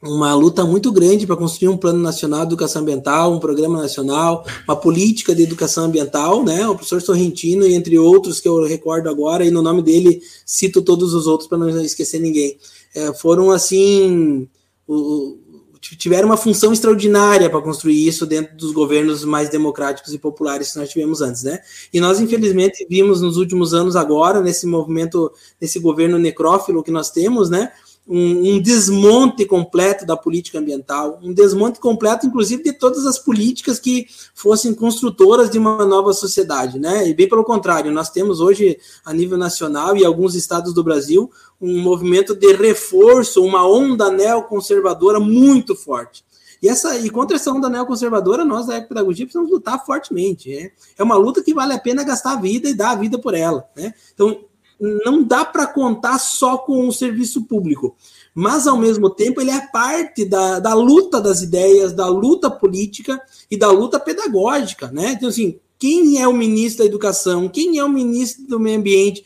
uma 0.03 0.35
luta 0.35 0.64
muito 0.64 0.90
grande 0.90 1.24
para 1.24 1.37
construir 1.37 1.68
um 1.68 1.76
plano 1.76 2.00
nacional 2.00 2.40
de 2.40 2.46
educação 2.46 2.83
ambiental, 2.83 3.33
um 3.33 3.38
programa 3.38 3.81
nacional, 3.81 4.44
uma 4.66 4.74
política 4.74 5.37
de 5.37 5.44
educação 5.44 5.85
ambiental, 5.85 6.42
né? 6.42 6.66
O 6.66 6.74
professor 6.74 7.00
Sorrentino, 7.00 7.64
entre 7.66 7.96
outros 7.96 8.40
que 8.40 8.48
eu 8.48 8.64
recordo 8.64 9.09
agora, 9.09 9.44
e 9.44 9.53
no 9.53 9.62
nome 9.62 9.83
dele 9.83 10.20
cito 10.44 10.83
todos 10.83 11.14
os 11.14 11.29
outros 11.29 11.48
para 11.48 11.59
não 11.59 11.81
esquecer 11.81 12.18
ninguém. 12.18 12.59
É, 12.92 13.12
foram 13.12 13.53
assim. 13.53 14.48
O, 14.88 15.38
tiveram 15.81 16.29
uma 16.29 16.37
função 16.37 16.73
extraordinária 16.73 17.49
para 17.49 17.61
construir 17.62 18.07
isso 18.07 18.27
dentro 18.27 18.55
dos 18.57 18.71
governos 18.71 19.25
mais 19.25 19.49
democráticos 19.49 20.12
e 20.12 20.19
populares 20.19 20.73
que 20.73 20.79
nós 20.79 20.90
tivemos 20.90 21.23
antes, 21.23 21.43
né? 21.43 21.61
E 21.93 22.01
nós, 22.01 22.21
infelizmente, 22.21 22.87
vimos 22.88 23.21
nos 23.23 23.37
últimos 23.37 23.73
anos 23.73 23.97
agora, 23.97 24.40
nesse 24.40 24.66
movimento, 24.66 25.33
nesse 25.61 25.79
governo 25.79 26.19
necrófilo 26.19 26.83
que 26.83 26.90
nós 26.90 27.11
temos, 27.11 27.49
né? 27.49 27.73
Um, 28.11 28.55
um, 28.55 28.61
desmonte 28.61 29.46
completo 29.46 30.05
da 30.05 30.16
política 30.16 30.59
ambiental, 30.59 31.20
um 31.23 31.33
desmonte 31.33 31.79
completo, 31.79 32.27
inclusive, 32.27 32.61
de 32.61 32.73
todas 32.73 33.07
as 33.07 33.20
políticas 33.20 33.79
que 33.79 34.09
fossem 34.35 34.75
construtoras 34.75 35.49
de 35.49 35.59
uma 35.59 35.87
nova 35.87 36.12
sociedade, 36.12 36.77
né? 36.77 37.09
E 37.09 37.14
bem 37.14 37.29
pelo 37.29 37.44
contrário, 37.44 37.92
nós 37.92 38.11
temos 38.11 38.40
hoje, 38.40 38.77
a 39.05 39.12
nível 39.14 39.38
nacional 39.38 39.96
e 39.96 40.05
alguns 40.05 40.35
estados 40.35 40.75
do 40.75 40.83
Brasil, 40.83 41.31
um 41.61 41.81
movimento 41.81 42.35
de 42.35 42.53
reforço, 42.53 43.44
uma 43.44 43.64
onda 43.64 44.11
neoconservadora 44.11 45.20
muito 45.20 45.77
forte. 45.77 46.25
E, 46.61 46.68
essa, 46.68 46.99
e 46.99 47.09
contra 47.09 47.37
essa 47.37 47.53
onda 47.53 47.70
neoconservadora, 47.70 48.44
nós 48.44 48.66
da 48.66 48.77
ecopedagogia 48.77 49.25
precisamos 49.25 49.51
lutar 49.51 49.87
fortemente. 49.87 50.53
É, 50.53 50.73
é 50.99 51.03
uma 51.03 51.16
luta 51.16 51.42
que 51.42 51.55
vale 51.55 51.73
a 51.73 51.79
pena 51.79 52.03
gastar 52.03 52.33
a 52.33 52.40
vida 52.40 52.68
e 52.68 52.75
dar 52.75 52.90
a 52.90 52.96
vida 52.96 53.18
por 53.18 53.35
ela. 53.35 53.64
Né? 53.75 53.94
Então, 54.12 54.44
não 54.81 55.23
dá 55.23 55.45
para 55.45 55.66
contar 55.66 56.19
só 56.19 56.57
com 56.57 56.88
o 56.88 56.93
serviço 56.93 57.43
público, 57.43 57.97
mas 58.35 58.66
ao 58.66 58.79
mesmo 58.79 59.11
tempo 59.11 59.40
ele 59.40 59.51
é 59.51 59.61
parte 59.69 60.25
da, 60.25 60.59
da 60.59 60.73
luta 60.73 61.21
das 61.21 61.43
ideias, 61.43 61.93
da 61.93 62.09
luta 62.09 62.51
política 62.51 63.21
e 63.51 63.57
da 63.57 63.71
luta 63.71 64.01
pedagógica, 64.01 64.90
né? 64.90 65.12
Então, 65.12 65.29
assim, 65.29 65.59
quem 65.79 66.21
é 66.21 66.27
o 66.27 66.33
ministro 66.33 66.79
da 66.85 66.88
educação, 66.88 67.49
quem 67.49 67.79
é 67.79 67.85
o 67.85 67.88
ministro 67.88 68.47
do 68.47 68.59
meio 68.59 68.79
ambiente, 68.79 69.25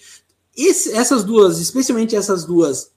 Esse, 0.57 0.93
essas 0.93 1.25
duas, 1.25 1.61
especialmente 1.61 2.17
essas 2.17 2.45
duas, 2.45 2.91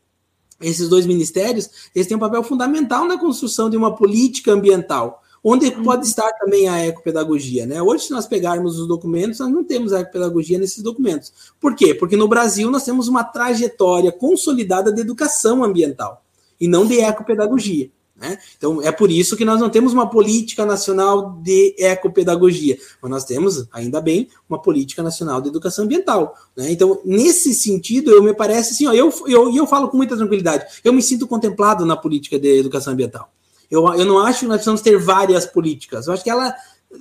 esses 0.61 0.89
dois 0.89 1.05
ministérios, 1.05 1.69
eles 1.93 2.07
têm 2.07 2.17
um 2.17 2.19
papel 2.19 2.43
fundamental 2.43 3.05
na 3.05 3.19
construção 3.19 3.69
de 3.69 3.77
uma 3.77 3.95
política 3.95 4.51
ambiental 4.51 5.21
onde 5.43 5.67
uhum. 5.67 5.83
pode 5.83 6.05
estar 6.05 6.31
também 6.33 6.67
a 6.67 6.85
ecopedagogia. 6.85 7.65
Né? 7.65 7.81
Hoje, 7.81 8.05
se 8.05 8.11
nós 8.11 8.27
pegarmos 8.27 8.79
os 8.79 8.87
documentos, 8.87 9.39
nós 9.39 9.51
não 9.51 9.63
temos 9.63 9.93
a 9.93 10.01
ecopedagogia 10.01 10.57
nesses 10.57 10.83
documentos. 10.83 11.31
Por 11.59 11.75
quê? 11.75 11.93
Porque 11.93 12.17
no 12.17 12.27
Brasil 12.27 12.69
nós 12.69 12.83
temos 12.83 13.07
uma 13.07 13.23
trajetória 13.23 14.11
consolidada 14.11 14.91
de 14.91 15.01
educação 15.01 15.63
ambiental 15.63 16.23
e 16.59 16.67
não 16.67 16.85
de 16.85 16.99
ecopedagogia. 16.99 17.89
Né? 18.19 18.39
Então, 18.57 18.81
é 18.81 18.91
por 18.91 19.11
isso 19.11 19.37
que 19.37 19.45
nós 19.45 19.59
não 19.59 19.69
temos 19.69 19.93
uma 19.93 20.09
política 20.09 20.65
nacional 20.65 21.37
de 21.43 21.75
ecopedagogia, 21.77 22.77
mas 22.99 23.11
nós 23.11 23.23
temos, 23.23 23.67
ainda 23.71 24.01
bem, 24.01 24.27
uma 24.49 24.59
política 24.59 25.03
nacional 25.03 25.39
de 25.39 25.49
educação 25.49 25.85
ambiental. 25.85 26.35
Né? 26.55 26.71
Então, 26.71 26.99
nesse 27.05 27.53
sentido, 27.53 28.09
eu 28.09 28.23
me 28.23 28.33
parece 28.33 28.73
assim, 28.73 28.87
ó, 28.87 28.93
eu, 28.93 29.13
eu, 29.27 29.55
eu 29.55 29.67
falo 29.67 29.87
com 29.87 29.97
muita 29.97 30.17
tranquilidade, 30.17 30.65
eu 30.83 30.91
me 30.91 31.01
sinto 31.03 31.27
contemplado 31.27 31.85
na 31.85 31.95
política 31.95 32.39
de 32.39 32.59
educação 32.59 32.93
ambiental. 32.93 33.31
Eu, 33.69 33.87
eu 33.93 34.05
não 34.05 34.19
acho 34.19 34.41
que 34.41 34.45
nós 34.45 34.57
precisamos 34.57 34.81
ter 34.81 34.97
várias 34.97 35.45
políticas. 35.45 36.07
Eu 36.07 36.13
acho 36.13 36.23
que 36.23 36.29
ela. 36.29 36.53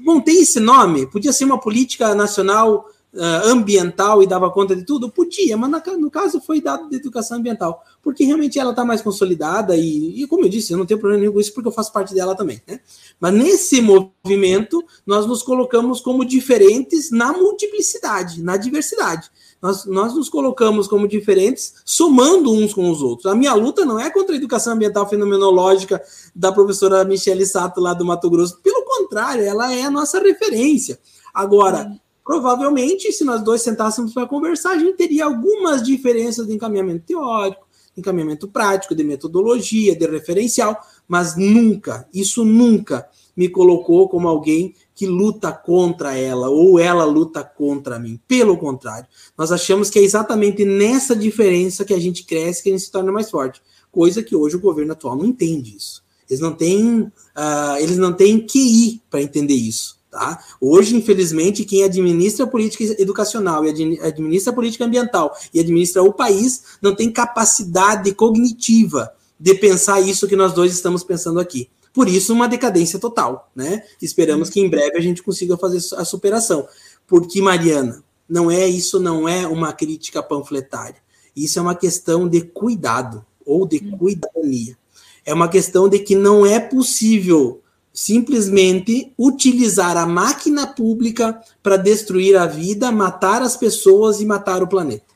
Bom, 0.04 0.20
tem 0.20 0.42
esse 0.42 0.58
nome, 0.58 1.06
podia 1.06 1.32
ser 1.32 1.44
uma 1.44 1.60
política 1.60 2.12
nacional 2.14 2.86
uh, 3.14 3.48
ambiental 3.48 4.22
e 4.22 4.26
dava 4.26 4.50
conta 4.50 4.74
de 4.74 4.84
tudo? 4.84 5.10
Podia, 5.10 5.56
mas 5.56 5.70
na, 5.70 5.82
no 5.96 6.10
caso 6.10 6.40
foi 6.40 6.60
dado 6.60 6.88
de 6.88 6.96
educação 6.96 7.38
ambiental, 7.38 7.84
porque 8.02 8.24
realmente 8.24 8.58
ela 8.58 8.70
está 8.70 8.84
mais 8.84 9.00
consolidada 9.00 9.76
e, 9.76 10.22
e, 10.22 10.26
como 10.26 10.44
eu 10.44 10.48
disse, 10.48 10.72
eu 10.72 10.78
não 10.78 10.86
tenho 10.86 10.98
problema 10.98 11.20
nenhum 11.20 11.32
com 11.32 11.40
isso, 11.40 11.54
porque 11.54 11.68
eu 11.68 11.72
faço 11.72 11.92
parte 11.92 12.14
dela 12.14 12.34
também. 12.34 12.60
Né? 12.66 12.80
Mas 13.20 13.32
nesse 13.32 13.80
movimento, 13.80 14.84
nós 15.06 15.24
nos 15.24 15.42
colocamos 15.42 16.00
como 16.00 16.24
diferentes 16.24 17.10
na 17.10 17.32
multiplicidade, 17.32 18.42
na 18.42 18.56
diversidade 18.56 19.30
nós, 19.60 19.84
nós 19.86 20.14
nos 20.14 20.28
colocamos 20.28 20.86
como 20.86 21.08
diferentes, 21.08 21.74
somando 21.84 22.52
uns 22.52 22.74
com 22.74 22.90
os 22.90 23.02
outros. 23.02 23.26
A 23.26 23.34
minha 23.34 23.54
luta 23.54 23.84
não 23.84 23.98
é 23.98 24.10
contra 24.10 24.34
a 24.34 24.38
educação 24.38 24.74
ambiental 24.74 25.08
fenomenológica 25.08 26.02
da 26.34 26.52
professora 26.52 27.04
Michele 27.04 27.46
Sato, 27.46 27.80
lá 27.80 27.94
do 27.94 28.04
Mato 28.04 28.28
Grosso. 28.30 28.60
Pelo 28.62 28.84
contrário, 28.84 29.44
ela 29.44 29.72
é 29.72 29.82
a 29.82 29.90
nossa 29.90 30.20
referência. 30.20 30.98
Agora, 31.32 31.90
provavelmente, 32.24 33.12
se 33.12 33.24
nós 33.24 33.42
dois 33.42 33.62
sentássemos 33.62 34.12
para 34.12 34.26
conversar, 34.26 34.72
a 34.72 34.78
gente 34.78 34.96
teria 34.96 35.24
algumas 35.24 35.82
diferenças 35.82 36.46
de 36.46 36.52
encaminhamento 36.52 37.04
teórico, 37.06 37.66
encaminhamento 37.96 38.46
prático, 38.48 38.94
de 38.94 39.02
metodologia, 39.02 39.96
de 39.96 40.06
referencial, 40.06 40.78
mas 41.08 41.36
nunca, 41.36 42.06
isso 42.12 42.44
nunca 42.44 43.08
me 43.36 43.48
colocou 43.48 44.08
como 44.08 44.28
alguém 44.28 44.74
que 44.96 45.06
luta 45.06 45.52
contra 45.52 46.16
ela 46.16 46.48
ou 46.48 46.80
ela 46.80 47.04
luta 47.04 47.44
contra 47.44 47.98
mim. 47.98 48.18
Pelo 48.26 48.56
contrário, 48.56 49.06
nós 49.36 49.52
achamos 49.52 49.90
que 49.90 49.98
é 49.98 50.02
exatamente 50.02 50.64
nessa 50.64 51.14
diferença 51.14 51.84
que 51.84 51.92
a 51.92 52.00
gente 52.00 52.24
cresce, 52.24 52.62
que 52.62 52.70
a 52.70 52.72
gente 52.72 52.84
se 52.84 52.90
torna 52.90 53.12
mais 53.12 53.30
forte. 53.30 53.60
Coisa 53.92 54.22
que 54.22 54.34
hoje 54.34 54.56
o 54.56 54.60
governo 54.60 54.92
atual 54.92 55.14
não 55.14 55.26
entende 55.26 55.76
isso. 55.76 56.02
Eles 56.28 56.40
não 56.40 56.54
têm, 56.54 57.00
uh, 57.02 57.76
eles 57.78 57.98
não 57.98 58.12
têm 58.12 58.44
QI 58.44 59.02
para 59.10 59.20
entender 59.20 59.54
isso. 59.54 59.96
Tá? 60.10 60.42
Hoje, 60.58 60.96
infelizmente, 60.96 61.66
quem 61.66 61.84
administra 61.84 62.46
a 62.46 62.48
política 62.48 62.84
educacional 62.98 63.66
e 63.66 64.00
administra 64.00 64.50
a 64.50 64.54
política 64.54 64.86
ambiental 64.86 65.36
e 65.52 65.60
administra 65.60 66.02
o 66.02 66.12
país 66.12 66.62
não 66.80 66.94
tem 66.94 67.12
capacidade 67.12 68.14
cognitiva 68.14 69.12
de 69.38 69.54
pensar 69.54 70.00
isso 70.00 70.26
que 70.26 70.34
nós 70.34 70.54
dois 70.54 70.72
estamos 70.72 71.04
pensando 71.04 71.38
aqui. 71.38 71.68
Por 71.96 72.10
isso, 72.10 72.34
uma 72.34 72.46
decadência 72.46 72.98
total, 72.98 73.50
né? 73.56 73.82
Esperamos 74.02 74.50
que 74.50 74.60
em 74.60 74.68
breve 74.68 74.98
a 74.98 75.00
gente 75.00 75.22
consiga 75.22 75.56
fazer 75.56 75.78
a 75.96 76.04
superação. 76.04 76.68
Porque, 77.06 77.40
Mariana, 77.40 78.04
não 78.28 78.50
é 78.50 78.68
isso, 78.68 79.00
não 79.00 79.26
é 79.26 79.46
uma 79.46 79.72
crítica 79.72 80.22
panfletária. 80.22 80.98
Isso 81.34 81.58
é 81.58 81.62
uma 81.62 81.74
questão 81.74 82.28
de 82.28 82.42
cuidado 82.42 83.24
ou 83.46 83.66
de 83.66 83.80
cuidania. 83.80 84.76
É 85.24 85.32
uma 85.32 85.48
questão 85.48 85.88
de 85.88 85.98
que 85.98 86.14
não 86.14 86.44
é 86.44 86.60
possível 86.60 87.62
simplesmente 87.94 89.10
utilizar 89.18 89.96
a 89.96 90.04
máquina 90.04 90.66
pública 90.66 91.40
para 91.62 91.78
destruir 91.78 92.36
a 92.36 92.44
vida, 92.44 92.92
matar 92.92 93.40
as 93.40 93.56
pessoas 93.56 94.20
e 94.20 94.26
matar 94.26 94.62
o 94.62 94.68
planeta. 94.68 95.15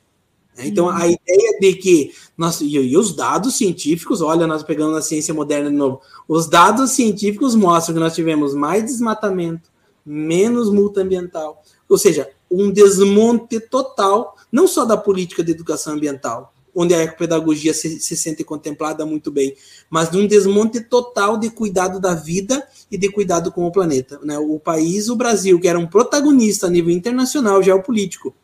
Então, 0.66 0.88
a 0.88 1.06
ideia 1.06 1.58
de 1.60 1.74
que 1.74 2.12
nós, 2.36 2.60
e, 2.60 2.76
e, 2.76 2.96
os 2.96 3.14
dados 3.14 3.56
científicos, 3.56 4.20
olha, 4.20 4.46
nós 4.46 4.62
pegando 4.62 4.96
a 4.96 5.02
ciência 5.02 5.34
moderna 5.34 5.70
de 5.70 5.76
novo, 5.76 6.00
os 6.28 6.48
dados 6.48 6.92
científicos 6.92 7.54
mostram 7.54 7.94
que 7.94 8.00
nós 8.00 8.14
tivemos 8.14 8.54
mais 8.54 8.84
desmatamento, 8.84 9.70
menos 10.04 10.70
multa 10.70 11.02
ambiental, 11.02 11.62
ou 11.88 11.98
seja, 11.98 12.30
um 12.50 12.70
desmonte 12.70 13.60
total, 13.60 14.36
não 14.50 14.66
só 14.66 14.84
da 14.84 14.96
política 14.96 15.44
de 15.44 15.52
educação 15.52 15.94
ambiental, 15.94 16.52
onde 16.74 16.94
a 16.94 17.02
ecopedagogia 17.02 17.74
se, 17.74 18.00
se 18.00 18.16
sente 18.16 18.44
contemplada 18.44 19.04
muito 19.04 19.30
bem, 19.30 19.54
mas 19.88 20.10
de 20.10 20.16
um 20.16 20.26
desmonte 20.26 20.80
total 20.80 21.36
de 21.36 21.50
cuidado 21.50 22.00
da 22.00 22.14
vida 22.14 22.66
e 22.90 22.96
de 22.96 23.10
cuidado 23.10 23.52
com 23.52 23.66
o 23.66 23.72
planeta. 23.72 24.18
Né? 24.22 24.38
O 24.38 24.58
país, 24.58 25.08
o 25.08 25.16
Brasil, 25.16 25.60
que 25.60 25.68
era 25.68 25.78
um 25.78 25.86
protagonista 25.86 26.66
a 26.66 26.70
nível 26.70 26.90
internacional 26.90 27.62
geopolítico 27.62 28.34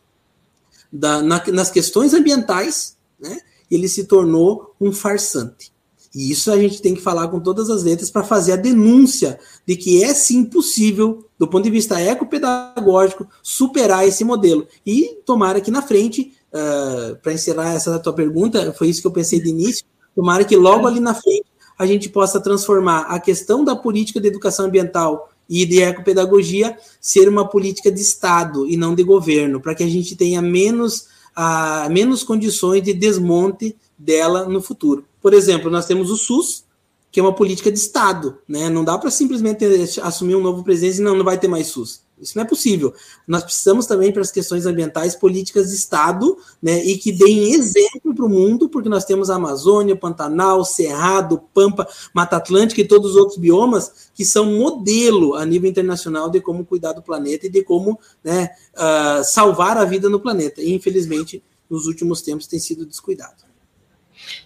da, 0.93 1.23
na, 1.23 1.43
nas 1.53 1.71
questões 1.71 2.15
ambientais, 2.15 2.97
né? 3.19 3.41
ele 3.71 3.89
se 3.89 4.05
tornou 4.05 4.75
um 4.81 4.93
farsante. 4.93 5.73
E 6.15 6.31
isso 6.31 6.51
a 6.51 6.57
gente 6.57 6.81
tem 6.81 6.95
que 6.95 7.03
falar 7.03 7.29
com 7.29 7.39
todas 7.39 7.69
as 7.69 7.83
letras 7.83 8.11
para 8.11 8.25
fazer 8.25 8.53
a 8.53 8.57
denúncia 8.57 9.39
de 9.67 9.77
que 9.77 10.03
é 10.03 10.15
sim 10.15 10.45
possível, 10.45 11.29
do 11.39 11.47
ponto 11.47 11.65
de 11.65 11.71
vista 11.71 12.01
ecopedagógico, 12.01 13.29
superar 13.43 14.09
esse 14.09 14.25
modelo. 14.25 14.67
E 14.85 15.19
tomara 15.27 15.61
que 15.61 15.71
na 15.71 15.83
frente, 15.83 16.33
uh, 16.55 17.17
para 17.17 17.35
encerrar 17.35 17.75
essa 17.75 17.99
tua 17.99 18.15
pergunta, 18.15 18.73
foi 18.73 18.89
isso 18.89 19.03
que 19.03 19.07
eu 19.07 19.13
pensei 19.13 19.39
de 19.43 19.51
início, 19.51 19.85
tomara 20.15 20.43
que 20.43 20.57
logo 20.57 20.87
ali 20.87 21.01
na 21.01 21.13
frente 21.13 21.45
a 21.79 21.85
gente 21.85 22.09
possa 22.09 22.41
transformar 22.41 23.01
a 23.03 23.21
questão 23.21 23.63
da 23.63 23.77
política 23.77 24.19
de 24.19 24.29
educação 24.29 24.65
ambiental 24.65 25.29
e 25.49 25.65
de 25.65 25.81
ecopedagogia 25.81 26.77
ser 27.01 27.29
uma 27.29 27.49
política 27.49 27.91
de 27.91 28.01
Estado 28.01 28.69
e 28.69 28.77
não 28.77 28.95
de 28.95 29.03
governo, 29.03 29.61
para 29.61 29.75
que 29.75 29.83
a 29.83 29.89
gente 29.89 30.17
tenha 30.17 30.43
menos, 30.43 31.07
uh, 31.37 31.91
menos 31.91 32.23
condições 32.23 32.83
de 32.83 32.93
desmonte 32.93 33.77
dela 33.99 34.49
no 34.49 34.61
futuro. 34.61 35.05
Por 35.21 35.33
exemplo, 35.33 35.71
nós 35.71 35.87
temos 35.87 36.11
o 36.11 36.17
SUS, 36.17 36.65
que 37.11 37.21
é 37.21 37.23
uma 37.23 37.35
política 37.35 37.71
de 37.71 37.79
Estado, 37.79 38.39
né? 38.47 38.69
Não 38.69 38.85
dá 38.85 38.99
para 38.99 39.11
simplesmente 39.11 39.65
assumir 40.03 40.37
um 40.37 40.43
novo 40.43 40.63
presidente 40.63 40.99
e 40.99 41.03
não, 41.03 41.17
não 41.17 41.25
vai 41.25 41.39
ter 41.39 41.49
mais 41.49 41.69
SUS. 41.69 42.06
Isso 42.21 42.37
não 42.37 42.45
é 42.45 42.47
possível. 42.47 42.95
Nós 43.27 43.45
precisamos 43.45 43.87
também, 43.87 44.11
para 44.11 44.23
as 44.23 44.31
questões 44.31 44.65
ambientais, 44.65 45.15
políticas 45.15 45.69
de 45.69 45.77
Estado, 45.77 46.37
né, 46.63 46.83
e 46.85 46.97
que 46.97 47.13
deem 47.13 47.53
exemplo 47.53 48.15
para 48.15 48.25
o 48.25 48.29
mundo, 48.29 48.69
porque 48.69 48.89
nós 48.89 49.05
temos 49.05 49.29
a 49.29 49.37
Amazônia, 49.37 49.95
Pantanal, 49.95 50.65
Cerrado, 50.65 51.43
Pampa, 51.53 51.87
Mata 52.15 52.37
Atlântica 52.37 52.81
e 52.81 52.89
todos 52.89 53.13
os 53.13 53.17
outros 53.17 53.39
biomas 53.39 54.11
que 54.15 54.25
são 54.25 54.47
modelo 54.47 55.35
a 55.35 55.45
nível 55.45 55.69
internacional 55.69 56.31
de 56.31 56.41
como 56.41 56.65
cuidar 56.65 56.93
do 56.93 57.03
planeta 57.03 57.47
e 57.47 57.51
de 57.51 57.63
como 57.63 57.99
né, 58.25 58.51
uh, 58.75 59.23
salvar 59.23 59.77
a 59.77 59.85
vida 59.85 60.09
no 60.09 60.19
planeta. 60.19 60.63
E, 60.63 60.73
infelizmente, 60.73 61.43
nos 61.69 61.87
últimos 61.87 62.23
tempos 62.23 62.47
tem 62.47 62.59
sido 62.59 62.87
descuidado. 62.87 63.45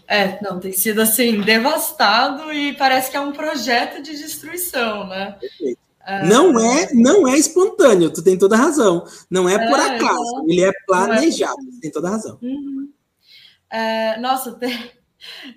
É, 0.09 0.43
não, 0.43 0.59
tem 0.59 0.73
sido 0.73 1.01
assim, 1.01 1.41
devastado 1.41 2.53
e 2.53 2.73
parece 2.73 3.11
que 3.11 3.17
é 3.17 3.21
um 3.21 3.33
projeto 3.33 4.03
de 4.03 4.11
destruição, 4.19 5.07
né? 5.07 5.37
Perfeito. 5.41 5.90
É... 6.11 6.27
Não 6.27 6.59
é, 6.59 6.93
não 6.93 7.29
é 7.29 7.39
espontâneo, 7.39 8.11
tu 8.11 8.23
tem 8.23 8.37
toda 8.37 8.57
a 8.57 8.59
razão. 8.59 9.05
Não 9.31 9.49
é 9.49 9.57
por 9.57 9.79
é, 9.79 9.97
acaso, 9.97 10.31
então, 10.33 10.45
ele 10.49 10.65
é 10.65 10.73
planejado, 10.85 11.61
é... 11.77 11.81
tem 11.81 11.91
toda 11.93 12.09
a 12.09 12.11
razão. 12.11 12.39
Uhum. 12.43 12.89
É, 13.71 14.19
nossa, 14.19 14.53
tem, 14.59 14.91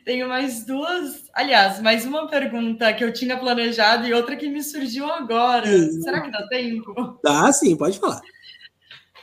tenho 0.06 0.28
mais 0.28 0.64
duas, 0.64 1.28
aliás, 1.34 1.82
mais 1.82 2.06
uma 2.06 2.28
pergunta 2.28 2.94
que 2.94 3.04
eu 3.04 3.12
tinha 3.12 3.36
planejado 3.36 4.06
e 4.06 4.14
outra 4.14 4.36
que 4.36 4.48
me 4.48 4.62
surgiu 4.62 5.12
agora. 5.12 5.66
Sim. 5.66 6.02
Será 6.04 6.22
que 6.22 6.32
dá 6.32 6.48
tempo? 6.48 7.20
Dá, 7.24 7.52
sim, 7.52 7.76
pode 7.76 7.98
falar. 8.00 8.22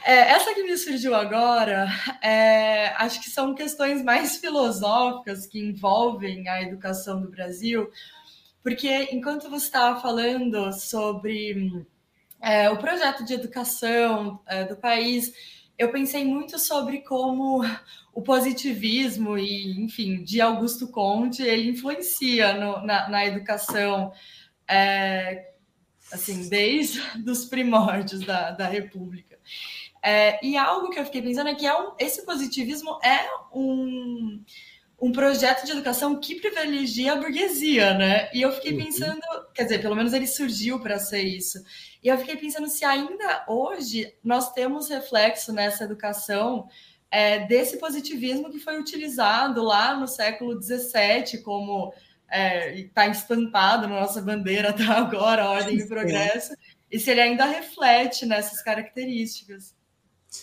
É, 0.03 0.33
essa 0.33 0.55
que 0.55 0.63
me 0.63 0.77
surgiu 0.77 1.15
agora, 1.15 1.87
é, 2.23 2.89
acho 2.97 3.23
que 3.23 3.29
são 3.29 3.55
questões 3.55 4.03
mais 4.03 4.37
filosóficas 4.41 5.47
que 5.47 5.61
envolvem 5.61 6.49
a 6.49 6.63
educação 6.63 7.21
do 7.21 7.31
Brasil, 7.31 7.89
porque 8.63 9.09
enquanto 9.13 9.49
você 9.49 9.67
estava 9.67 10.01
falando 10.01 10.73
sobre 10.73 11.87
é, 12.41 12.71
o 12.71 12.79
projeto 12.79 13.25
de 13.25 13.35
educação 13.35 14.41
é, 14.47 14.65
do 14.65 14.77
país, 14.77 15.33
eu 15.79 15.91
pensei 15.91 16.25
muito 16.25 16.59
sobre 16.59 17.01
como 17.01 17.63
o 18.13 18.23
positivismo 18.23 19.39
e, 19.39 19.81
enfim, 19.83 20.23
de 20.23 20.41
Augusto 20.41 20.89
Conte, 20.89 21.43
ele 21.43 21.71
influencia 21.71 22.53
no, 22.53 22.85
na, 22.85 23.09
na, 23.09 23.25
educação, 23.25 24.13
é, 24.69 25.53
assim, 26.13 26.49
desde 26.49 27.01
os 27.27 27.47
primórdios 27.47 28.21
da, 28.21 28.51
da 28.51 28.67
República. 28.67 29.39
É, 30.03 30.45
e 30.45 30.57
algo 30.57 30.91
que 30.91 30.99
eu 30.99 31.05
fiquei 31.05 31.23
pensando 31.23 31.49
é 31.49 31.55
que 31.55 31.67
é 31.67 31.79
um, 31.79 31.93
esse 31.99 32.25
positivismo 32.25 32.99
é 33.03 33.27
um 33.53 34.43
um 35.01 35.13
projeto 35.13 35.65
de 35.65 35.73
educação 35.73 36.21
que 36.21 36.41
privilegia 36.41 37.15
a 37.15 37.17
burguesia, 37.17 37.95
né? 37.95 38.29
E 38.35 38.43
eu 38.43 38.53
fiquei 38.53 38.73
uhum. 38.73 38.85
pensando, 38.85 39.21
quer 39.55 39.63
dizer, 39.63 39.81
pelo 39.81 39.97
menos 39.97 40.13
ele 40.13 40.27
surgiu 40.27 40.79
para 40.79 40.99
ser 40.99 41.23
isso. 41.23 41.59
E 42.03 42.09
eu 42.09 42.19
fiquei 42.19 42.37
pensando 42.37 42.69
se 42.69 42.85
ainda 42.85 43.45
hoje 43.49 44.15
nós 44.23 44.53
temos 44.53 44.91
reflexo 44.91 45.53
nessa 45.53 45.85
educação 45.85 46.69
é, 47.11 47.47
desse 47.47 47.79
positivismo 47.79 48.51
que 48.51 48.59
foi 48.59 48.79
utilizado 48.79 49.63
lá 49.63 49.97
no 49.97 50.07
século 50.07 50.61
XVII 50.63 51.39
como 51.43 51.93
está 52.31 53.07
é, 53.07 53.11
estampado 53.11 53.89
na 53.89 54.01
nossa 54.01 54.21
bandeira 54.21 54.71
até 54.71 54.85
agora, 54.85 55.45
a 55.45 55.51
ordem 55.51 55.79
e 55.79 55.89
progresso, 55.89 56.55
e 56.91 56.99
se 56.99 57.11
ele 57.11 57.21
ainda 57.21 57.45
reflete 57.47 58.27
nessas 58.27 58.63
características. 58.63 59.75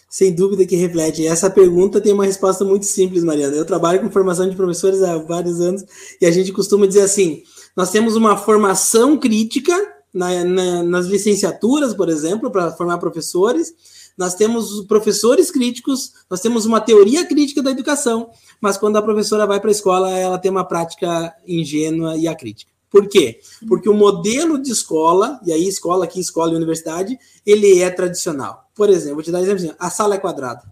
Sem 0.09 0.33
dúvida 0.33 0.65
que 0.65 0.75
reflete. 0.75 1.25
Essa 1.27 1.49
pergunta 1.49 2.01
tem 2.01 2.13
uma 2.13 2.25
resposta 2.25 2.65
muito 2.65 2.85
simples, 2.85 3.23
Mariana. 3.23 3.55
Eu 3.55 3.65
trabalho 3.65 4.01
com 4.01 4.11
formação 4.11 4.49
de 4.49 4.55
professores 4.55 5.01
há 5.03 5.17
vários 5.17 5.61
anos 5.61 5.83
e 6.19 6.25
a 6.25 6.31
gente 6.31 6.51
costuma 6.51 6.85
dizer 6.85 7.01
assim: 7.01 7.43
nós 7.75 7.91
temos 7.91 8.15
uma 8.15 8.35
formação 8.35 9.17
crítica 9.17 9.73
na, 10.13 10.43
na, 10.43 10.83
nas 10.83 11.05
licenciaturas, 11.05 11.93
por 11.93 12.09
exemplo, 12.09 12.49
para 12.49 12.71
formar 12.71 12.97
professores. 12.97 13.73
Nós 14.17 14.33
temos 14.33 14.83
professores 14.87 15.51
críticos, 15.51 16.11
nós 16.29 16.39
temos 16.39 16.65
uma 16.65 16.81
teoria 16.81 17.23
crítica 17.25 17.61
da 17.61 17.69
educação, 17.69 18.31
mas 18.59 18.75
quando 18.75 18.97
a 18.97 19.01
professora 19.01 19.45
vai 19.45 19.59
para 19.59 19.69
a 19.69 19.71
escola, 19.71 20.09
ela 20.09 20.39
tem 20.39 20.49
uma 20.49 20.65
prática 20.65 21.31
ingênua 21.47 22.17
e 22.17 22.27
acrítica. 22.27 22.76
Por 22.89 23.07
quê? 23.07 23.39
Porque 23.67 23.89
o 23.89 23.93
modelo 23.93 24.57
de 24.57 24.71
escola, 24.71 25.39
e 25.45 25.51
aí 25.51 25.67
escola 25.67 26.05
aqui, 26.05 26.19
escola 26.19 26.53
e 26.53 26.55
universidade, 26.55 27.17
ele 27.45 27.81
é 27.81 27.89
tradicional. 27.89 28.69
Por 28.73 28.89
exemplo, 28.89 29.15
vou 29.15 29.23
te 29.23 29.31
dar 29.31 29.39
um 29.39 29.43
exemplo 29.43 29.65
assim, 29.65 29.75
a 29.77 29.89
sala 29.89 30.15
é 30.15 30.17
quadrada. 30.17 30.63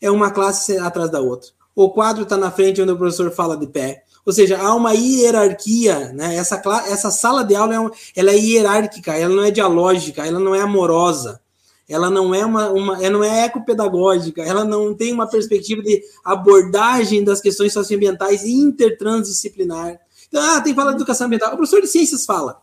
É 0.00 0.10
uma 0.10 0.30
classe 0.30 0.76
atrás 0.78 1.10
da 1.10 1.20
outra. 1.20 1.50
O 1.74 1.90
quadro 1.90 2.24
está 2.24 2.36
na 2.36 2.50
frente 2.50 2.82
onde 2.82 2.92
o 2.92 2.98
professor 2.98 3.30
fala 3.30 3.56
de 3.56 3.66
pé. 3.66 4.02
Ou 4.24 4.32
seja, 4.32 4.58
há 4.58 4.74
uma 4.74 4.92
hierarquia, 4.92 6.12
né? 6.12 6.36
Essa, 6.36 6.60
essa 6.86 7.10
sala 7.10 7.44
de 7.44 7.54
aula 7.54 7.74
é, 7.74 7.80
um, 7.80 7.90
ela 8.14 8.30
é 8.30 8.36
hierárquica, 8.36 9.14
ela 9.16 9.34
não 9.34 9.42
é 9.42 9.50
dialógica, 9.50 10.24
ela 10.26 10.38
não 10.38 10.54
é 10.54 10.60
amorosa, 10.60 11.40
ela 11.88 12.08
não 12.08 12.34
é 12.34 12.44
uma, 12.44 12.70
uma 12.70 13.04
ela 13.04 13.18
não 13.18 13.24
é 13.24 13.44
ecopedagógica, 13.46 14.42
ela 14.42 14.64
não 14.64 14.94
tem 14.94 15.12
uma 15.12 15.28
perspectiva 15.28 15.82
de 15.82 16.02
abordagem 16.24 17.24
das 17.24 17.40
questões 17.40 17.72
socioambientais 17.72 18.44
intertransdisciplinar. 18.44 19.98
Então, 20.32 20.42
ah, 20.42 20.62
tem 20.62 20.72
que 20.72 20.80
falar 20.80 20.92
de 20.92 20.96
educação 20.96 21.26
ambiental. 21.26 21.52
O 21.52 21.56
professor 21.58 21.82
de 21.82 21.88
ciências 21.88 22.24
fala. 22.24 22.62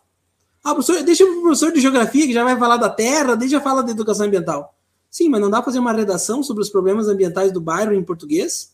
Ah, 0.64 0.74
professor, 0.74 1.00
deixa 1.04 1.24
o 1.24 1.40
professor 1.40 1.72
de 1.72 1.80
geografia, 1.80 2.26
que 2.26 2.32
já 2.32 2.42
vai 2.42 2.58
falar 2.58 2.76
da 2.76 2.90
terra, 2.90 3.36
deixa 3.36 3.60
falar 3.60 3.82
de 3.82 3.92
educação 3.92 4.26
ambiental. 4.26 4.74
Sim, 5.08 5.28
mas 5.28 5.40
não 5.40 5.48
dá 5.48 5.58
para 5.58 5.66
fazer 5.66 5.78
uma 5.78 5.92
redação 5.92 6.42
sobre 6.42 6.64
os 6.64 6.68
problemas 6.68 7.06
ambientais 7.06 7.52
do 7.52 7.60
bairro 7.60 7.94
em 7.94 8.02
português? 8.02 8.72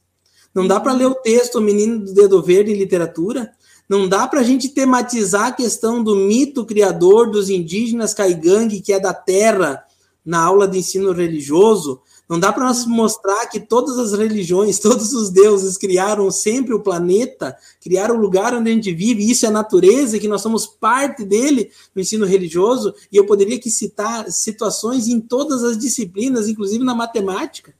Não 0.54 0.66
dá 0.66 0.80
para 0.80 0.94
ler 0.94 1.04
o 1.04 1.14
texto 1.14 1.56
O 1.56 1.60
Menino 1.60 2.06
do 2.06 2.14
Dedo 2.14 2.42
Verde 2.42 2.72
em 2.72 2.78
literatura? 2.78 3.52
Não 3.86 4.08
dá 4.08 4.26
para 4.26 4.40
a 4.40 4.42
gente 4.42 4.70
tematizar 4.70 5.48
a 5.48 5.52
questão 5.52 6.02
do 6.02 6.16
mito 6.16 6.64
criador 6.64 7.30
dos 7.30 7.50
indígenas 7.50 8.14
caigangue, 8.14 8.80
que 8.80 8.94
é 8.94 8.98
da 8.98 9.12
terra, 9.12 9.84
na 10.24 10.42
aula 10.42 10.66
de 10.66 10.78
ensino 10.78 11.12
religioso? 11.12 12.00
Não 12.28 12.40
dá 12.40 12.52
para 12.52 12.64
nós 12.64 12.84
mostrar 12.86 13.46
que 13.46 13.60
todas 13.60 13.98
as 13.98 14.12
religiões, 14.12 14.78
todos 14.80 15.12
os 15.12 15.30
deuses 15.30 15.78
criaram 15.78 16.30
sempre 16.30 16.74
o 16.74 16.80
planeta, 16.80 17.56
criaram 17.80 18.16
o 18.16 18.20
lugar 18.20 18.54
onde 18.54 18.70
a 18.70 18.74
gente 18.74 18.92
vive, 18.92 19.28
isso 19.30 19.46
é 19.46 19.48
a 19.48 19.52
natureza, 19.52 20.18
que 20.18 20.28
nós 20.28 20.42
somos 20.42 20.66
parte 20.66 21.24
dele 21.24 21.70
no 21.94 22.02
ensino 22.02 22.26
religioso, 22.26 22.94
e 23.12 23.16
eu 23.16 23.26
poderia 23.26 23.60
citar 23.62 24.30
situações 24.30 25.08
em 25.08 25.20
todas 25.20 25.62
as 25.62 25.78
disciplinas, 25.78 26.48
inclusive 26.48 26.84
na 26.84 26.94
matemática. 26.94 27.74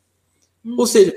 Ou 0.76 0.86
seja, 0.86 1.14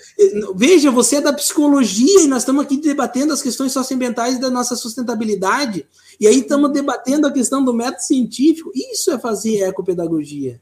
veja, 0.55 0.91
você 0.91 1.15
é 1.15 1.21
da 1.21 1.33
psicologia 1.33 2.21
e 2.21 2.27
nós 2.27 2.43
estamos 2.43 2.63
aqui 2.63 2.77
debatendo 2.77 3.33
as 3.33 3.41
questões 3.41 3.71
socioambientais 3.71 4.39
da 4.39 4.47
nossa 4.49 4.75
sustentabilidade, 4.75 5.87
e 6.19 6.27
aí 6.27 6.39
estamos 6.39 6.71
debatendo 6.71 7.25
a 7.25 7.31
questão 7.31 7.63
do 7.63 7.73
método 7.73 8.03
científico. 8.03 8.71
Isso 8.75 9.09
é 9.09 9.17
fazer 9.17 9.63
ecopedagogia. 9.63 10.61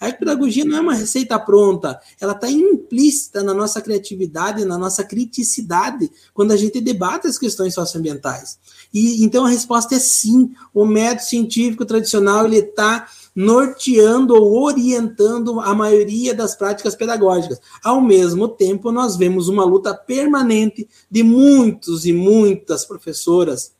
A 0.00 0.08
ecopedagogia 0.08 0.64
não 0.64 0.78
é 0.78 0.80
uma 0.80 0.94
receita 0.94 1.38
pronta, 1.38 2.00
ela 2.20 2.32
está 2.32 2.48
implícita 2.48 3.42
na 3.42 3.52
nossa 3.52 3.80
criatividade, 3.80 4.64
na 4.64 4.78
nossa 4.78 5.02
criticidade, 5.02 6.10
quando 6.32 6.52
a 6.52 6.56
gente 6.56 6.80
debate 6.80 7.26
as 7.26 7.36
questões 7.36 7.74
socioambientais. 7.74 8.58
E 8.94 9.24
então 9.24 9.44
a 9.44 9.48
resposta 9.48 9.96
é 9.96 9.98
sim. 9.98 10.52
O 10.72 10.84
método 10.86 11.28
científico 11.28 11.84
tradicional 11.84 12.46
ele 12.46 12.58
está 12.58 13.08
norteando 13.34 14.34
ou 14.34 14.62
orientando 14.62 15.60
a 15.60 15.74
maioria 15.74 16.34
das 16.34 16.54
práticas 16.54 16.94
pedagógicas. 16.94 17.60
Ao 17.84 18.00
mesmo 18.00 18.48
tempo, 18.48 18.90
nós 18.90 19.16
vemos 19.16 19.48
uma 19.48 19.64
luta 19.64 19.94
permanente 19.94 20.88
de 21.10 21.22
muitos 21.22 22.06
e 22.06 22.12
muitas 22.12 22.84
professoras 22.84 23.72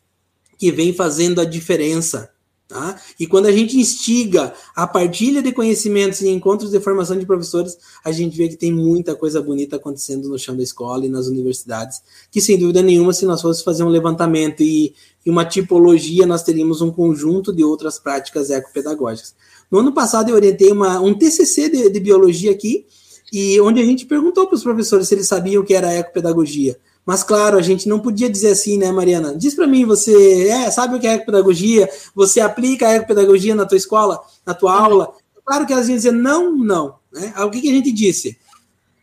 que 0.57 0.71
vêm 0.73 0.93
fazendo 0.93 1.41
a 1.41 1.45
diferença. 1.45 2.31
Tá? 2.69 3.01
E 3.19 3.27
quando 3.27 3.47
a 3.47 3.51
gente 3.51 3.79
instiga 3.79 4.53
a 4.77 4.87
partilha 4.87 5.41
de 5.43 5.53
conhecimentos 5.53 6.21
e 6.21 6.29
encontros 6.29 6.71
de 6.71 6.79
formação 6.79 7.19
de 7.19 7.25
professores, 7.25 7.79
a 8.05 8.13
gente 8.13 8.37
vê 8.37 8.47
que 8.47 8.57
tem 8.57 8.71
muita 8.71 9.17
coisa 9.17 9.41
bonita 9.41 9.77
acontecendo 9.77 10.29
no 10.29 10.39
chão 10.39 10.55
da 10.55 10.63
escola 10.63 11.07
e 11.07 11.09
nas 11.09 11.29
universidades, 11.29 12.03
que 12.31 12.43
sem 12.43 12.59
dúvida 12.59 12.83
nenhuma, 12.83 13.15
se 13.15 13.25
nós 13.25 13.41
fôssemos 13.41 13.65
fazer 13.65 13.85
um 13.85 13.89
levantamento 13.89 14.63
e, 14.63 14.95
e 15.25 15.31
uma 15.31 15.47
tipologia, 15.47 16.27
nós 16.27 16.43
teríamos 16.43 16.83
um 16.83 16.91
conjunto 16.91 17.55
de 17.55 17.65
outras 17.65 17.99
práticas 17.99 18.51
ecopedagógicas. 18.51 19.35
No 19.71 19.79
ano 19.79 19.95
passado 19.95 20.29
eu 20.29 20.35
orientei 20.35 20.71
uma, 20.71 21.01
um 21.01 21.15
TCC 21.15 21.71
de, 21.71 21.89
de 21.89 22.01
biologia 22.01 22.51
aqui, 22.51 22.85
e 23.33 23.59
onde 23.63 23.81
a 23.81 23.85
gente 23.85 24.05
perguntou 24.05 24.47
para 24.47 24.57
os 24.57 24.63
professores 24.63 25.09
se 25.09 25.15
eles 25.15 25.27
sabiam 25.27 25.63
o 25.63 25.65
que 25.65 25.73
era 25.73 25.95
ecopedagogia. 25.95 26.79
Mas, 27.09 27.23
claro, 27.23 27.57
a 27.57 27.63
gente 27.63 27.89
não 27.89 27.99
podia 27.99 28.29
dizer 28.29 28.51
assim, 28.51 28.77
né, 28.77 28.93
Mariana? 28.93 29.35
Diz 29.35 29.55
para 29.55 29.67
mim, 29.67 29.87
você 29.87 30.47
é, 30.47 30.71
sabe 30.71 30.95
o 30.95 31.01
que 31.01 31.07
é 31.07 31.15
ecopedagogia? 31.15 31.89
Você 32.15 32.39
aplica 32.39 32.87
a 32.87 32.97
ecopedagogia 32.97 33.55
na 33.55 33.65
tua 33.65 33.79
escola, 33.79 34.21
na 34.45 34.53
tua 34.53 34.79
aula? 34.79 35.15
Claro 35.43 35.67
que 35.67 35.73
elas 35.73 35.89
iam 35.89 35.97
dizer 35.97 36.13
não, 36.13 36.55
não. 36.55 36.97
Né? 37.11 37.33
O 37.39 37.49
que, 37.49 37.63
que 37.63 37.71
a 37.71 37.73
gente 37.73 37.91
disse? 37.93 38.37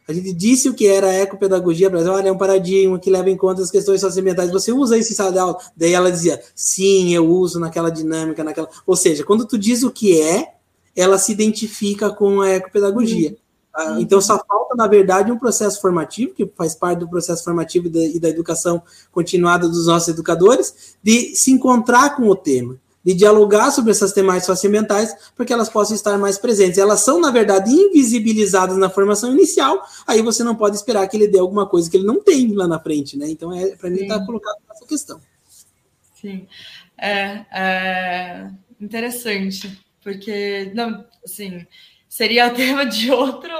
A 0.07 0.13
gente 0.13 0.31
disse 0.33 0.69
o 0.69 0.75
que 0.75 0.85
era 0.85 1.07
a 1.07 1.13
ecopedagogia, 1.15 1.89
para 1.89 1.99
olha, 2.13 2.29
é 2.29 2.31
um 2.31 2.37
paradigma 2.37 2.99
que 2.99 3.09
leva 3.09 3.31
em 3.31 3.35
conta 3.35 3.63
as 3.63 3.71
questões 3.71 4.01
socioambientais. 4.01 4.51
Você 4.51 4.71
usa 4.71 4.99
isso 4.99 5.11
em 5.11 5.15
sala 5.15 5.31
de 5.31 5.39
aula? 5.39 5.57
Daí 5.75 5.93
ela 5.93 6.11
dizia, 6.11 6.39
sim, 6.53 7.11
eu 7.11 7.27
uso 7.27 7.59
naquela 7.59 7.89
dinâmica, 7.89 8.43
naquela. 8.43 8.69
Ou 8.85 8.95
seja, 8.95 9.23
quando 9.23 9.47
tu 9.47 9.57
diz 9.57 9.81
o 9.81 9.89
que 9.89 10.21
é, 10.21 10.53
ela 10.95 11.17
se 11.17 11.31
identifica 11.31 12.11
com 12.11 12.39
a 12.39 12.51
ecopedagogia. 12.51 13.35
Então, 13.99 14.21
só 14.21 14.41
falta, 14.47 14.73
na 14.75 14.87
verdade, 14.87 15.31
um 15.31 15.37
processo 15.37 15.81
formativo, 15.81 16.33
que 16.33 16.49
faz 16.55 16.73
parte 16.75 16.99
do 16.99 17.09
processo 17.09 17.43
formativo 17.43 17.87
e 17.87 17.89
da, 17.89 17.99
e 17.99 18.19
da 18.19 18.29
educação 18.29 18.81
continuada 19.11 19.67
dos 19.67 19.87
nossos 19.87 20.07
educadores, 20.07 20.95
de 21.03 21.35
se 21.35 21.51
encontrar 21.51 22.15
com 22.15 22.27
o 22.29 22.35
tema, 22.35 22.77
de 23.03 23.13
dialogar 23.13 23.71
sobre 23.71 23.91
essas 23.91 24.13
temáticas 24.13 24.45
socioambientais, 24.45 25.13
para 25.35 25.45
que 25.45 25.51
elas 25.51 25.69
possam 25.69 25.93
estar 25.95 26.17
mais 26.17 26.37
presentes. 26.37 26.77
Elas 26.77 27.01
são, 27.01 27.19
na 27.19 27.31
verdade, 27.31 27.69
invisibilizadas 27.69 28.77
na 28.77 28.89
formação 28.89 29.31
inicial, 29.33 29.85
aí 30.07 30.21
você 30.21 30.43
não 30.43 30.55
pode 30.55 30.77
esperar 30.77 31.05
que 31.07 31.17
ele 31.17 31.27
dê 31.27 31.37
alguma 31.37 31.67
coisa 31.67 31.89
que 31.89 31.97
ele 31.97 32.07
não 32.07 32.23
tem 32.23 32.53
lá 32.53 32.67
na 32.67 32.79
frente, 32.79 33.17
né? 33.17 33.29
Então, 33.29 33.53
é, 33.53 33.75
para 33.75 33.89
mim, 33.89 34.03
está 34.03 34.25
colocado 34.25 34.57
nessa 34.69 34.85
questão. 34.85 35.19
Sim. 36.21 36.47
É, 36.97 37.45
é 37.51 38.49
interessante 38.79 39.83
porque, 40.01 40.71
não, 40.73 41.03
assim, 41.25 41.65
seria 42.15 42.47
o 42.47 42.51
tema 42.55 42.85
de 42.85 43.11
outro, 43.11 43.51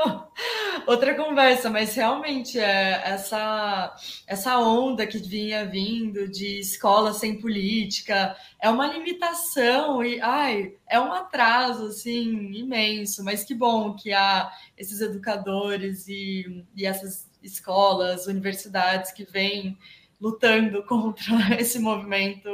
outra 0.87 1.13
conversa, 1.13 1.69
mas 1.69 1.93
realmente 1.93 2.57
é 2.57 3.01
essa, 3.03 3.93
essa 4.25 4.57
onda 4.57 5.05
que 5.05 5.17
vinha 5.17 5.65
vindo 5.65 6.25
de 6.29 6.59
escola 6.59 7.11
sem 7.11 7.37
política 7.41 8.33
é 8.61 8.69
uma 8.69 8.87
limitação 8.87 10.01
e 10.01 10.21
ai, 10.21 10.73
é 10.87 10.97
um 10.97 11.11
atraso 11.11 11.87
assim 11.87 12.53
imenso, 12.53 13.25
mas 13.25 13.43
que 13.43 13.53
bom 13.53 13.93
que 13.93 14.13
há 14.13 14.49
esses 14.77 15.01
educadores 15.01 16.07
e, 16.07 16.63
e 16.73 16.85
essas 16.85 17.29
escolas, 17.43 18.25
universidades 18.25 19.11
que 19.11 19.25
vêm 19.25 19.77
lutando 20.19 20.81
contra 20.87 21.59
esse 21.59 21.77
movimento 21.77 22.49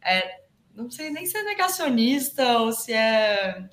é, 0.00 0.40
não 0.74 0.90
sei 0.90 1.10
nem 1.10 1.26
se 1.26 1.36
é 1.36 1.42
negacionista 1.42 2.60
ou 2.60 2.72
se 2.72 2.94
é 2.94 3.68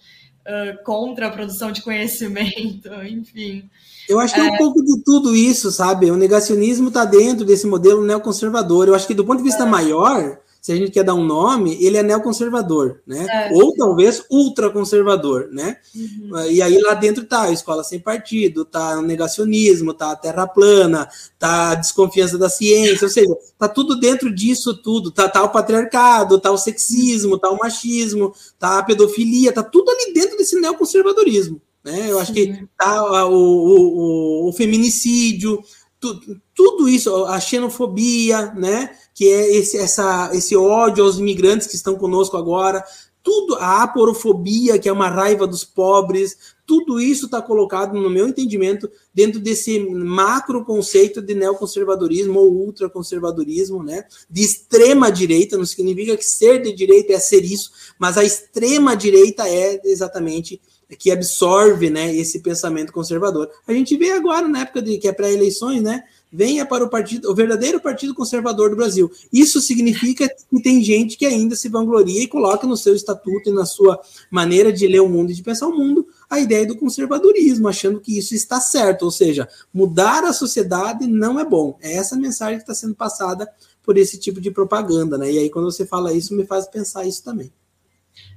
uh, 0.45 0.83
contra 0.83 1.27
a 1.27 1.31
produção 1.31 1.71
de 1.71 1.81
conhecimento, 1.81 2.89
enfim. 3.03 3.69
Eu 4.07 4.19
acho 4.19 4.33
que 4.33 4.39
é 4.39 4.43
um 4.43 4.55
é. 4.55 4.57
pouco 4.57 4.83
de 4.83 5.03
tudo 5.03 5.35
isso, 5.35 5.71
sabe? 5.71 6.11
O 6.11 6.17
negacionismo 6.17 6.89
está 6.89 7.05
dentro 7.05 7.43
desse 7.43 7.65
modelo 7.65 8.03
neoconservador. 8.03 8.87
Eu 8.87 8.95
acho 8.95 9.07
que 9.07 9.15
do 9.15 9.25
ponto 9.25 9.39
de 9.39 9.43
vista 9.43 9.63
é. 9.63 9.65
maior, 9.65 10.37
se 10.65 10.71
a 10.71 10.75
gente 10.75 10.89
quer 10.89 11.03
dar 11.03 11.13
um 11.13 11.23
nome, 11.23 11.77
ele 11.79 11.95
é 11.95 12.01
neoconservador, 12.01 12.99
né? 13.05 13.27
É, 13.29 13.53
Ou 13.53 13.71
talvez 13.75 14.23
ultraconservador, 14.31 15.47
né? 15.51 15.77
Uhum. 15.95 16.41
E 16.49 16.59
aí 16.59 16.81
lá 16.81 16.95
dentro 16.95 17.23
tá 17.23 17.43
a 17.43 17.51
escola 17.51 17.83
sem 17.83 17.99
partido, 17.99 18.65
tá 18.65 18.97
o 18.97 19.03
negacionismo, 19.03 19.93
tá 19.93 20.13
a 20.13 20.15
terra 20.15 20.47
plana, 20.47 21.07
tá 21.37 21.69
a 21.69 21.75
desconfiança 21.75 22.35
da 22.39 22.49
ciência, 22.49 23.05
ou 23.05 23.11
seja, 23.11 23.37
tá 23.59 23.67
tudo 23.67 23.99
dentro 23.99 24.33
disso 24.33 24.75
tudo, 24.81 25.11
tá, 25.11 25.29
tá 25.29 25.43
o 25.43 25.49
patriarcado, 25.49 26.39
tá 26.39 26.49
o 26.49 26.57
sexismo, 26.57 27.37
tá 27.37 27.47
o 27.51 27.59
machismo, 27.59 28.33
tá 28.57 28.79
a 28.79 28.83
pedofilia, 28.83 29.53
tá 29.53 29.61
tudo 29.61 29.91
ali 29.91 30.13
dentro 30.13 30.35
desse 30.35 30.59
neoconservadorismo, 30.59 31.61
né? 31.83 32.07
Eu 32.09 32.17
acho 32.17 32.33
que 32.33 32.67
tá 32.75 33.27
o, 33.27 33.35
o, 33.35 34.47
o, 34.47 34.49
o 34.49 34.53
feminicídio, 34.53 35.61
tudo, 36.05 36.41
tudo 36.53 36.89
isso, 36.89 37.25
a 37.25 37.39
xenofobia, 37.39 38.53
né? 38.53 38.95
que 39.13 39.27
é 39.31 39.55
esse, 39.55 39.77
essa, 39.77 40.29
esse 40.33 40.55
ódio 40.55 41.03
aos 41.03 41.17
imigrantes 41.17 41.67
que 41.67 41.75
estão 41.75 41.95
conosco 41.95 42.37
agora, 42.37 42.83
tudo, 43.23 43.55
a 43.55 43.81
aporofobia, 43.81 44.77
que 44.77 44.87
é 44.87 44.91
uma 44.91 45.09
raiva 45.09 45.47
dos 45.47 45.63
pobres, 45.63 46.37
tudo 46.67 46.99
isso 46.99 47.25
está 47.25 47.41
colocado, 47.41 47.99
no 47.99 48.09
meu 48.09 48.27
entendimento, 48.27 48.87
dentro 49.13 49.39
desse 49.39 49.79
macro 49.79 50.63
conceito 50.63 51.21
de 51.21 51.33
neoconservadorismo 51.33 52.39
ou 52.39 52.51
ultraconservadorismo, 52.51 53.81
né? 53.81 54.03
De 54.29 54.43
extrema 54.43 55.11
direita, 55.11 55.57
não 55.57 55.65
significa 55.65 56.15
que 56.15 56.25
ser 56.25 56.61
de 56.61 56.71
direita 56.71 57.13
é 57.13 57.19
ser 57.19 57.43
isso, 57.43 57.71
mas 57.97 58.15
a 58.17 58.23
extrema 58.23 58.95
direita 58.95 59.47
é 59.49 59.81
exatamente 59.85 60.61
que 60.99 61.11
absorve, 61.11 61.89
né, 61.89 62.15
esse 62.15 62.39
pensamento 62.39 62.93
conservador. 62.93 63.49
A 63.67 63.73
gente 63.73 63.97
vê 63.97 64.11
agora 64.11 64.47
na 64.47 64.61
época 64.61 64.81
de 64.81 64.97
que 64.97 65.07
é 65.07 65.11
pré-eleições, 65.11 65.81
né? 65.81 66.03
venha 66.35 66.65
para 66.65 66.83
o 66.83 66.89
partido, 66.89 67.31
o 67.31 67.35
verdadeiro 67.35 67.79
partido 67.79 68.13
conservador 68.13 68.69
do 68.69 68.75
Brasil. 68.75 69.09
Isso 69.31 69.61
significa 69.61 70.27
que 70.27 70.61
tem 70.61 70.83
gente 70.83 71.17
que 71.17 71.25
ainda 71.25 71.55
se 71.55 71.69
vangloria 71.69 72.21
e 72.21 72.27
coloca 72.27 72.67
no 72.67 72.75
seu 72.75 72.93
estatuto 72.93 73.49
e 73.49 73.53
na 73.53 73.65
sua 73.65 74.01
maneira 74.29 74.71
de 74.73 74.85
ler 74.85 74.99
o 74.99 75.07
mundo 75.07 75.31
e 75.31 75.33
de 75.33 75.41
pensar 75.41 75.67
o 75.67 75.75
mundo 75.75 76.05
a 76.29 76.39
ideia 76.39 76.67
do 76.67 76.75
conservadorismo, 76.75 77.69
achando 77.69 78.01
que 78.01 78.17
isso 78.17 78.35
está 78.35 78.59
certo, 78.59 79.03
ou 79.03 79.11
seja, 79.11 79.47
mudar 79.73 80.25
a 80.25 80.33
sociedade 80.33 81.07
não 81.07 81.39
é 81.39 81.45
bom. 81.45 81.77
É 81.81 81.93
essa 81.93 82.17
mensagem 82.17 82.57
que 82.57 82.63
está 82.63 82.75
sendo 82.75 82.95
passada 82.95 83.47
por 83.81 83.97
esse 83.97 84.19
tipo 84.19 84.41
de 84.41 84.51
propaganda, 84.51 85.17
né? 85.17 85.31
E 85.31 85.37
aí 85.37 85.49
quando 85.49 85.71
você 85.71 85.85
fala 85.85 86.11
isso, 86.11 86.35
me 86.35 86.45
faz 86.45 86.67
pensar 86.67 87.05
isso 87.05 87.23
também. 87.23 87.51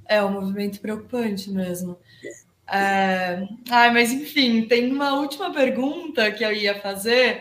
É 0.07 0.23
um 0.23 0.33
movimento 0.33 0.81
preocupante 0.81 1.51
mesmo. 1.51 1.99
É... 2.71 3.47
Ai, 3.71 3.91
mas 3.93 4.13
enfim, 4.13 4.67
tem 4.67 4.93
uma 4.93 5.15
última 5.15 5.53
pergunta 5.53 6.31
que 6.31 6.45
eu 6.45 6.53
ia 6.53 6.79
fazer 6.81 7.41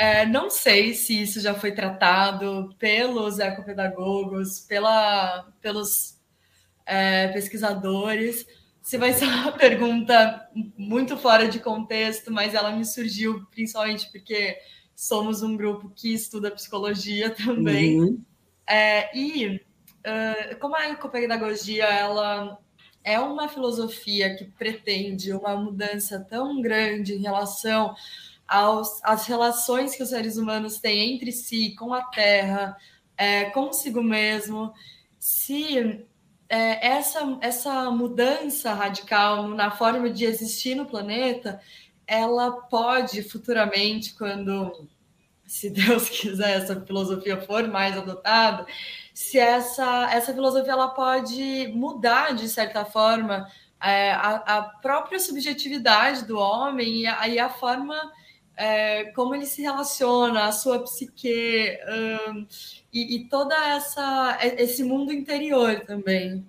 é, 0.00 0.24
não 0.24 0.48
sei 0.48 0.94
se 0.94 1.20
isso 1.20 1.40
já 1.40 1.54
foi 1.54 1.72
tratado 1.72 2.74
pelos 2.78 3.38
ecopedagogos, 3.38 4.60
pela, 4.60 5.46
pelos 5.60 6.18
é, 6.86 7.28
pesquisadores. 7.28 8.46
Se 8.80 8.96
vai 8.96 9.12
ser 9.12 9.26
uma 9.26 9.52
pergunta 9.58 10.48
muito 10.76 11.18
fora 11.18 11.48
de 11.48 11.58
contexto, 11.58 12.32
mas 12.32 12.54
ela 12.54 12.72
me 12.72 12.84
surgiu 12.84 13.46
principalmente 13.50 14.10
porque 14.10 14.58
somos 14.96 15.42
um 15.42 15.54
grupo 15.54 15.90
que 15.94 16.14
estuda 16.14 16.50
psicologia 16.50 17.28
também. 17.36 18.00
Uhum. 18.00 18.22
É, 18.66 19.14
e 19.14 19.60
uh, 20.06 20.58
como 20.58 20.76
a 20.76 20.88
ecopedagogia 20.88 21.84
ela 21.84 22.58
é 23.02 23.18
uma 23.18 23.48
filosofia 23.48 24.34
que 24.36 24.44
pretende 24.44 25.32
uma 25.32 25.56
mudança 25.56 26.20
tão 26.20 26.60
grande 26.60 27.14
em 27.14 27.22
relação 27.22 27.94
aos, 28.46 29.02
às 29.02 29.26
relações 29.26 29.94
que 29.94 30.02
os 30.02 30.10
seres 30.10 30.36
humanos 30.36 30.78
têm 30.78 31.14
entre 31.14 31.32
si, 31.32 31.74
com 31.76 31.94
a 31.94 32.02
Terra, 32.02 32.76
é, 33.16 33.44
consigo 33.46 34.02
mesmo, 34.02 34.72
se 35.18 36.04
é, 36.48 36.88
essa, 36.88 37.38
essa 37.40 37.90
mudança 37.90 38.72
radical 38.74 39.48
na 39.48 39.70
forma 39.70 40.10
de 40.10 40.24
existir 40.24 40.74
no 40.74 40.86
planeta, 40.86 41.60
ela 42.06 42.50
pode 42.50 43.22
futuramente, 43.22 44.14
quando, 44.14 44.88
se 45.46 45.70
Deus 45.70 46.08
quiser, 46.10 46.56
essa 46.56 46.80
filosofia 46.80 47.40
for 47.40 47.68
mais 47.68 47.96
adotada, 47.96 48.66
se 49.20 49.38
essa, 49.38 50.10
essa 50.10 50.32
filosofia 50.32 50.72
ela 50.72 50.88
pode 50.88 51.70
mudar, 51.74 52.34
de 52.34 52.48
certa 52.48 52.86
forma, 52.86 53.46
é, 53.78 54.12
a, 54.12 54.36
a, 54.36 54.62
própria 54.62 55.20
subjetividade 55.20 56.24
do 56.24 56.38
homem 56.38 57.02
e 57.02 57.06
a, 57.06 57.28
e 57.28 57.38
a 57.38 57.50
forma 57.50 57.94
é, 58.56 59.04
como 59.12 59.34
ele 59.34 59.44
se 59.44 59.60
relaciona, 59.60 60.46
a 60.46 60.52
sua 60.52 60.78
psique 60.84 61.78
um, 62.30 62.46
e, 62.90 63.16
e 63.16 63.28
toda 63.28 63.54
essa 63.68 64.38
esse 64.56 64.82
mundo 64.82 65.12
interior 65.12 65.80
também. 65.86 66.42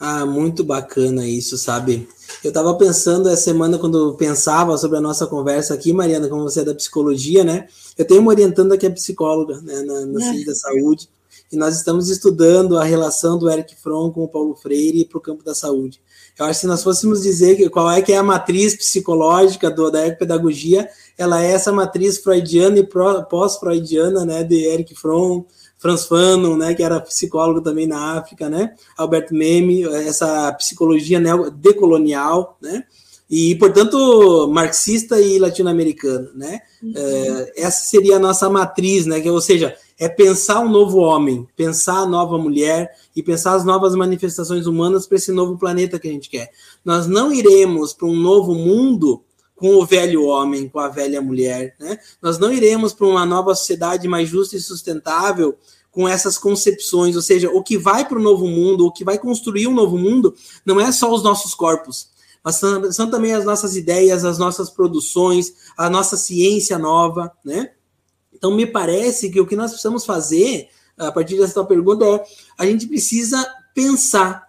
Ah, 0.00 0.24
muito 0.24 0.64
bacana 0.64 1.28
isso, 1.28 1.58
sabe? 1.58 2.08
Eu 2.42 2.48
estava 2.48 2.74
pensando 2.74 3.28
essa 3.28 3.42
semana, 3.42 3.78
quando 3.78 4.14
pensava 4.14 4.78
sobre 4.78 4.96
a 4.96 5.00
nossa 5.00 5.26
conversa 5.26 5.74
aqui, 5.74 5.92
Mariana, 5.92 6.28
como 6.28 6.42
você 6.42 6.60
é 6.60 6.64
da 6.64 6.74
psicologia, 6.74 7.44
né? 7.44 7.68
Eu 7.98 8.06
tenho 8.06 8.22
uma 8.22 8.30
orientanda 8.30 8.78
que 8.78 8.86
é 8.86 8.90
psicóloga 8.90 9.60
né, 9.60 9.82
na, 9.82 10.06
na 10.06 10.20
ciência 10.20 10.46
da 10.46 10.54
saúde, 10.54 11.08
e 11.50 11.56
nós 11.56 11.76
estamos 11.76 12.10
estudando 12.10 12.78
a 12.78 12.84
relação 12.84 13.38
do 13.38 13.50
Eric 13.50 13.76
Fromm 13.76 14.10
com 14.10 14.24
o 14.24 14.28
Paulo 14.28 14.54
Freire 14.54 15.04
para 15.04 15.18
o 15.18 15.20
campo 15.20 15.44
da 15.44 15.54
saúde. 15.54 16.00
Eu 16.38 16.44
acho 16.44 16.54
que 16.54 16.60
se 16.62 16.66
nós 16.66 16.82
fôssemos 16.82 17.22
dizer 17.22 17.68
qual 17.70 17.90
é 17.90 18.02
que 18.02 18.12
é 18.12 18.18
a 18.18 18.22
matriz 18.22 18.76
psicológica 18.76 19.70
do, 19.70 19.90
da 19.90 20.06
ecopedagogia, 20.06 20.88
ela 21.16 21.42
é 21.42 21.52
essa 21.52 21.72
matriz 21.72 22.18
freudiana 22.18 22.78
e 22.78 22.88
pós-freudiana, 23.28 24.24
né, 24.24 24.44
de 24.44 24.66
Eric 24.66 24.94
Fromm, 24.94 25.44
Franz 25.78 26.04
Fanon, 26.04 26.56
né, 26.56 26.74
que 26.74 26.82
era 26.82 27.00
psicólogo 27.00 27.62
também 27.62 27.86
na 27.86 28.18
África, 28.18 28.50
né, 28.50 28.74
Albert 28.96 29.28
Meme, 29.30 29.84
essa 29.84 30.52
psicologia 30.52 31.20
decolonial, 31.54 32.58
né, 32.60 32.84
e, 33.28 33.54
portanto, 33.56 34.48
marxista 34.52 35.20
e 35.20 35.38
latino-americano, 35.38 36.30
né, 36.34 36.60
uhum. 36.82 36.92
é, 36.94 37.52
essa 37.56 37.84
seria 37.84 38.16
a 38.16 38.20
nossa 38.20 38.48
matriz, 38.50 39.06
né, 39.06 39.20
que, 39.20 39.30
ou 39.30 39.40
seja, 39.40 39.74
é 39.98 40.08
pensar 40.08 40.60
um 40.60 40.68
novo 40.68 40.98
homem, 40.98 41.46
pensar 41.56 42.00
a 42.00 42.06
nova 42.06 42.36
mulher 42.36 42.94
e 43.14 43.22
pensar 43.22 43.54
as 43.54 43.64
novas 43.64 43.94
manifestações 43.94 44.66
humanas 44.66 45.06
para 45.06 45.16
esse 45.16 45.32
novo 45.32 45.56
planeta 45.56 45.98
que 45.98 46.08
a 46.08 46.12
gente 46.12 46.28
quer. 46.28 46.50
Nós 46.84 47.06
não 47.06 47.32
iremos 47.32 47.94
para 47.94 48.06
um 48.06 48.14
novo 48.14 48.54
mundo 48.54 49.22
com 49.54 49.76
o 49.76 49.86
velho 49.86 50.24
homem, 50.24 50.68
com 50.68 50.78
a 50.78 50.88
velha 50.88 51.20
mulher. 51.22 51.74
Né? 51.80 51.98
Nós 52.20 52.38
não 52.38 52.52
iremos 52.52 52.92
para 52.92 53.06
uma 53.06 53.24
nova 53.24 53.54
sociedade 53.54 54.06
mais 54.06 54.28
justa 54.28 54.54
e 54.54 54.60
sustentável 54.60 55.56
com 55.90 56.06
essas 56.06 56.36
concepções, 56.36 57.16
ou 57.16 57.22
seja, 57.22 57.50
o 57.50 57.62
que 57.62 57.78
vai 57.78 58.06
para 58.06 58.18
o 58.18 58.22
novo 58.22 58.46
mundo, 58.46 58.84
o 58.84 58.92
que 58.92 59.02
vai 59.02 59.18
construir 59.18 59.66
um 59.66 59.72
novo 59.72 59.96
mundo, 59.96 60.34
não 60.62 60.78
é 60.78 60.92
só 60.92 61.10
os 61.10 61.22
nossos 61.22 61.54
corpos, 61.54 62.10
mas 62.44 62.56
são, 62.56 63.10
também 63.10 63.32
as 63.32 63.46
nossas 63.46 63.74
ideias, 63.74 64.22
as 64.22 64.36
nossas 64.36 64.68
produções, 64.68 65.54
a 65.74 65.88
nossa 65.88 66.18
ciência 66.18 66.78
nova, 66.78 67.32
né? 67.42 67.70
Então, 68.46 68.56
me 68.56 68.64
parece 68.64 69.28
que 69.28 69.40
o 69.40 69.46
que 69.46 69.56
nós 69.56 69.72
precisamos 69.72 70.04
fazer, 70.04 70.68
a 70.96 71.10
partir 71.10 71.36
dessa 71.36 71.64
pergunta, 71.64 72.04
é 72.04 72.24
a 72.56 72.64
gente 72.64 72.86
precisa 72.86 73.44
pensar 73.74 74.46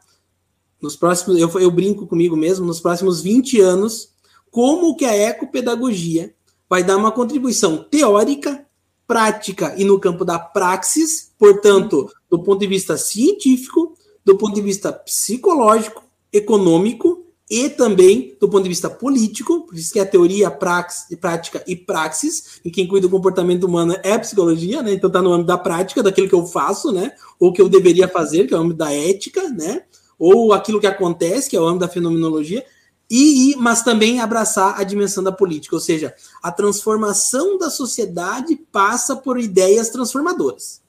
nos 0.79 0.95
próximos, 0.95 1.39
eu, 1.39 1.49
eu 1.59 1.71
brinco 1.71 2.05
comigo 2.05 2.37
mesmo, 2.37 2.63
nos 2.63 2.79
próximos 2.79 3.21
20 3.21 3.59
anos, 3.59 4.11
como 4.51 4.95
que 4.95 5.03
a 5.03 5.15
ecopedagogia 5.15 6.31
vai 6.69 6.83
dar 6.83 6.95
uma 6.95 7.11
contribuição 7.11 7.83
teórica, 7.89 8.63
prática 9.07 9.73
e 9.75 9.83
no 9.83 9.99
campo 9.99 10.23
da 10.23 10.37
praxis, 10.37 11.31
portanto, 11.35 12.07
do 12.29 12.43
ponto 12.43 12.59
de 12.59 12.67
vista 12.67 12.97
científico, 12.97 13.97
do 14.23 14.37
ponto 14.37 14.53
de 14.53 14.61
vista 14.61 14.93
psicológico, 14.93 16.03
econômico 16.31 17.16
e 17.49 17.69
também 17.69 18.35
do 18.39 18.49
ponto 18.49 18.63
de 18.63 18.69
vista 18.69 18.89
político, 18.89 19.61
por 19.61 19.75
isso 19.75 19.93
que 19.93 19.99
a 19.99 20.05
teoria, 20.05 20.51
praxis, 20.51 21.17
prática 21.17 21.63
e 21.65 21.75
praxis, 21.75 22.59
e 22.63 22.69
quem 22.69 22.85
cuida 22.85 23.07
do 23.07 23.11
comportamento 23.11 23.63
humano 23.63 23.95
é 24.03 24.13
a 24.13 24.19
psicologia, 24.19 24.83
né? 24.83 24.93
Então 24.93 25.07
está 25.07 25.21
no 25.21 25.31
âmbito 25.31 25.47
da 25.47 25.57
prática, 25.57 26.03
daquilo 26.03 26.27
que 26.27 26.35
eu 26.35 26.45
faço, 26.45 26.91
né? 26.91 27.13
Ou 27.39 27.53
que 27.53 27.61
eu 27.61 27.69
deveria 27.69 28.07
fazer, 28.07 28.47
que 28.47 28.53
é 28.53 28.57
o 28.57 28.61
âmbito 28.61 28.77
da 28.77 28.93
ética, 28.93 29.49
né? 29.49 29.83
Ou 30.19 30.51
aquilo 30.51 30.79
que 30.79 30.87
acontece, 30.87 31.49
que 31.49 31.55
é 31.55 31.61
o 31.61 31.65
âmbito 31.65 31.85
da 31.85 31.93
fenomenologia, 31.93 32.65
e, 33.09 33.55
mas 33.57 33.81
também 33.81 34.19
abraçar 34.19 34.77
a 34.77 34.83
dimensão 34.83 35.23
da 35.23 35.31
política, 35.31 35.75
ou 35.75 35.79
seja, 35.79 36.13
a 36.43 36.51
transformação 36.51 37.57
da 37.57 37.69
sociedade 37.69 38.57
passa 38.69 39.15
por 39.15 39.39
ideias 39.39 39.89
transformadoras. 39.89 40.81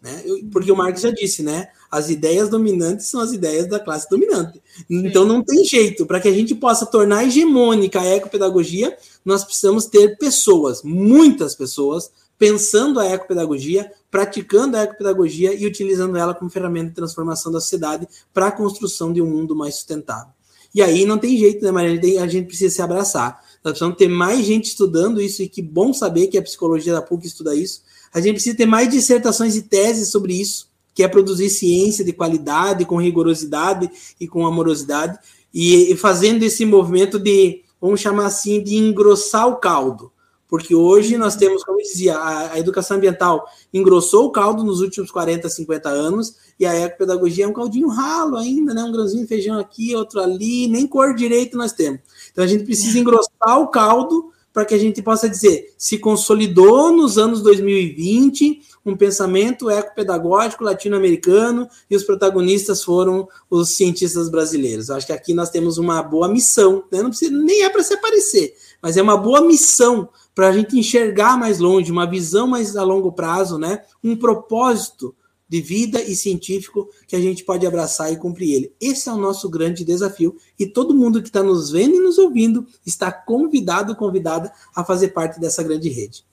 Né? 0.00 0.22
Porque 0.52 0.70
o 0.70 0.76
Marx 0.76 1.00
já 1.00 1.10
disse, 1.10 1.42
né? 1.42 1.68
As 1.90 2.08
ideias 2.08 2.48
dominantes 2.48 3.06
são 3.06 3.20
as 3.20 3.32
ideias 3.32 3.66
da 3.66 3.80
classe 3.80 4.08
dominante. 4.08 4.62
Então 4.88 5.24
não 5.24 5.42
tem 5.42 5.64
jeito. 5.64 6.06
Para 6.06 6.20
que 6.20 6.28
a 6.28 6.32
gente 6.32 6.54
possa 6.54 6.86
tornar 6.86 7.24
hegemônica 7.24 8.00
a 8.00 8.06
ecopedagogia, 8.06 8.96
nós 9.24 9.44
precisamos 9.44 9.86
ter 9.86 10.16
pessoas, 10.16 10.82
muitas 10.82 11.54
pessoas, 11.54 12.10
pensando 12.38 13.00
a 13.00 13.06
ecopedagogia, 13.06 13.90
praticando 14.10 14.76
a 14.76 14.82
ecopedagogia 14.82 15.52
e 15.52 15.66
utilizando 15.66 16.16
ela 16.16 16.32
como 16.32 16.50
ferramenta 16.50 16.90
de 16.90 16.94
transformação 16.94 17.50
da 17.50 17.60
sociedade 17.60 18.06
para 18.32 18.46
a 18.46 18.52
construção 18.52 19.12
de 19.12 19.20
um 19.20 19.26
mundo 19.26 19.56
mais 19.56 19.74
sustentável. 19.74 20.32
E 20.72 20.80
aí 20.80 21.04
não 21.04 21.18
tem 21.18 21.36
jeito, 21.36 21.64
né, 21.64 21.72
Maria? 21.72 22.22
A 22.22 22.28
gente 22.28 22.46
precisa 22.46 22.72
se 22.72 22.82
abraçar. 22.82 23.42
Nós 23.64 23.72
precisamos 23.72 23.96
ter 23.96 24.08
mais 24.08 24.44
gente 24.46 24.66
estudando 24.66 25.20
isso, 25.20 25.42
e 25.42 25.48
que 25.48 25.60
bom 25.60 25.92
saber 25.92 26.28
que 26.28 26.38
a 26.38 26.42
psicologia 26.42 26.92
da 26.92 27.02
PUC 27.02 27.26
estuda 27.26 27.54
isso. 27.54 27.82
A 28.18 28.20
gente 28.20 28.34
precisa 28.34 28.56
ter 28.56 28.66
mais 28.66 28.88
dissertações 28.88 29.54
e 29.54 29.62
teses 29.62 30.10
sobre 30.10 30.34
isso, 30.34 30.68
que 30.92 31.04
é 31.04 31.08
produzir 31.08 31.48
ciência 31.48 32.04
de 32.04 32.12
qualidade, 32.12 32.84
com 32.84 32.96
rigorosidade 32.96 33.88
e 34.20 34.26
com 34.26 34.44
amorosidade, 34.44 35.16
e, 35.54 35.92
e 35.92 35.96
fazendo 35.96 36.42
esse 36.42 36.64
movimento 36.64 37.18
de, 37.18 37.62
vamos 37.80 38.00
chamar 38.00 38.26
assim, 38.26 38.62
de 38.62 38.76
engrossar 38.76 39.46
o 39.46 39.56
caldo. 39.56 40.10
Porque 40.48 40.74
hoje 40.74 41.16
nós 41.16 41.36
temos, 41.36 41.62
como 41.62 41.78
eu 41.78 41.84
dizia, 41.84 42.16
a, 42.16 42.54
a, 42.54 42.58
educação 42.58 42.96
ambiental 42.96 43.46
engrossou 43.72 44.26
o 44.26 44.30
caldo 44.30 44.64
nos 44.64 44.80
últimos 44.80 45.10
40, 45.10 45.48
50 45.48 45.88
anos, 45.88 46.34
e 46.58 46.66
a 46.66 46.74
ecopedagogia 46.74 47.44
é 47.44 47.48
um 47.48 47.52
caldinho 47.52 47.88
ralo 47.88 48.36
ainda, 48.36 48.74
né? 48.74 48.82
Um 48.82 48.90
grãozinho 48.90 49.22
de 49.22 49.28
feijão 49.28 49.58
aqui, 49.58 49.94
outro 49.94 50.20
ali, 50.20 50.66
nem 50.66 50.86
cor 50.86 51.14
direito 51.14 51.56
nós 51.56 51.72
temos. 51.72 52.00
Então 52.32 52.42
a 52.42 52.48
gente 52.48 52.64
precisa 52.64 52.98
é. 52.98 53.00
engrossar 53.00 53.60
o 53.60 53.68
caldo 53.68 54.32
para 54.58 54.64
que 54.64 54.74
a 54.74 54.78
gente 54.78 55.00
possa 55.00 55.30
dizer, 55.30 55.72
se 55.78 55.98
consolidou 55.98 56.90
nos 56.90 57.16
anos 57.16 57.40
2020 57.42 58.60
um 58.84 58.96
pensamento 58.96 59.70
ecopedagógico 59.70 60.64
latino-americano 60.64 61.68
e 61.88 61.94
os 61.94 62.02
protagonistas 62.02 62.82
foram 62.82 63.28
os 63.48 63.68
cientistas 63.76 64.28
brasileiros. 64.28 64.88
Eu 64.88 64.96
acho 64.96 65.06
que 65.06 65.12
aqui 65.12 65.32
nós 65.32 65.50
temos 65.50 65.78
uma 65.78 66.02
boa 66.02 66.26
missão, 66.26 66.82
né? 66.90 67.00
não 67.00 67.10
precisa, 67.10 67.30
nem 67.30 67.62
é 67.62 67.70
para 67.70 67.84
se 67.84 67.94
aparecer, 67.94 68.52
mas 68.82 68.96
é 68.96 69.02
uma 69.02 69.16
boa 69.16 69.42
missão 69.42 70.08
para 70.34 70.48
a 70.48 70.52
gente 70.52 70.76
enxergar 70.76 71.38
mais 71.38 71.60
longe, 71.60 71.92
uma 71.92 72.04
visão 72.04 72.48
mais 72.48 72.74
a 72.76 72.82
longo 72.82 73.12
prazo, 73.12 73.58
né? 73.58 73.82
um 74.02 74.16
propósito 74.16 75.14
de 75.48 75.60
vida 75.60 76.00
e 76.02 76.14
científico 76.14 76.90
que 77.06 77.16
a 77.16 77.20
gente 77.20 77.44
pode 77.44 77.66
abraçar 77.66 78.12
e 78.12 78.16
cumprir 78.16 78.54
ele. 78.54 78.72
Esse 78.80 79.08
é 79.08 79.12
o 79.12 79.16
nosso 79.16 79.48
grande 79.48 79.84
desafio 79.84 80.36
e 80.58 80.66
todo 80.66 80.94
mundo 80.94 81.22
que 81.22 81.28
está 81.28 81.42
nos 81.42 81.70
vendo 81.70 81.96
e 81.96 82.00
nos 82.00 82.18
ouvindo 82.18 82.66
está 82.84 83.10
convidado, 83.10 83.96
convidada 83.96 84.52
a 84.74 84.84
fazer 84.84 85.08
parte 85.08 85.40
dessa 85.40 85.62
grande 85.62 85.88
rede. 85.88 86.24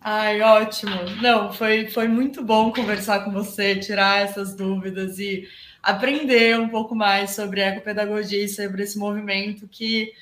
Ai, 0.00 0.40
ótimo. 0.40 0.92
Não, 1.20 1.52
foi, 1.52 1.86
foi 1.88 2.08
muito 2.08 2.42
bom 2.42 2.72
conversar 2.72 3.24
com 3.24 3.30
você, 3.30 3.76
tirar 3.76 4.22
essas 4.22 4.52
dúvidas 4.54 5.18
e 5.20 5.46
aprender 5.80 6.58
um 6.58 6.68
pouco 6.68 6.94
mais 6.94 7.32
sobre 7.32 7.60
ecopedagogia 7.60 8.44
e 8.44 8.48
sobre 8.48 8.82
esse 8.82 8.98
movimento 8.98 9.68
que 9.68 10.12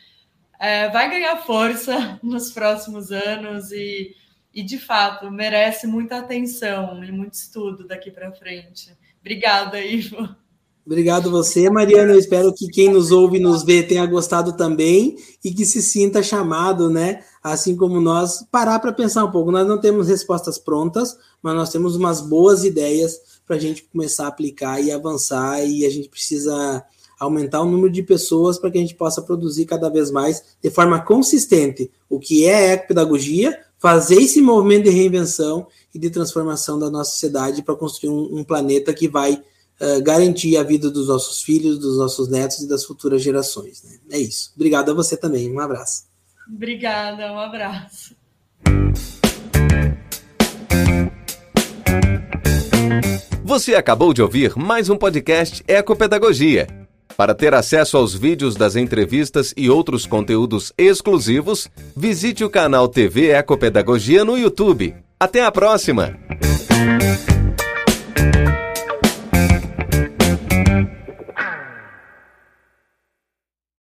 é, 0.59 0.91
vai 0.91 1.09
ganhar 1.09 1.37
força 1.39 2.19
nos 2.23 2.53
próximos 2.53 3.11
anos 3.11 3.73
e 3.73 4.15
e 4.55 4.63
de 4.63 4.79
fato 4.79 5.31
merece 5.31 5.87
muita 5.87 6.19
atenção 6.19 7.03
e 7.05 7.13
muito 7.13 7.35
estudo 7.35 7.87
daqui 7.87 8.11
para 8.11 8.33
frente. 8.33 8.97
Obrigada, 9.21 9.81
Ivo. 9.81 10.29
Obrigado 10.85 11.31
você, 11.31 11.71
Mariana. 11.71 12.13
Eu 12.13 12.19
espero 12.19 12.53
que 12.53 12.67
quem 12.67 12.89
nos 12.89 13.13
ouve 13.13 13.37
e 13.37 13.41
nos 13.41 13.63
vê 13.63 13.83
tenha 13.83 14.05
gostado 14.07 14.57
também 14.57 15.17
e 15.45 15.53
que 15.53 15.65
se 15.65 15.81
sinta 15.81 16.23
chamado, 16.23 16.91
né? 16.91 17.23
Assim 17.43 17.77
como 17.77 18.01
nós, 18.01 18.45
parar 18.51 18.81
para 18.81 18.93
pensar 18.93 19.25
um 19.25 19.31
pouco. 19.31 19.53
Nós 19.53 19.69
não 19.69 19.81
temos 19.81 20.09
respostas 20.09 20.59
prontas, 20.59 21.17
mas 21.43 21.55
nós 21.55 21.71
temos 21.71 21.95
umas 21.95 22.21
boas 22.21 22.65
ideias 22.65 23.41
para 23.47 23.57
a 23.57 23.59
gente 23.59 23.85
começar 23.85 24.25
a 24.25 24.29
aplicar 24.29 24.81
e 24.81 24.91
avançar. 24.91 25.65
E 25.65 25.87
a 25.87 25.91
gente 25.91 26.09
precisa 26.09 26.85
aumentar 27.21 27.61
o 27.61 27.71
número 27.71 27.93
de 27.93 28.03
pessoas 28.03 28.59
para 28.59 28.71
que 28.71 28.79
a 28.79 28.81
gente 28.81 28.95
possa 28.95 29.21
produzir 29.21 29.67
cada 29.67 29.91
vez 29.91 30.11
mais 30.11 30.43
de 30.63 30.71
forma 30.71 31.01
consistente 31.01 31.91
o 32.09 32.19
que 32.19 32.47
é 32.47 32.73
ecopedagogia, 32.73 33.57
fazer 33.81 34.17
esse 34.17 34.41
movimento 34.43 34.85
de 34.85 34.91
reinvenção 34.91 35.67
e 35.93 35.99
de 35.99 36.11
transformação 36.11 36.79
da 36.79 36.91
nossa 36.91 37.13
sociedade 37.13 37.63
para 37.63 37.75
construir 37.75 38.11
um, 38.11 38.41
um, 38.41 38.45
planeta 38.45 38.93
que 38.93 39.09
vai 39.09 39.33
uh, 39.33 40.03
garantir 40.03 40.57
a 40.59 40.63
vida 40.63 40.91
dos 40.91 41.09
nossos 41.09 41.43
filhos, 41.43 41.79
dos 41.79 41.97
nossos 41.97 42.29
netos 42.29 42.61
e 42.61 42.69
das 42.69 42.85
futuras 42.85 43.23
gerações. 43.23 43.83
Né? 43.83 43.99
É 44.11 44.19
isso. 44.19 44.53
Obrigado 44.55 44.91
a 44.91 44.95
você 44.95 45.17
também. 45.17 45.51
Um 45.51 45.59
abraço. 45.59 46.05
Obrigada, 46.47 47.33
um 47.33 47.39
abraço. 47.39 48.15
Você 53.43 53.75
acabou 53.75 54.13
de 54.13 54.23
ouvir 54.23 54.57
mais 54.57 54.91
um 54.91 54.97
podcast 54.97 55.65
Ecopedagogia. 55.67 56.69
Para 57.17 57.35
ter 57.35 57.55
acesso 57.55 57.97
aos 57.97 58.15
vídeos 58.15 58.57
das 58.57 58.77
entrevistas 58.77 59.53
e 59.57 59.69
outros 59.69 60.07
conteúdos 60.07 60.73
exclusivos, 60.79 61.69
visite 61.97 62.45
o 62.45 62.51
canal 62.51 62.89
TV 62.89 63.31
Ecopedagogia 63.31 64.25
no 64.25 64.39
YouTube. 64.39 64.95
Até 65.19 65.45
a 65.45 65.53
próxima! 65.53 66.19